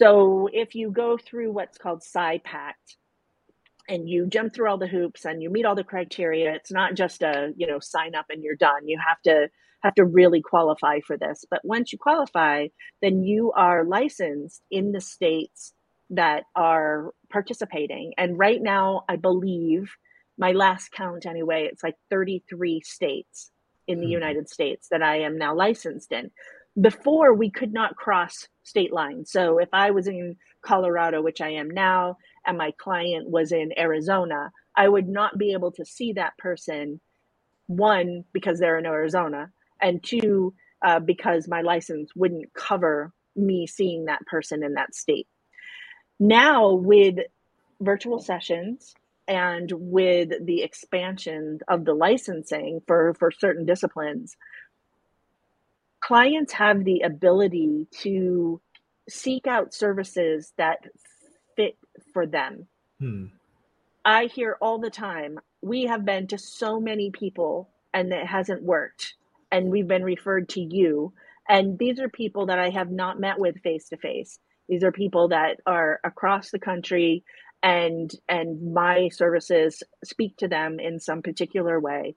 So 0.00 0.48
if 0.50 0.74
you 0.74 0.90
go 0.90 1.18
through 1.18 1.52
what's 1.52 1.76
called 1.76 2.00
PSYPACT 2.00 2.96
and 3.90 4.08
you 4.08 4.26
jump 4.26 4.54
through 4.54 4.70
all 4.70 4.78
the 4.78 4.86
hoops 4.86 5.26
and 5.26 5.42
you 5.42 5.50
meet 5.50 5.66
all 5.66 5.74
the 5.74 5.84
criteria, 5.84 6.54
it's 6.54 6.72
not 6.72 6.94
just 6.94 7.20
a, 7.20 7.52
you 7.58 7.66
know, 7.66 7.78
sign 7.78 8.14
up 8.14 8.24
and 8.30 8.42
you're 8.42 8.56
done. 8.56 8.88
You 8.88 8.98
have 9.06 9.20
to 9.24 9.50
have 9.82 9.94
to 9.96 10.06
really 10.06 10.40
qualify 10.40 11.00
for 11.06 11.18
this. 11.18 11.44
But 11.50 11.60
once 11.62 11.92
you 11.92 11.98
qualify, 11.98 12.68
then 13.02 13.22
you 13.22 13.52
are 13.52 13.84
licensed 13.84 14.62
in 14.70 14.92
the 14.92 15.02
states 15.02 15.74
that 16.12 16.44
are 16.54 17.12
participating. 17.30 18.12
And 18.16 18.38
right 18.38 18.60
now, 18.62 19.04
I 19.08 19.16
believe 19.16 19.90
my 20.38 20.52
last 20.52 20.92
count 20.92 21.26
anyway, 21.26 21.68
it's 21.70 21.82
like 21.82 21.96
33 22.10 22.82
states 22.82 23.50
in 23.88 23.98
the 23.98 24.04
mm-hmm. 24.04 24.12
United 24.12 24.48
States 24.48 24.88
that 24.90 25.02
I 25.02 25.20
am 25.20 25.38
now 25.38 25.54
licensed 25.54 26.12
in 26.12 26.30
before 26.80 27.34
we 27.34 27.50
could 27.50 27.72
not 27.72 27.96
cross 27.96 28.46
state 28.62 28.92
lines. 28.92 29.30
So 29.30 29.58
if 29.58 29.68
I 29.72 29.90
was 29.90 30.06
in 30.06 30.36
Colorado, 30.62 31.20
which 31.20 31.40
I 31.40 31.50
am 31.50 31.68
now, 31.68 32.16
and 32.46 32.56
my 32.56 32.72
client 32.78 33.28
was 33.28 33.52
in 33.52 33.76
Arizona, 33.78 34.52
I 34.76 34.88
would 34.88 35.08
not 35.08 35.36
be 35.36 35.52
able 35.52 35.72
to 35.72 35.84
see 35.84 36.14
that 36.14 36.36
person, 36.38 37.00
one, 37.66 38.24
because 38.32 38.58
they're 38.58 38.78
in 38.78 38.86
Arizona, 38.86 39.50
and 39.80 40.02
two, 40.02 40.54
uh, 40.84 41.00
because 41.00 41.48
my 41.48 41.60
license 41.60 42.10
wouldn't 42.14 42.52
cover 42.54 43.12
me 43.36 43.66
seeing 43.66 44.06
that 44.06 44.24
person 44.26 44.62
in 44.62 44.74
that 44.74 44.94
state. 44.94 45.26
Now, 46.18 46.72
with 46.74 47.16
virtual 47.80 48.20
sessions 48.20 48.94
and 49.26 49.70
with 49.72 50.30
the 50.44 50.62
expansion 50.62 51.60
of 51.68 51.84
the 51.84 51.94
licensing 51.94 52.80
for, 52.86 53.14
for 53.14 53.30
certain 53.30 53.66
disciplines, 53.66 54.36
clients 56.00 56.52
have 56.52 56.84
the 56.84 57.00
ability 57.00 57.86
to 58.00 58.60
seek 59.08 59.46
out 59.46 59.74
services 59.74 60.52
that 60.58 60.78
fit 61.56 61.76
for 62.12 62.26
them. 62.26 62.66
Hmm. 62.98 63.26
I 64.04 64.26
hear 64.26 64.56
all 64.60 64.78
the 64.78 64.90
time, 64.90 65.38
we 65.60 65.84
have 65.84 66.04
been 66.04 66.26
to 66.28 66.38
so 66.38 66.80
many 66.80 67.10
people 67.10 67.68
and 67.94 68.12
it 68.12 68.26
hasn't 68.26 68.62
worked. 68.62 69.14
And 69.50 69.70
we've 69.70 69.86
been 69.86 70.04
referred 70.04 70.48
to 70.50 70.60
you. 70.60 71.12
And 71.48 71.78
these 71.78 72.00
are 72.00 72.08
people 72.08 72.46
that 72.46 72.58
I 72.58 72.70
have 72.70 72.90
not 72.90 73.20
met 73.20 73.38
with 73.38 73.62
face 73.62 73.88
to 73.90 73.96
face. 73.96 74.38
These 74.72 74.84
are 74.84 74.90
people 74.90 75.28
that 75.28 75.60
are 75.66 76.00
across 76.02 76.50
the 76.50 76.58
country 76.58 77.24
and 77.62 78.10
and 78.26 78.72
my 78.72 79.10
services 79.10 79.82
speak 80.02 80.38
to 80.38 80.48
them 80.48 80.80
in 80.80 80.98
some 80.98 81.20
particular 81.20 81.78
way. 81.78 82.16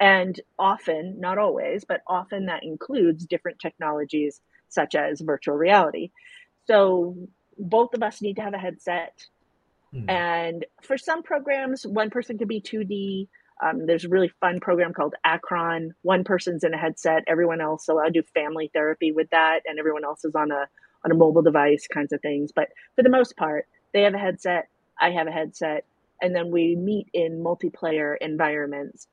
And 0.00 0.40
often, 0.58 1.20
not 1.20 1.38
always, 1.38 1.84
but 1.84 2.00
often 2.08 2.46
that 2.46 2.64
includes 2.64 3.24
different 3.24 3.60
technologies 3.60 4.40
such 4.68 4.96
as 4.96 5.20
virtual 5.20 5.54
reality. 5.54 6.10
So 6.66 7.16
both 7.56 7.94
of 7.94 8.02
us 8.02 8.20
need 8.20 8.34
to 8.34 8.42
have 8.42 8.54
a 8.54 8.58
headset. 8.58 9.24
Mm. 9.94 10.10
And 10.10 10.66
for 10.82 10.98
some 10.98 11.22
programs, 11.22 11.86
one 11.86 12.10
person 12.10 12.36
could 12.36 12.48
be 12.48 12.60
2D. 12.60 13.28
Um, 13.64 13.86
there's 13.86 14.06
a 14.06 14.08
really 14.08 14.32
fun 14.40 14.58
program 14.58 14.92
called 14.92 15.14
Acron. 15.24 15.90
One 16.02 16.24
person's 16.24 16.64
in 16.64 16.74
a 16.74 16.78
headset, 16.78 17.22
everyone 17.28 17.60
else. 17.60 17.86
So 17.86 18.00
I 18.00 18.10
do 18.10 18.24
family 18.34 18.72
therapy 18.74 19.12
with 19.12 19.30
that, 19.30 19.60
and 19.66 19.78
everyone 19.78 20.04
else 20.04 20.24
is 20.24 20.34
on 20.34 20.50
a 20.50 20.66
on 21.04 21.10
a 21.10 21.14
mobile 21.14 21.42
device, 21.42 21.86
kinds 21.92 22.12
of 22.12 22.20
things. 22.20 22.52
But 22.54 22.68
for 22.96 23.02
the 23.02 23.10
most 23.10 23.36
part, 23.36 23.66
they 23.92 24.02
have 24.02 24.14
a 24.14 24.18
headset. 24.18 24.68
I 25.00 25.10
have 25.10 25.26
a 25.26 25.32
headset, 25.32 25.84
and 26.20 26.34
then 26.34 26.50
we 26.50 26.76
meet 26.76 27.08
in 27.12 27.42
multiplayer 27.42 28.16
environments 28.20 29.08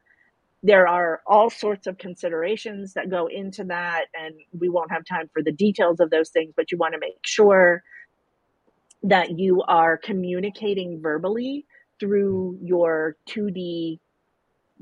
there 0.64 0.88
are 0.88 1.22
all 1.26 1.50
sorts 1.50 1.88
of 1.88 1.98
considerations 1.98 2.94
that 2.94 3.10
go 3.10 3.28
into 3.28 3.64
that 3.64 4.06
and 4.14 4.36
we 4.60 4.68
won't 4.68 4.92
have 4.92 5.06
time 5.06 5.30
for 5.32 5.42
the 5.42 5.52
details 5.52 6.00
of 6.00 6.10
those 6.10 6.30
things 6.30 6.54
but 6.56 6.72
you 6.72 6.78
want 6.78 6.94
to 6.94 7.00
make 7.00 7.18
sure 7.26 7.82
that 9.04 9.40
you 9.40 9.62
are 9.64 9.98
communicating 9.98 11.02
verbally 11.02 11.66
through 12.00 12.58
your 12.62 13.16
2D 13.30 14.00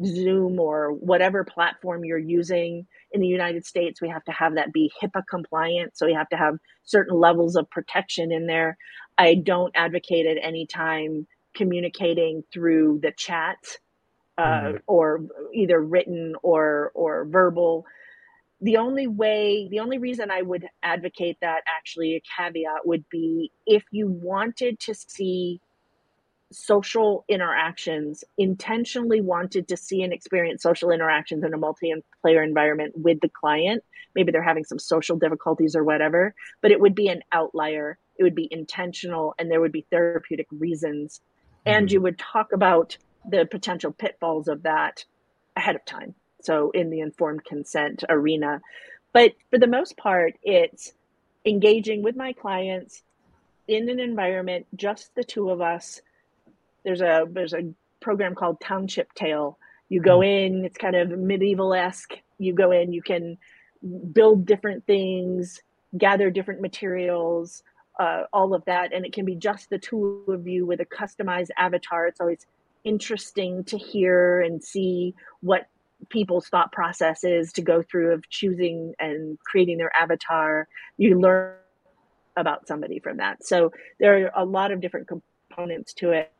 Zoom 0.05 0.59
or 0.59 0.91
whatever 0.91 1.43
platform 1.43 2.05
you're 2.05 2.17
using 2.17 2.85
in 3.11 3.21
the 3.21 3.27
United 3.27 3.65
States, 3.65 4.01
we 4.01 4.09
have 4.09 4.23
to 4.25 4.31
have 4.31 4.55
that 4.55 4.73
be 4.73 4.91
HIPAA 5.01 5.23
compliant. 5.29 5.97
So 5.97 6.05
we 6.05 6.13
have 6.13 6.29
to 6.29 6.37
have 6.37 6.55
certain 6.83 7.17
levels 7.17 7.55
of 7.55 7.69
protection 7.69 8.31
in 8.31 8.47
there. 8.47 8.77
I 9.17 9.35
don't 9.35 9.71
advocate 9.75 10.25
at 10.27 10.37
any 10.41 10.67
time 10.67 11.27
communicating 11.55 12.43
through 12.53 12.99
the 13.01 13.11
chat 13.11 13.57
uh, 14.37 14.43
mm-hmm. 14.43 14.77
or 14.85 15.21
either 15.53 15.81
written 15.81 16.35
or 16.43 16.91
or 16.93 17.25
verbal. 17.25 17.85
The 18.61 18.77
only 18.77 19.07
way, 19.07 19.67
the 19.69 19.79
only 19.79 19.97
reason 19.97 20.31
I 20.31 20.41
would 20.41 20.67
advocate 20.81 21.37
that 21.41 21.61
actually 21.67 22.15
a 22.15 22.21
caveat 22.37 22.85
would 22.85 23.05
be 23.09 23.51
if 23.65 23.83
you 23.91 24.07
wanted 24.07 24.79
to 24.81 24.95
see 24.95 25.61
social 26.51 27.25
interactions, 27.27 28.23
intentionally 28.37 29.21
wanted 29.21 29.67
to 29.67 29.77
see 29.77 30.01
and 30.01 30.13
experience 30.13 30.63
social 30.63 30.91
interactions 30.91 31.43
in 31.43 31.53
a 31.53 31.57
multi-player 31.57 32.41
environment 32.41 32.93
with 32.95 33.19
the 33.21 33.29
client. 33.29 33.83
Maybe 34.15 34.31
they're 34.31 34.41
having 34.41 34.63
some 34.63 34.79
social 34.79 35.17
difficulties 35.17 35.75
or 35.75 35.83
whatever, 35.83 36.33
but 36.61 36.71
it 36.71 36.79
would 36.79 36.95
be 36.95 37.09
an 37.09 37.21
outlier. 37.31 37.97
It 38.17 38.23
would 38.23 38.35
be 38.35 38.47
intentional 38.49 39.35
and 39.37 39.51
there 39.51 39.61
would 39.61 39.71
be 39.71 39.85
therapeutic 39.91 40.47
reasons. 40.51 41.21
And 41.65 41.87
mm-hmm. 41.87 41.93
you 41.93 42.01
would 42.01 42.17
talk 42.17 42.51
about 42.53 42.97
the 43.29 43.45
potential 43.45 43.91
pitfalls 43.91 44.47
of 44.47 44.63
that 44.63 45.03
ahead 45.55 45.75
of 45.75 45.85
time. 45.85 46.15
So 46.41 46.71
in 46.71 46.89
the 46.89 47.01
informed 47.01 47.43
consent 47.43 48.03
arena. 48.07 48.61
But 49.11 49.33
for 49.49 49.59
the 49.59 49.67
most 49.67 49.97
part, 49.97 50.35
it's 50.43 50.93
engaging 51.45 52.03
with 52.03 52.15
my 52.15 52.33
clients 52.33 53.03
in 53.67 53.89
an 53.89 53.99
environment, 53.99 54.65
just 54.75 55.13
the 55.15 55.23
two 55.23 55.49
of 55.49 55.61
us. 55.61 56.01
There's 56.87 57.01
a 57.01 57.25
there's 57.29 57.53
a 57.53 57.73
program 57.99 58.33
called 58.33 58.61
Township 58.61 59.13
Tale. 59.13 59.59
You 59.89 60.01
go 60.01 60.19
mm-hmm. 60.19 60.55
in, 60.55 60.65
it's 60.65 60.77
kind 60.77 60.95
of 60.95 61.09
medieval 61.19 61.73
esque. 61.73 62.13
You 62.39 62.53
go 62.53 62.71
in, 62.71 62.93
you 62.93 63.01
can 63.01 63.37
build 64.13 64.45
different 64.45 64.85
things, 64.85 65.61
gather 65.97 66.29
different 66.29 66.61
materials, 66.61 67.61
uh, 67.99 68.23
all 68.31 68.53
of 68.53 68.63
that, 68.67 68.93
and 68.93 69.05
it 69.05 69.11
can 69.11 69.25
be 69.25 69.35
just 69.35 69.69
the 69.69 69.77
two 69.77 70.23
of 70.29 70.47
you 70.47 70.65
with 70.65 70.79
a 70.79 70.85
customized 70.85 71.49
avatar. 71.57 72.07
It's 72.07 72.21
always 72.21 72.45
interesting 72.85 73.65
to 73.65 73.77
hear 73.77 74.39
and 74.39 74.63
see 74.63 75.13
what 75.41 75.67
people's 76.07 76.47
thought 76.47 76.71
process 76.71 77.25
is 77.25 77.51
to 77.51 77.61
go 77.61 77.83
through 77.83 78.13
of 78.13 78.29
choosing 78.29 78.93
and 78.97 79.37
creating 79.39 79.77
their 79.77 79.91
avatar. 79.93 80.69
You 80.95 81.19
learn 81.19 81.55
about 82.37 82.65
somebody 82.65 82.99
from 82.99 83.17
that. 83.17 83.45
So 83.45 83.73
there 83.99 84.23
are 84.23 84.31
a 84.41 84.45
lot 84.45 84.71
of 84.71 84.79
different 84.79 85.09
components 85.09 85.93
to 85.95 86.11
it. 86.11 86.31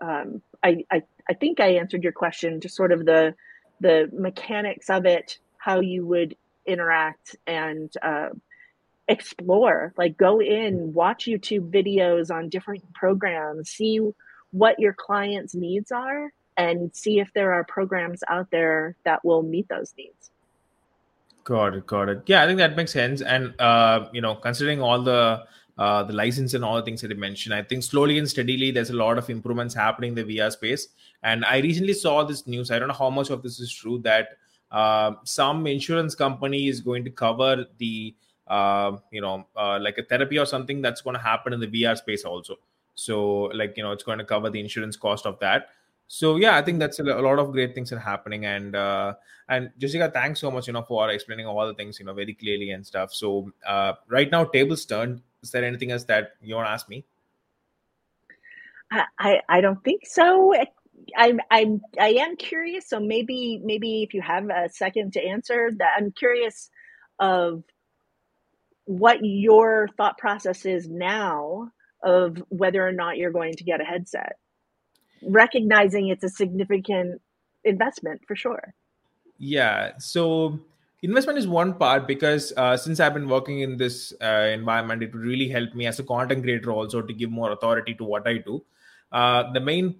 Um, 0.00 0.42
I, 0.62 0.84
I, 0.90 1.02
I 1.28 1.34
think 1.34 1.60
I 1.60 1.76
answered 1.76 2.02
your 2.02 2.12
question, 2.12 2.60
just 2.60 2.76
sort 2.76 2.92
of 2.92 3.04
the 3.04 3.34
the 3.80 4.08
mechanics 4.12 4.88
of 4.88 5.04
it, 5.04 5.38
how 5.58 5.80
you 5.80 6.06
would 6.06 6.36
interact 6.66 7.36
and 7.46 7.92
uh, 8.02 8.28
explore. 9.08 9.92
Like 9.96 10.16
go 10.16 10.40
in, 10.40 10.92
watch 10.92 11.26
YouTube 11.26 11.70
videos 11.70 12.30
on 12.30 12.48
different 12.48 12.92
programs, 12.94 13.70
see 13.70 14.00
what 14.52 14.78
your 14.78 14.94
clients' 14.94 15.54
needs 15.54 15.90
are, 15.92 16.32
and 16.56 16.94
see 16.94 17.18
if 17.18 17.28
there 17.34 17.52
are 17.52 17.64
programs 17.64 18.22
out 18.28 18.50
there 18.50 18.96
that 19.04 19.24
will 19.24 19.42
meet 19.42 19.68
those 19.68 19.92
needs. 19.98 20.30
Got 21.42 21.74
it, 21.74 21.86
got 21.86 22.08
it. 22.08 22.22
Yeah, 22.26 22.42
I 22.42 22.46
think 22.46 22.58
that 22.58 22.76
makes 22.76 22.92
sense. 22.92 23.20
And 23.20 23.60
uh, 23.60 24.08
you 24.12 24.20
know, 24.20 24.34
considering 24.34 24.80
all 24.80 25.02
the 25.02 25.44
uh, 25.78 26.02
the 26.02 26.12
license 26.12 26.54
and 26.54 26.64
all 26.64 26.76
the 26.76 26.82
things 26.82 27.00
that 27.00 27.10
you 27.10 27.16
mentioned, 27.16 27.54
I 27.54 27.62
think 27.62 27.82
slowly 27.82 28.18
and 28.18 28.28
steadily 28.28 28.70
there's 28.70 28.90
a 28.90 28.94
lot 28.94 29.18
of 29.18 29.28
improvements 29.28 29.74
happening 29.74 30.16
in 30.16 30.26
the 30.26 30.38
VR 30.38 30.52
space. 30.52 30.88
And 31.22 31.44
I 31.44 31.58
recently 31.58 31.94
saw 31.94 32.24
this 32.24 32.46
news. 32.46 32.70
I 32.70 32.78
don't 32.78 32.88
know 32.88 32.94
how 32.94 33.10
much 33.10 33.30
of 33.30 33.42
this 33.42 33.58
is 33.58 33.72
true 33.72 33.98
that 34.04 34.28
uh, 34.70 35.12
some 35.24 35.66
insurance 35.66 36.14
company 36.14 36.68
is 36.68 36.80
going 36.80 37.04
to 37.04 37.10
cover 37.10 37.66
the 37.78 38.14
uh, 38.46 38.92
you 39.10 39.20
know 39.20 39.46
uh, 39.56 39.78
like 39.80 39.98
a 39.98 40.02
therapy 40.04 40.38
or 40.38 40.46
something 40.46 40.82
that's 40.82 41.00
going 41.00 41.14
to 41.14 41.22
happen 41.22 41.52
in 41.52 41.60
the 41.60 41.68
VR 41.68 41.96
space 41.96 42.24
also. 42.24 42.56
So 42.94 43.50
like 43.54 43.76
you 43.76 43.82
know, 43.82 43.92
it's 43.92 44.04
going 44.04 44.18
to 44.18 44.24
cover 44.24 44.50
the 44.50 44.60
insurance 44.60 44.96
cost 44.96 45.26
of 45.26 45.38
that 45.40 45.68
so 46.06 46.36
yeah 46.36 46.56
i 46.56 46.62
think 46.62 46.78
that's 46.78 46.98
a, 46.98 47.02
lot 47.02 47.38
of 47.38 47.52
great 47.52 47.74
things 47.74 47.92
are 47.92 47.98
happening 47.98 48.44
and 48.44 48.76
uh, 48.76 49.14
and 49.48 49.70
jessica 49.78 50.10
thanks 50.12 50.40
so 50.40 50.50
much 50.50 50.66
you 50.66 50.72
know 50.72 50.82
for 50.82 51.10
explaining 51.10 51.46
all 51.46 51.66
the 51.66 51.74
things 51.74 51.98
you 51.98 52.04
know 52.04 52.12
very 52.12 52.34
clearly 52.34 52.70
and 52.70 52.86
stuff 52.86 53.12
so 53.12 53.50
uh, 53.66 53.94
right 54.08 54.30
now 54.30 54.44
tables 54.44 54.84
turned 54.84 55.22
is 55.44 55.50
there 55.50 55.64
anything 55.64 55.92
else 55.92 56.04
that 56.04 56.32
you 56.42 56.54
want 56.54 56.66
to 56.66 56.70
ask 56.70 56.88
me 56.88 57.04
i 59.18 59.40
i 59.48 59.60
don't 59.60 59.82
think 59.84 60.06
so 60.06 60.54
i'm 61.16 61.40
i'm 61.50 61.80
i 62.00 62.08
am 62.08 62.36
curious 62.36 62.88
so 62.88 62.98
maybe 62.98 63.60
maybe 63.64 64.02
if 64.02 64.14
you 64.14 64.22
have 64.22 64.48
a 64.50 64.68
second 64.68 65.12
to 65.12 65.20
answer 65.22 65.70
that 65.76 65.92
i'm 65.96 66.10
curious 66.12 66.70
of 67.18 67.62
what 68.86 69.18
your 69.22 69.88
thought 69.96 70.18
process 70.18 70.66
is 70.66 70.88
now 70.88 71.70
of 72.02 72.42
whether 72.48 72.86
or 72.86 72.92
not 72.92 73.16
you're 73.16 73.32
going 73.32 73.54
to 73.54 73.64
get 73.64 73.80
a 73.80 73.84
headset 73.84 74.36
recognizing 75.26 76.08
it's 76.08 76.24
a 76.24 76.28
significant 76.28 77.20
investment 77.64 78.22
for 78.26 78.36
sure. 78.36 78.74
Yeah. 79.38 79.92
So 79.98 80.60
investment 81.04 81.38
is 81.38 81.46
one 81.46 81.74
part 81.74 82.06
because 82.06 82.52
uh, 82.56 82.76
since 82.76 82.98
I've 82.98 83.14
been 83.14 83.28
working 83.28 83.60
in 83.60 83.76
this 83.76 84.12
uh, 84.22 84.50
environment, 84.52 85.02
it 85.02 85.12
would 85.12 85.22
really 85.22 85.48
help 85.48 85.74
me 85.74 85.86
as 85.86 85.98
a 85.98 86.02
content 86.02 86.42
creator 86.42 86.72
also 86.72 87.02
to 87.02 87.12
give 87.12 87.30
more 87.30 87.52
authority 87.52 87.94
to 87.94 88.04
what 88.04 88.26
I 88.26 88.38
do. 88.38 88.64
Uh, 89.12 89.52
the 89.52 89.60
main 89.60 89.96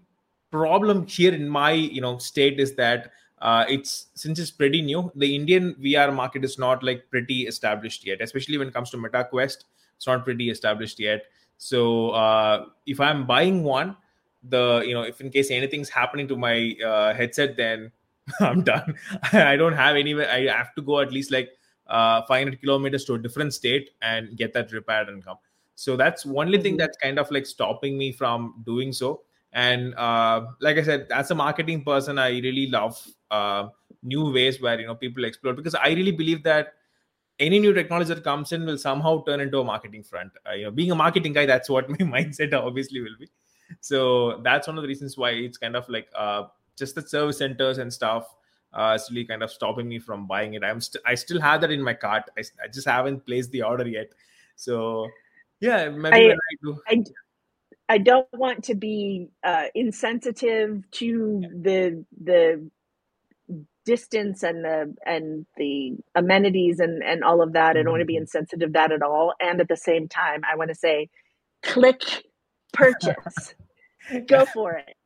problem 0.50 1.06
here 1.06 1.34
in 1.34 1.48
my 1.48 1.72
you 1.72 2.00
know 2.00 2.18
state 2.18 2.58
is 2.58 2.74
that 2.76 3.12
uh, 3.40 3.64
it's 3.68 4.06
since 4.14 4.38
it's 4.38 4.50
pretty 4.50 4.80
new, 4.80 5.12
the 5.14 5.34
Indian 5.34 5.74
VR 5.74 6.12
market 6.14 6.44
is 6.44 6.58
not 6.58 6.82
like 6.82 7.08
pretty 7.10 7.42
established 7.42 8.06
yet, 8.06 8.20
especially 8.20 8.58
when 8.58 8.68
it 8.68 8.74
comes 8.74 8.90
to 8.90 8.96
MetaQuest. 8.96 9.64
It's 9.96 10.06
not 10.06 10.24
pretty 10.24 10.50
established 10.50 10.98
yet. 10.98 11.24
So 11.58 12.10
uh, 12.10 12.66
if 12.86 13.00
I'm 13.00 13.26
buying 13.26 13.62
one, 13.62 13.96
the 14.48 14.82
you 14.86 14.94
know 14.94 15.02
if 15.02 15.20
in 15.20 15.30
case 15.30 15.50
anything's 15.50 15.88
happening 15.88 16.28
to 16.28 16.36
my 16.36 16.76
uh, 16.84 17.14
headset 17.14 17.56
then 17.56 17.90
i'm 18.40 18.62
done. 18.62 18.94
I 19.32 19.56
don't 19.56 19.74
have 19.74 19.96
anywhere 19.96 20.30
i 20.30 20.46
have 20.46 20.74
to 20.76 20.82
go 20.82 21.00
at 21.00 21.12
least 21.12 21.30
like 21.30 21.50
uh, 21.86 22.22
500 22.22 22.60
kilometers 22.60 23.04
to 23.04 23.14
a 23.14 23.18
different 23.18 23.52
state 23.52 23.90
and 24.00 24.36
get 24.36 24.54
that 24.54 24.72
repaired 24.72 25.08
and 25.08 25.22
come. 25.22 25.36
So 25.74 25.96
that's 25.96 26.24
only 26.24 26.58
thing 26.58 26.72
mm-hmm. 26.72 26.78
that's 26.78 26.96
kind 26.96 27.18
of 27.18 27.30
like 27.30 27.46
stopping 27.46 27.98
me 27.98 28.10
from 28.12 28.62
doing 28.64 28.92
so. 28.92 29.22
And 29.52 29.94
uh, 29.94 30.46
like 30.60 30.78
i 30.78 30.82
said 30.82 31.06
as 31.12 31.30
a 31.30 31.34
marketing 31.34 31.84
person 31.84 32.18
i 32.18 32.30
really 32.30 32.68
love 32.68 33.00
uh, 33.30 33.68
new 34.02 34.32
ways 34.32 34.60
where 34.60 34.80
you 34.80 34.86
know 34.86 34.96
people 34.96 35.24
explore 35.24 35.54
because 35.54 35.76
i 35.76 35.90
really 35.90 36.10
believe 36.10 36.42
that 36.42 36.72
any 37.38 37.58
new 37.58 37.72
technology 37.72 38.14
that 38.14 38.24
comes 38.24 38.52
in 38.52 38.64
will 38.64 38.78
somehow 38.78 39.22
turn 39.24 39.40
into 39.40 39.58
a 39.58 39.64
marketing 39.64 40.02
front. 40.02 40.32
Uh, 40.48 40.54
you 40.54 40.64
know 40.64 40.70
being 40.70 40.90
a 40.90 40.94
marketing 40.94 41.32
guy 41.32 41.46
that's 41.46 41.68
what 41.68 41.88
my 41.94 41.96
mindset 41.96 42.52
obviously 42.52 43.00
will 43.00 43.16
be. 43.18 43.28
So 43.80 44.40
that's 44.42 44.66
one 44.66 44.76
of 44.76 44.82
the 44.82 44.88
reasons 44.88 45.16
why 45.16 45.30
it's 45.30 45.58
kind 45.58 45.76
of 45.76 45.88
like 45.88 46.08
uh, 46.16 46.44
just 46.76 46.94
the 46.94 47.02
service 47.02 47.38
centers 47.38 47.78
and 47.78 47.92
stuff 47.92 48.34
uh, 48.72 48.96
is 48.96 49.08
really 49.10 49.24
kind 49.24 49.42
of 49.42 49.50
stopping 49.50 49.88
me 49.88 49.98
from 49.98 50.26
buying 50.26 50.54
it. 50.54 50.64
I'm 50.64 50.80
st- 50.80 51.02
I 51.06 51.14
still 51.14 51.40
have 51.40 51.60
that 51.60 51.70
in 51.70 51.82
my 51.82 51.94
cart. 51.94 52.24
I, 52.36 52.42
I 52.62 52.68
just 52.68 52.86
haven't 52.86 53.24
placed 53.26 53.50
the 53.52 53.62
order 53.62 53.86
yet. 53.86 54.08
So 54.56 55.08
yeah, 55.60 55.88
maybe 55.88 56.30
I, 56.30 56.32
I 56.32 56.54
do. 56.62 56.80
I, 56.88 57.04
I 57.88 57.98
don't 57.98 58.28
want 58.32 58.64
to 58.64 58.74
be 58.74 59.28
uh, 59.42 59.66
insensitive 59.74 60.90
to 60.92 61.44
the 61.62 62.04
the 62.22 62.70
distance 63.84 64.42
and 64.42 64.64
the 64.64 64.94
and 65.06 65.46
the 65.56 65.96
amenities 66.14 66.80
and 66.80 67.02
and 67.02 67.22
all 67.22 67.42
of 67.42 67.52
that. 67.52 67.76
I 67.76 67.82
don't 67.82 67.92
want 67.92 68.00
to 68.00 68.06
be 68.06 68.14
mm-hmm. 68.14 68.22
insensitive 68.22 68.72
that 68.72 68.92
at 68.92 69.02
all. 69.02 69.34
And 69.40 69.60
at 69.60 69.68
the 69.68 69.76
same 69.76 70.08
time, 70.08 70.42
I 70.50 70.56
want 70.56 70.70
to 70.70 70.74
say, 70.74 71.10
click 71.62 72.02
purchase. 72.72 73.54
Go 74.26 74.44
for 74.46 74.72
it. 74.74 74.96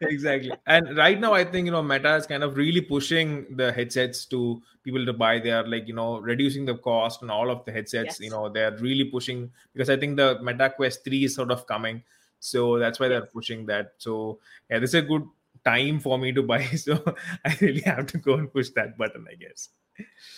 Exactly. 0.00 0.52
And 0.66 0.96
right 0.96 1.18
now, 1.18 1.32
I 1.34 1.44
think 1.44 1.66
you 1.66 1.72
know 1.72 1.82
Meta 1.82 2.16
is 2.16 2.26
kind 2.26 2.42
of 2.42 2.56
really 2.56 2.80
pushing 2.80 3.56
the 3.56 3.72
headsets 3.72 4.24
to 4.26 4.62
people 4.82 5.04
to 5.06 5.12
buy. 5.12 5.38
They 5.38 5.50
are 5.50 5.66
like 5.66 5.88
you 5.88 5.94
know 5.94 6.18
reducing 6.18 6.64
the 6.64 6.76
cost 6.76 7.22
and 7.22 7.30
all 7.30 7.50
of 7.50 7.64
the 7.64 7.72
headsets. 7.72 8.18
Yes. 8.18 8.20
You 8.20 8.30
know 8.30 8.48
they 8.48 8.64
are 8.64 8.76
really 8.78 9.04
pushing 9.04 9.50
because 9.72 9.90
I 9.90 9.96
think 9.96 10.16
the 10.16 10.38
Meta 10.42 10.70
Quest 10.70 11.04
Three 11.04 11.24
is 11.24 11.34
sort 11.34 11.50
of 11.50 11.66
coming, 11.66 12.02
so 12.40 12.78
that's 12.78 13.00
why 13.00 13.08
they're 13.08 13.26
pushing 13.26 13.66
that. 13.66 13.92
So 13.98 14.38
yeah, 14.70 14.78
this 14.78 14.90
is 14.90 14.94
a 14.94 15.02
good 15.02 15.24
time 15.64 16.00
for 16.00 16.18
me 16.18 16.32
to 16.32 16.42
buy. 16.42 16.66
So 16.76 17.02
I 17.44 17.56
really 17.60 17.82
have 17.82 18.06
to 18.06 18.18
go 18.18 18.34
and 18.34 18.52
push 18.52 18.70
that 18.70 18.98
button, 18.98 19.26
I 19.30 19.34
guess. 19.34 19.68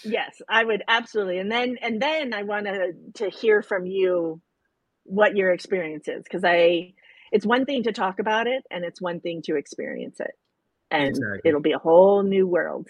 Yes, 0.05 0.43
I 0.49 0.65
would 0.65 0.83
absolutely. 0.89 1.39
And 1.39 1.51
then 1.51 1.77
and 1.81 2.01
then 2.01 2.35
I 2.35 2.43
want 2.43 2.67
to 2.67 2.93
to 3.15 3.31
hear 3.31 3.63
from 3.63 3.87
you 3.87 4.41
what 5.05 5.37
your 5.37 5.53
experience 5.53 6.09
is 6.09 6.25
because 6.25 6.45
I 6.45 6.95
it's 7.35 7.45
one 7.45 7.67
thing 7.67 7.83
to 7.83 7.93
talk 7.93 8.21
about 8.21 8.47
it 8.47 8.65
and 8.71 8.85
it's 8.85 9.03
one 9.03 9.19
thing 9.19 9.43
to 9.43 9.57
experience 9.57 10.21
it. 10.21 10.39
And 10.93 11.09
exactly. 11.09 11.41
it'll 11.45 11.61
be 11.61 11.73
a 11.73 11.79
whole 11.79 12.23
new 12.23 12.47
world. 12.47 12.89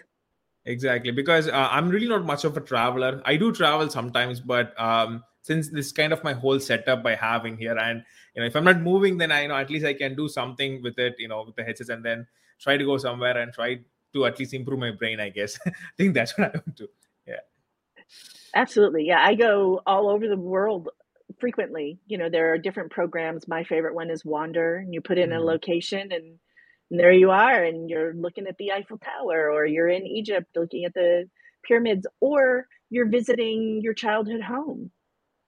Exactly 0.67 1.11
because 1.11 1.49
uh, 1.49 1.69
i'm 1.71 1.91
really 1.91 2.09
not 2.09 2.25
much 2.25 2.45
of 2.45 2.57
a 2.57 2.61
traveler. 2.61 3.21
I 3.25 3.37
do 3.37 3.53
travel 3.53 3.89
sometimes 3.91 4.41
but 4.41 4.79
um, 4.81 5.25
since 5.43 5.69
this 5.69 5.93
kind 5.93 6.13
of 6.13 6.23
my 6.25 6.33
whole 6.33 6.61
setup 6.61 7.03
by 7.03 7.15
having 7.15 7.57
here 7.57 7.77
and 7.77 8.03
you 8.35 8.41
know 8.41 8.47
if 8.47 8.57
i'm 8.57 8.65
not 8.65 8.81
moving 8.81 9.19
then 9.19 9.31
i 9.31 9.43
you 9.43 9.49
know 9.49 9.57
at 9.57 9.69
least 9.69 9.85
i 9.85 9.93
can 9.93 10.15
do 10.15 10.27
something 10.27 10.83
with 10.83 10.99
it 10.99 11.17
you 11.19 11.29
know 11.29 11.45
with 11.45 11.55
the 11.55 11.63
headsets 11.63 11.91
and 11.91 12.03
then 12.03 12.27
try 12.59 12.79
to 12.79 12.85
go 12.85 12.97
somewhere 12.97 13.37
and 13.37 13.53
try 13.53 13.79
to 14.15 14.25
at 14.25 14.39
least 14.39 14.55
improve 14.55 14.81
my 14.81 14.91
brain 14.91 15.21
i 15.21 15.29
guess. 15.29 15.59
I 15.67 15.73
think 15.99 16.15
that's 16.15 16.37
what 16.39 16.49
i 16.49 16.59
want 16.59 16.77
to 16.79 16.89
yeah. 17.27 17.45
Absolutely 18.55 19.07
yeah. 19.07 19.21
I 19.23 19.35
go 19.35 19.83
all 19.87 20.09
over 20.09 20.29
the 20.29 20.37
world 20.37 20.89
frequently. 21.41 21.99
You 22.07 22.19
know, 22.19 22.29
there 22.31 22.53
are 22.53 22.59
different 22.59 22.93
programs. 22.93 23.49
My 23.49 23.65
favorite 23.65 23.95
one 23.95 24.11
is 24.11 24.25
Wander, 24.25 24.77
and 24.77 24.93
you 24.93 25.01
put 25.01 25.19
in 25.19 25.31
mm-hmm. 25.31 25.39
a 25.39 25.45
location 25.45 26.13
and, 26.13 26.39
and 26.91 27.01
there 27.01 27.13
you 27.13 27.31
are, 27.31 27.65
and 27.65 27.89
you're 27.89 28.15
looking 28.15 28.47
at 28.47 28.57
the 28.59 28.73
Eiffel 28.73 28.99
Tower, 28.99 29.51
or 29.51 29.67
you're 29.67 29.89
in 29.89 30.07
Egypt 30.07 30.49
looking 30.55 30.85
at 30.85 30.95
the 30.95 31.25
pyramids, 31.67 32.07
or 32.21 32.67
you're 32.91 33.09
visiting 33.09 33.81
your 33.83 33.95
childhood 33.95 34.43
home 34.43 34.91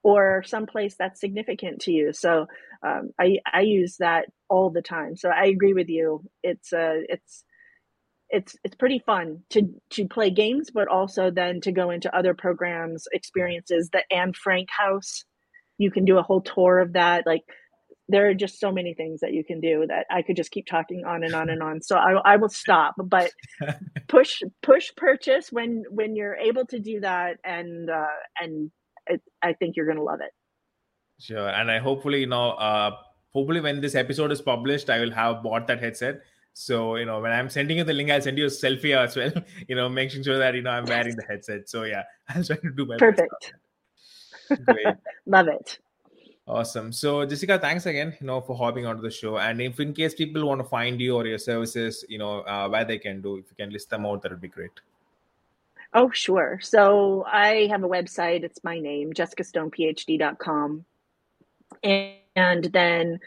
or 0.03 0.43
someplace 0.45 0.95
that's 0.97 1.19
significant 1.19 1.81
to 1.81 1.91
you. 1.91 2.13
So 2.13 2.47
um, 2.81 3.11
I 3.19 3.39
I 3.51 3.61
use 3.61 3.97
that 3.97 4.27
all 4.49 4.69
the 4.69 4.81
time. 4.81 5.17
So 5.17 5.29
I 5.29 5.45
agree 5.47 5.73
with 5.73 5.89
you. 5.89 6.23
It's 6.43 6.71
uh 6.71 7.01
it's 7.09 7.43
it's 8.29 8.55
it's 8.63 8.75
pretty 8.75 8.99
fun 9.05 9.39
to 9.51 9.63
to 9.91 10.07
play 10.07 10.29
games, 10.29 10.69
but 10.73 10.87
also 10.87 11.31
then 11.31 11.61
to 11.61 11.71
go 11.71 11.89
into 11.89 12.15
other 12.15 12.33
programs, 12.33 13.05
experiences. 13.11 13.89
The 13.91 14.03
Anne 14.11 14.33
Frank 14.33 14.69
House 14.69 15.25
you 15.77 15.91
can 15.91 16.05
do 16.05 16.17
a 16.17 16.23
whole 16.23 16.41
tour 16.41 16.79
of 16.79 16.93
that 16.93 17.25
like 17.25 17.43
there 18.09 18.29
are 18.29 18.33
just 18.33 18.59
so 18.59 18.71
many 18.71 18.93
things 18.93 19.19
that 19.19 19.33
you 19.33 19.43
can 19.43 19.59
do 19.59 19.85
that 19.87 20.05
I 20.09 20.21
could 20.21 20.35
just 20.35 20.51
keep 20.51 20.65
talking 20.65 21.03
on 21.05 21.23
and 21.23 21.35
on 21.35 21.49
and 21.49 21.61
on. 21.61 21.81
So 21.81 21.97
I, 21.97 22.13
I 22.23 22.35
will 22.37 22.49
stop, 22.49 22.95
but 22.97 23.31
push 24.07 24.41
push 24.63 24.91
purchase 24.95 25.51
when 25.51 25.83
when 25.89 26.15
you're 26.15 26.35
able 26.35 26.65
to 26.67 26.79
do 26.79 27.01
that, 27.01 27.37
and 27.43 27.89
uh, 27.89 28.05
and 28.39 28.71
it, 29.07 29.21
I 29.41 29.53
think 29.53 29.75
you're 29.75 29.87
gonna 29.87 30.03
love 30.03 30.21
it. 30.21 30.31
Sure, 31.19 31.49
and 31.49 31.69
I 31.69 31.79
hopefully 31.79 32.21
you 32.21 32.27
know 32.27 32.51
uh, 32.51 32.91
hopefully 33.31 33.59
when 33.59 33.81
this 33.81 33.95
episode 33.95 34.31
is 34.31 34.41
published, 34.41 34.89
I 34.89 34.99
will 34.99 35.11
have 35.11 35.43
bought 35.43 35.67
that 35.67 35.81
headset. 35.81 36.21
So 36.53 36.95
you 36.95 37.05
know 37.05 37.19
when 37.19 37.33
I'm 37.33 37.49
sending 37.49 37.77
you 37.77 37.83
the 37.83 37.93
link, 37.93 38.09
I'll 38.09 38.21
send 38.21 38.37
you 38.37 38.45
a 38.45 38.49
selfie 38.49 38.95
as 38.95 39.15
well. 39.15 39.33
You 39.67 39.75
know, 39.75 39.89
making 39.89 40.23
sure 40.23 40.37
that 40.37 40.55
you 40.55 40.61
know 40.61 40.71
I'm 40.71 40.85
wearing 40.85 41.17
the 41.17 41.23
headset. 41.23 41.67
So 41.67 41.83
yeah, 41.83 42.03
I'll 42.29 42.43
try 42.43 42.55
to 42.55 42.71
do 42.71 42.85
my 42.85 42.95
perfect. 42.97 43.53
Great. 44.65 44.95
Love 45.25 45.47
it. 45.47 45.79
Awesome. 46.47 46.93
So 46.93 47.25
Jessica, 47.25 47.59
thanks 47.59 47.85
again, 47.85 48.15
you 48.21 48.27
know, 48.27 48.39
for 48.39 48.55
hopping 48.55 48.85
onto 48.85 49.01
the 49.01 49.11
show. 49.11 49.37
And 49.37 49.61
if 49.61 49.79
in 49.81 49.93
case 49.93 50.15
people 50.15 50.47
want 50.47 50.61
to 50.61 50.67
find 50.67 50.99
you 50.99 51.15
or 51.15 51.25
your 51.25 51.37
services, 51.37 52.05
you 52.07 52.17
know, 52.17 52.39
uh, 52.41 52.69
where 52.69 52.85
they 52.85 52.97
can 52.97 53.21
do, 53.21 53.35
if 53.37 53.45
you 53.49 53.55
can 53.57 53.69
list 53.69 53.89
them 53.89 54.05
out, 54.05 54.21
that 54.21 54.31
would 54.31 54.39
be 54.39 54.47
great. 54.47 54.71
Oh, 55.93 56.09
sure. 56.11 56.59
So 56.61 57.25
I 57.27 57.67
have 57.69 57.83
a 57.83 57.89
website. 57.89 58.43
It's 58.43 58.63
my 58.63 58.79
name, 58.79 59.11
jessicastonephd.com. 59.13 60.85
And, 61.83 62.13
and 62.35 62.63
then 62.65 63.19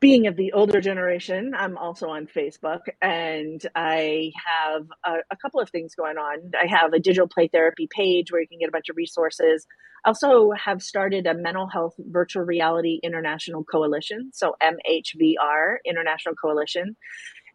being 0.00 0.26
of 0.26 0.36
the 0.36 0.52
older 0.52 0.80
generation, 0.80 1.52
I'm 1.54 1.76
also 1.76 2.08
on 2.08 2.26
Facebook 2.26 2.80
and 3.02 3.64
I 3.74 4.32
have 4.46 4.86
a, 5.04 5.16
a, 5.30 5.36
couple 5.36 5.60
of 5.60 5.68
things 5.68 5.94
going 5.94 6.16
on. 6.16 6.52
I 6.60 6.66
have 6.66 6.94
a 6.94 6.98
digital 6.98 7.28
play 7.28 7.48
therapy 7.48 7.86
page 7.94 8.32
where 8.32 8.40
you 8.40 8.48
can 8.48 8.58
get 8.58 8.70
a 8.70 8.72
bunch 8.72 8.88
of 8.88 8.96
resources. 8.96 9.66
I 10.04 10.08
also 10.08 10.52
have 10.52 10.82
started 10.82 11.26
a 11.26 11.34
mental 11.34 11.66
health 11.66 11.94
virtual 11.98 12.44
reality 12.44 12.98
international 13.02 13.62
coalition, 13.62 14.30
so 14.32 14.56
MHVR 14.62 15.76
International 15.84 16.34
Coalition. 16.34 16.96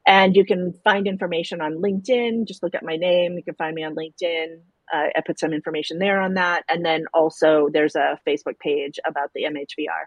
And 0.06 0.36
you 0.36 0.46
can 0.46 0.74
find 0.84 1.08
information 1.08 1.62
on 1.62 1.82
LinkedIn. 1.82 2.48
Just 2.48 2.62
look 2.62 2.76
at 2.76 2.84
my 2.84 2.96
name. 2.96 3.38
You 3.38 3.43
can 3.43 3.56
find 3.56 3.74
me 3.74 3.84
on 3.84 3.96
LinkedIn. 3.96 4.60
Uh, 4.93 5.08
I 5.16 5.22
put 5.26 5.39
some 5.39 5.52
information 5.52 5.98
there 5.98 6.22
on 6.22 6.36
that. 6.36 6.64
And 6.70 6.86
then 6.86 7.06
also 7.12 7.70
there's 7.74 7.96
a 7.96 8.20
Facebook 8.28 8.60
page 8.60 9.00
about 9.04 9.32
the 9.34 9.46
MHVR. 9.46 10.06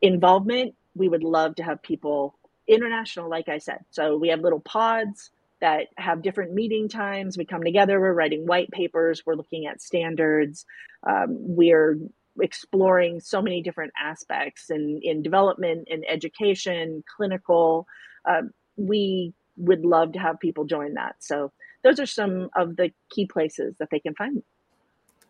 Involvement 0.00 0.74
we 0.96 1.08
would 1.08 1.22
love 1.22 1.56
to 1.56 1.62
have 1.62 1.82
people 1.82 2.38
international, 2.66 3.30
like 3.30 3.48
I 3.48 3.58
said. 3.58 3.84
So 3.90 4.16
we 4.16 4.28
have 4.28 4.40
little 4.40 4.60
pods 4.60 5.30
that 5.60 5.86
have 5.96 6.22
different 6.22 6.52
meeting 6.52 6.88
times. 6.88 7.38
We 7.38 7.44
come 7.44 7.62
together, 7.62 8.00
we're 8.00 8.12
writing 8.12 8.46
white 8.46 8.70
papers, 8.70 9.22
we're 9.24 9.36
looking 9.36 9.66
at 9.66 9.80
standards, 9.80 10.66
um, 11.06 11.28
we're 11.30 11.98
exploring 12.40 13.20
so 13.20 13.40
many 13.40 13.62
different 13.62 13.92
aspects 13.98 14.70
in, 14.70 15.00
in 15.02 15.22
development 15.22 15.88
and 15.90 16.04
education, 16.08 17.02
clinical. 17.16 17.86
Uh, 18.28 18.42
we 18.76 19.32
would 19.56 19.84
love 19.84 20.12
to 20.12 20.18
have 20.18 20.38
people 20.40 20.64
join 20.64 20.94
that. 20.94 21.16
So 21.20 21.52
those 21.82 21.98
are 21.98 22.06
some 22.06 22.50
of 22.54 22.76
the 22.76 22.90
key 23.10 23.26
places 23.26 23.76
that 23.78 23.88
they 23.90 24.00
can 24.00 24.14
find 24.14 24.36
me. 24.36 24.42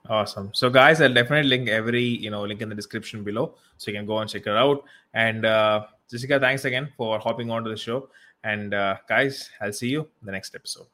Awesome. 0.09 0.51
So, 0.53 0.71
guys, 0.71 1.01
I'll 1.01 1.13
definitely 1.13 1.49
link 1.49 1.69
every 1.69 2.05
you 2.05 2.31
know 2.31 2.43
link 2.43 2.63
in 2.63 2.69
the 2.69 2.75
description 2.75 3.25
below, 3.25 3.55
so 3.77 3.91
you 3.91 3.97
can 3.97 4.07
go 4.07 4.19
and 4.19 4.31
check 4.31 4.47
it 4.47 4.57
out. 4.57 4.85
And 5.15 5.45
uh, 5.45 5.87
Jessica, 6.11 6.39
thanks 6.39 6.65
again 6.65 6.93
for 6.97 7.19
hopping 7.19 7.51
onto 7.51 7.71
the 7.71 7.77
show. 7.77 8.09
And 8.45 8.75
uh, 8.75 8.97
guys, 9.09 9.51
I'll 9.61 9.73
see 9.73 9.89
you 9.89 10.01
in 10.03 10.27
the 10.27 10.33
next 10.33 10.55
episode. 10.55 10.87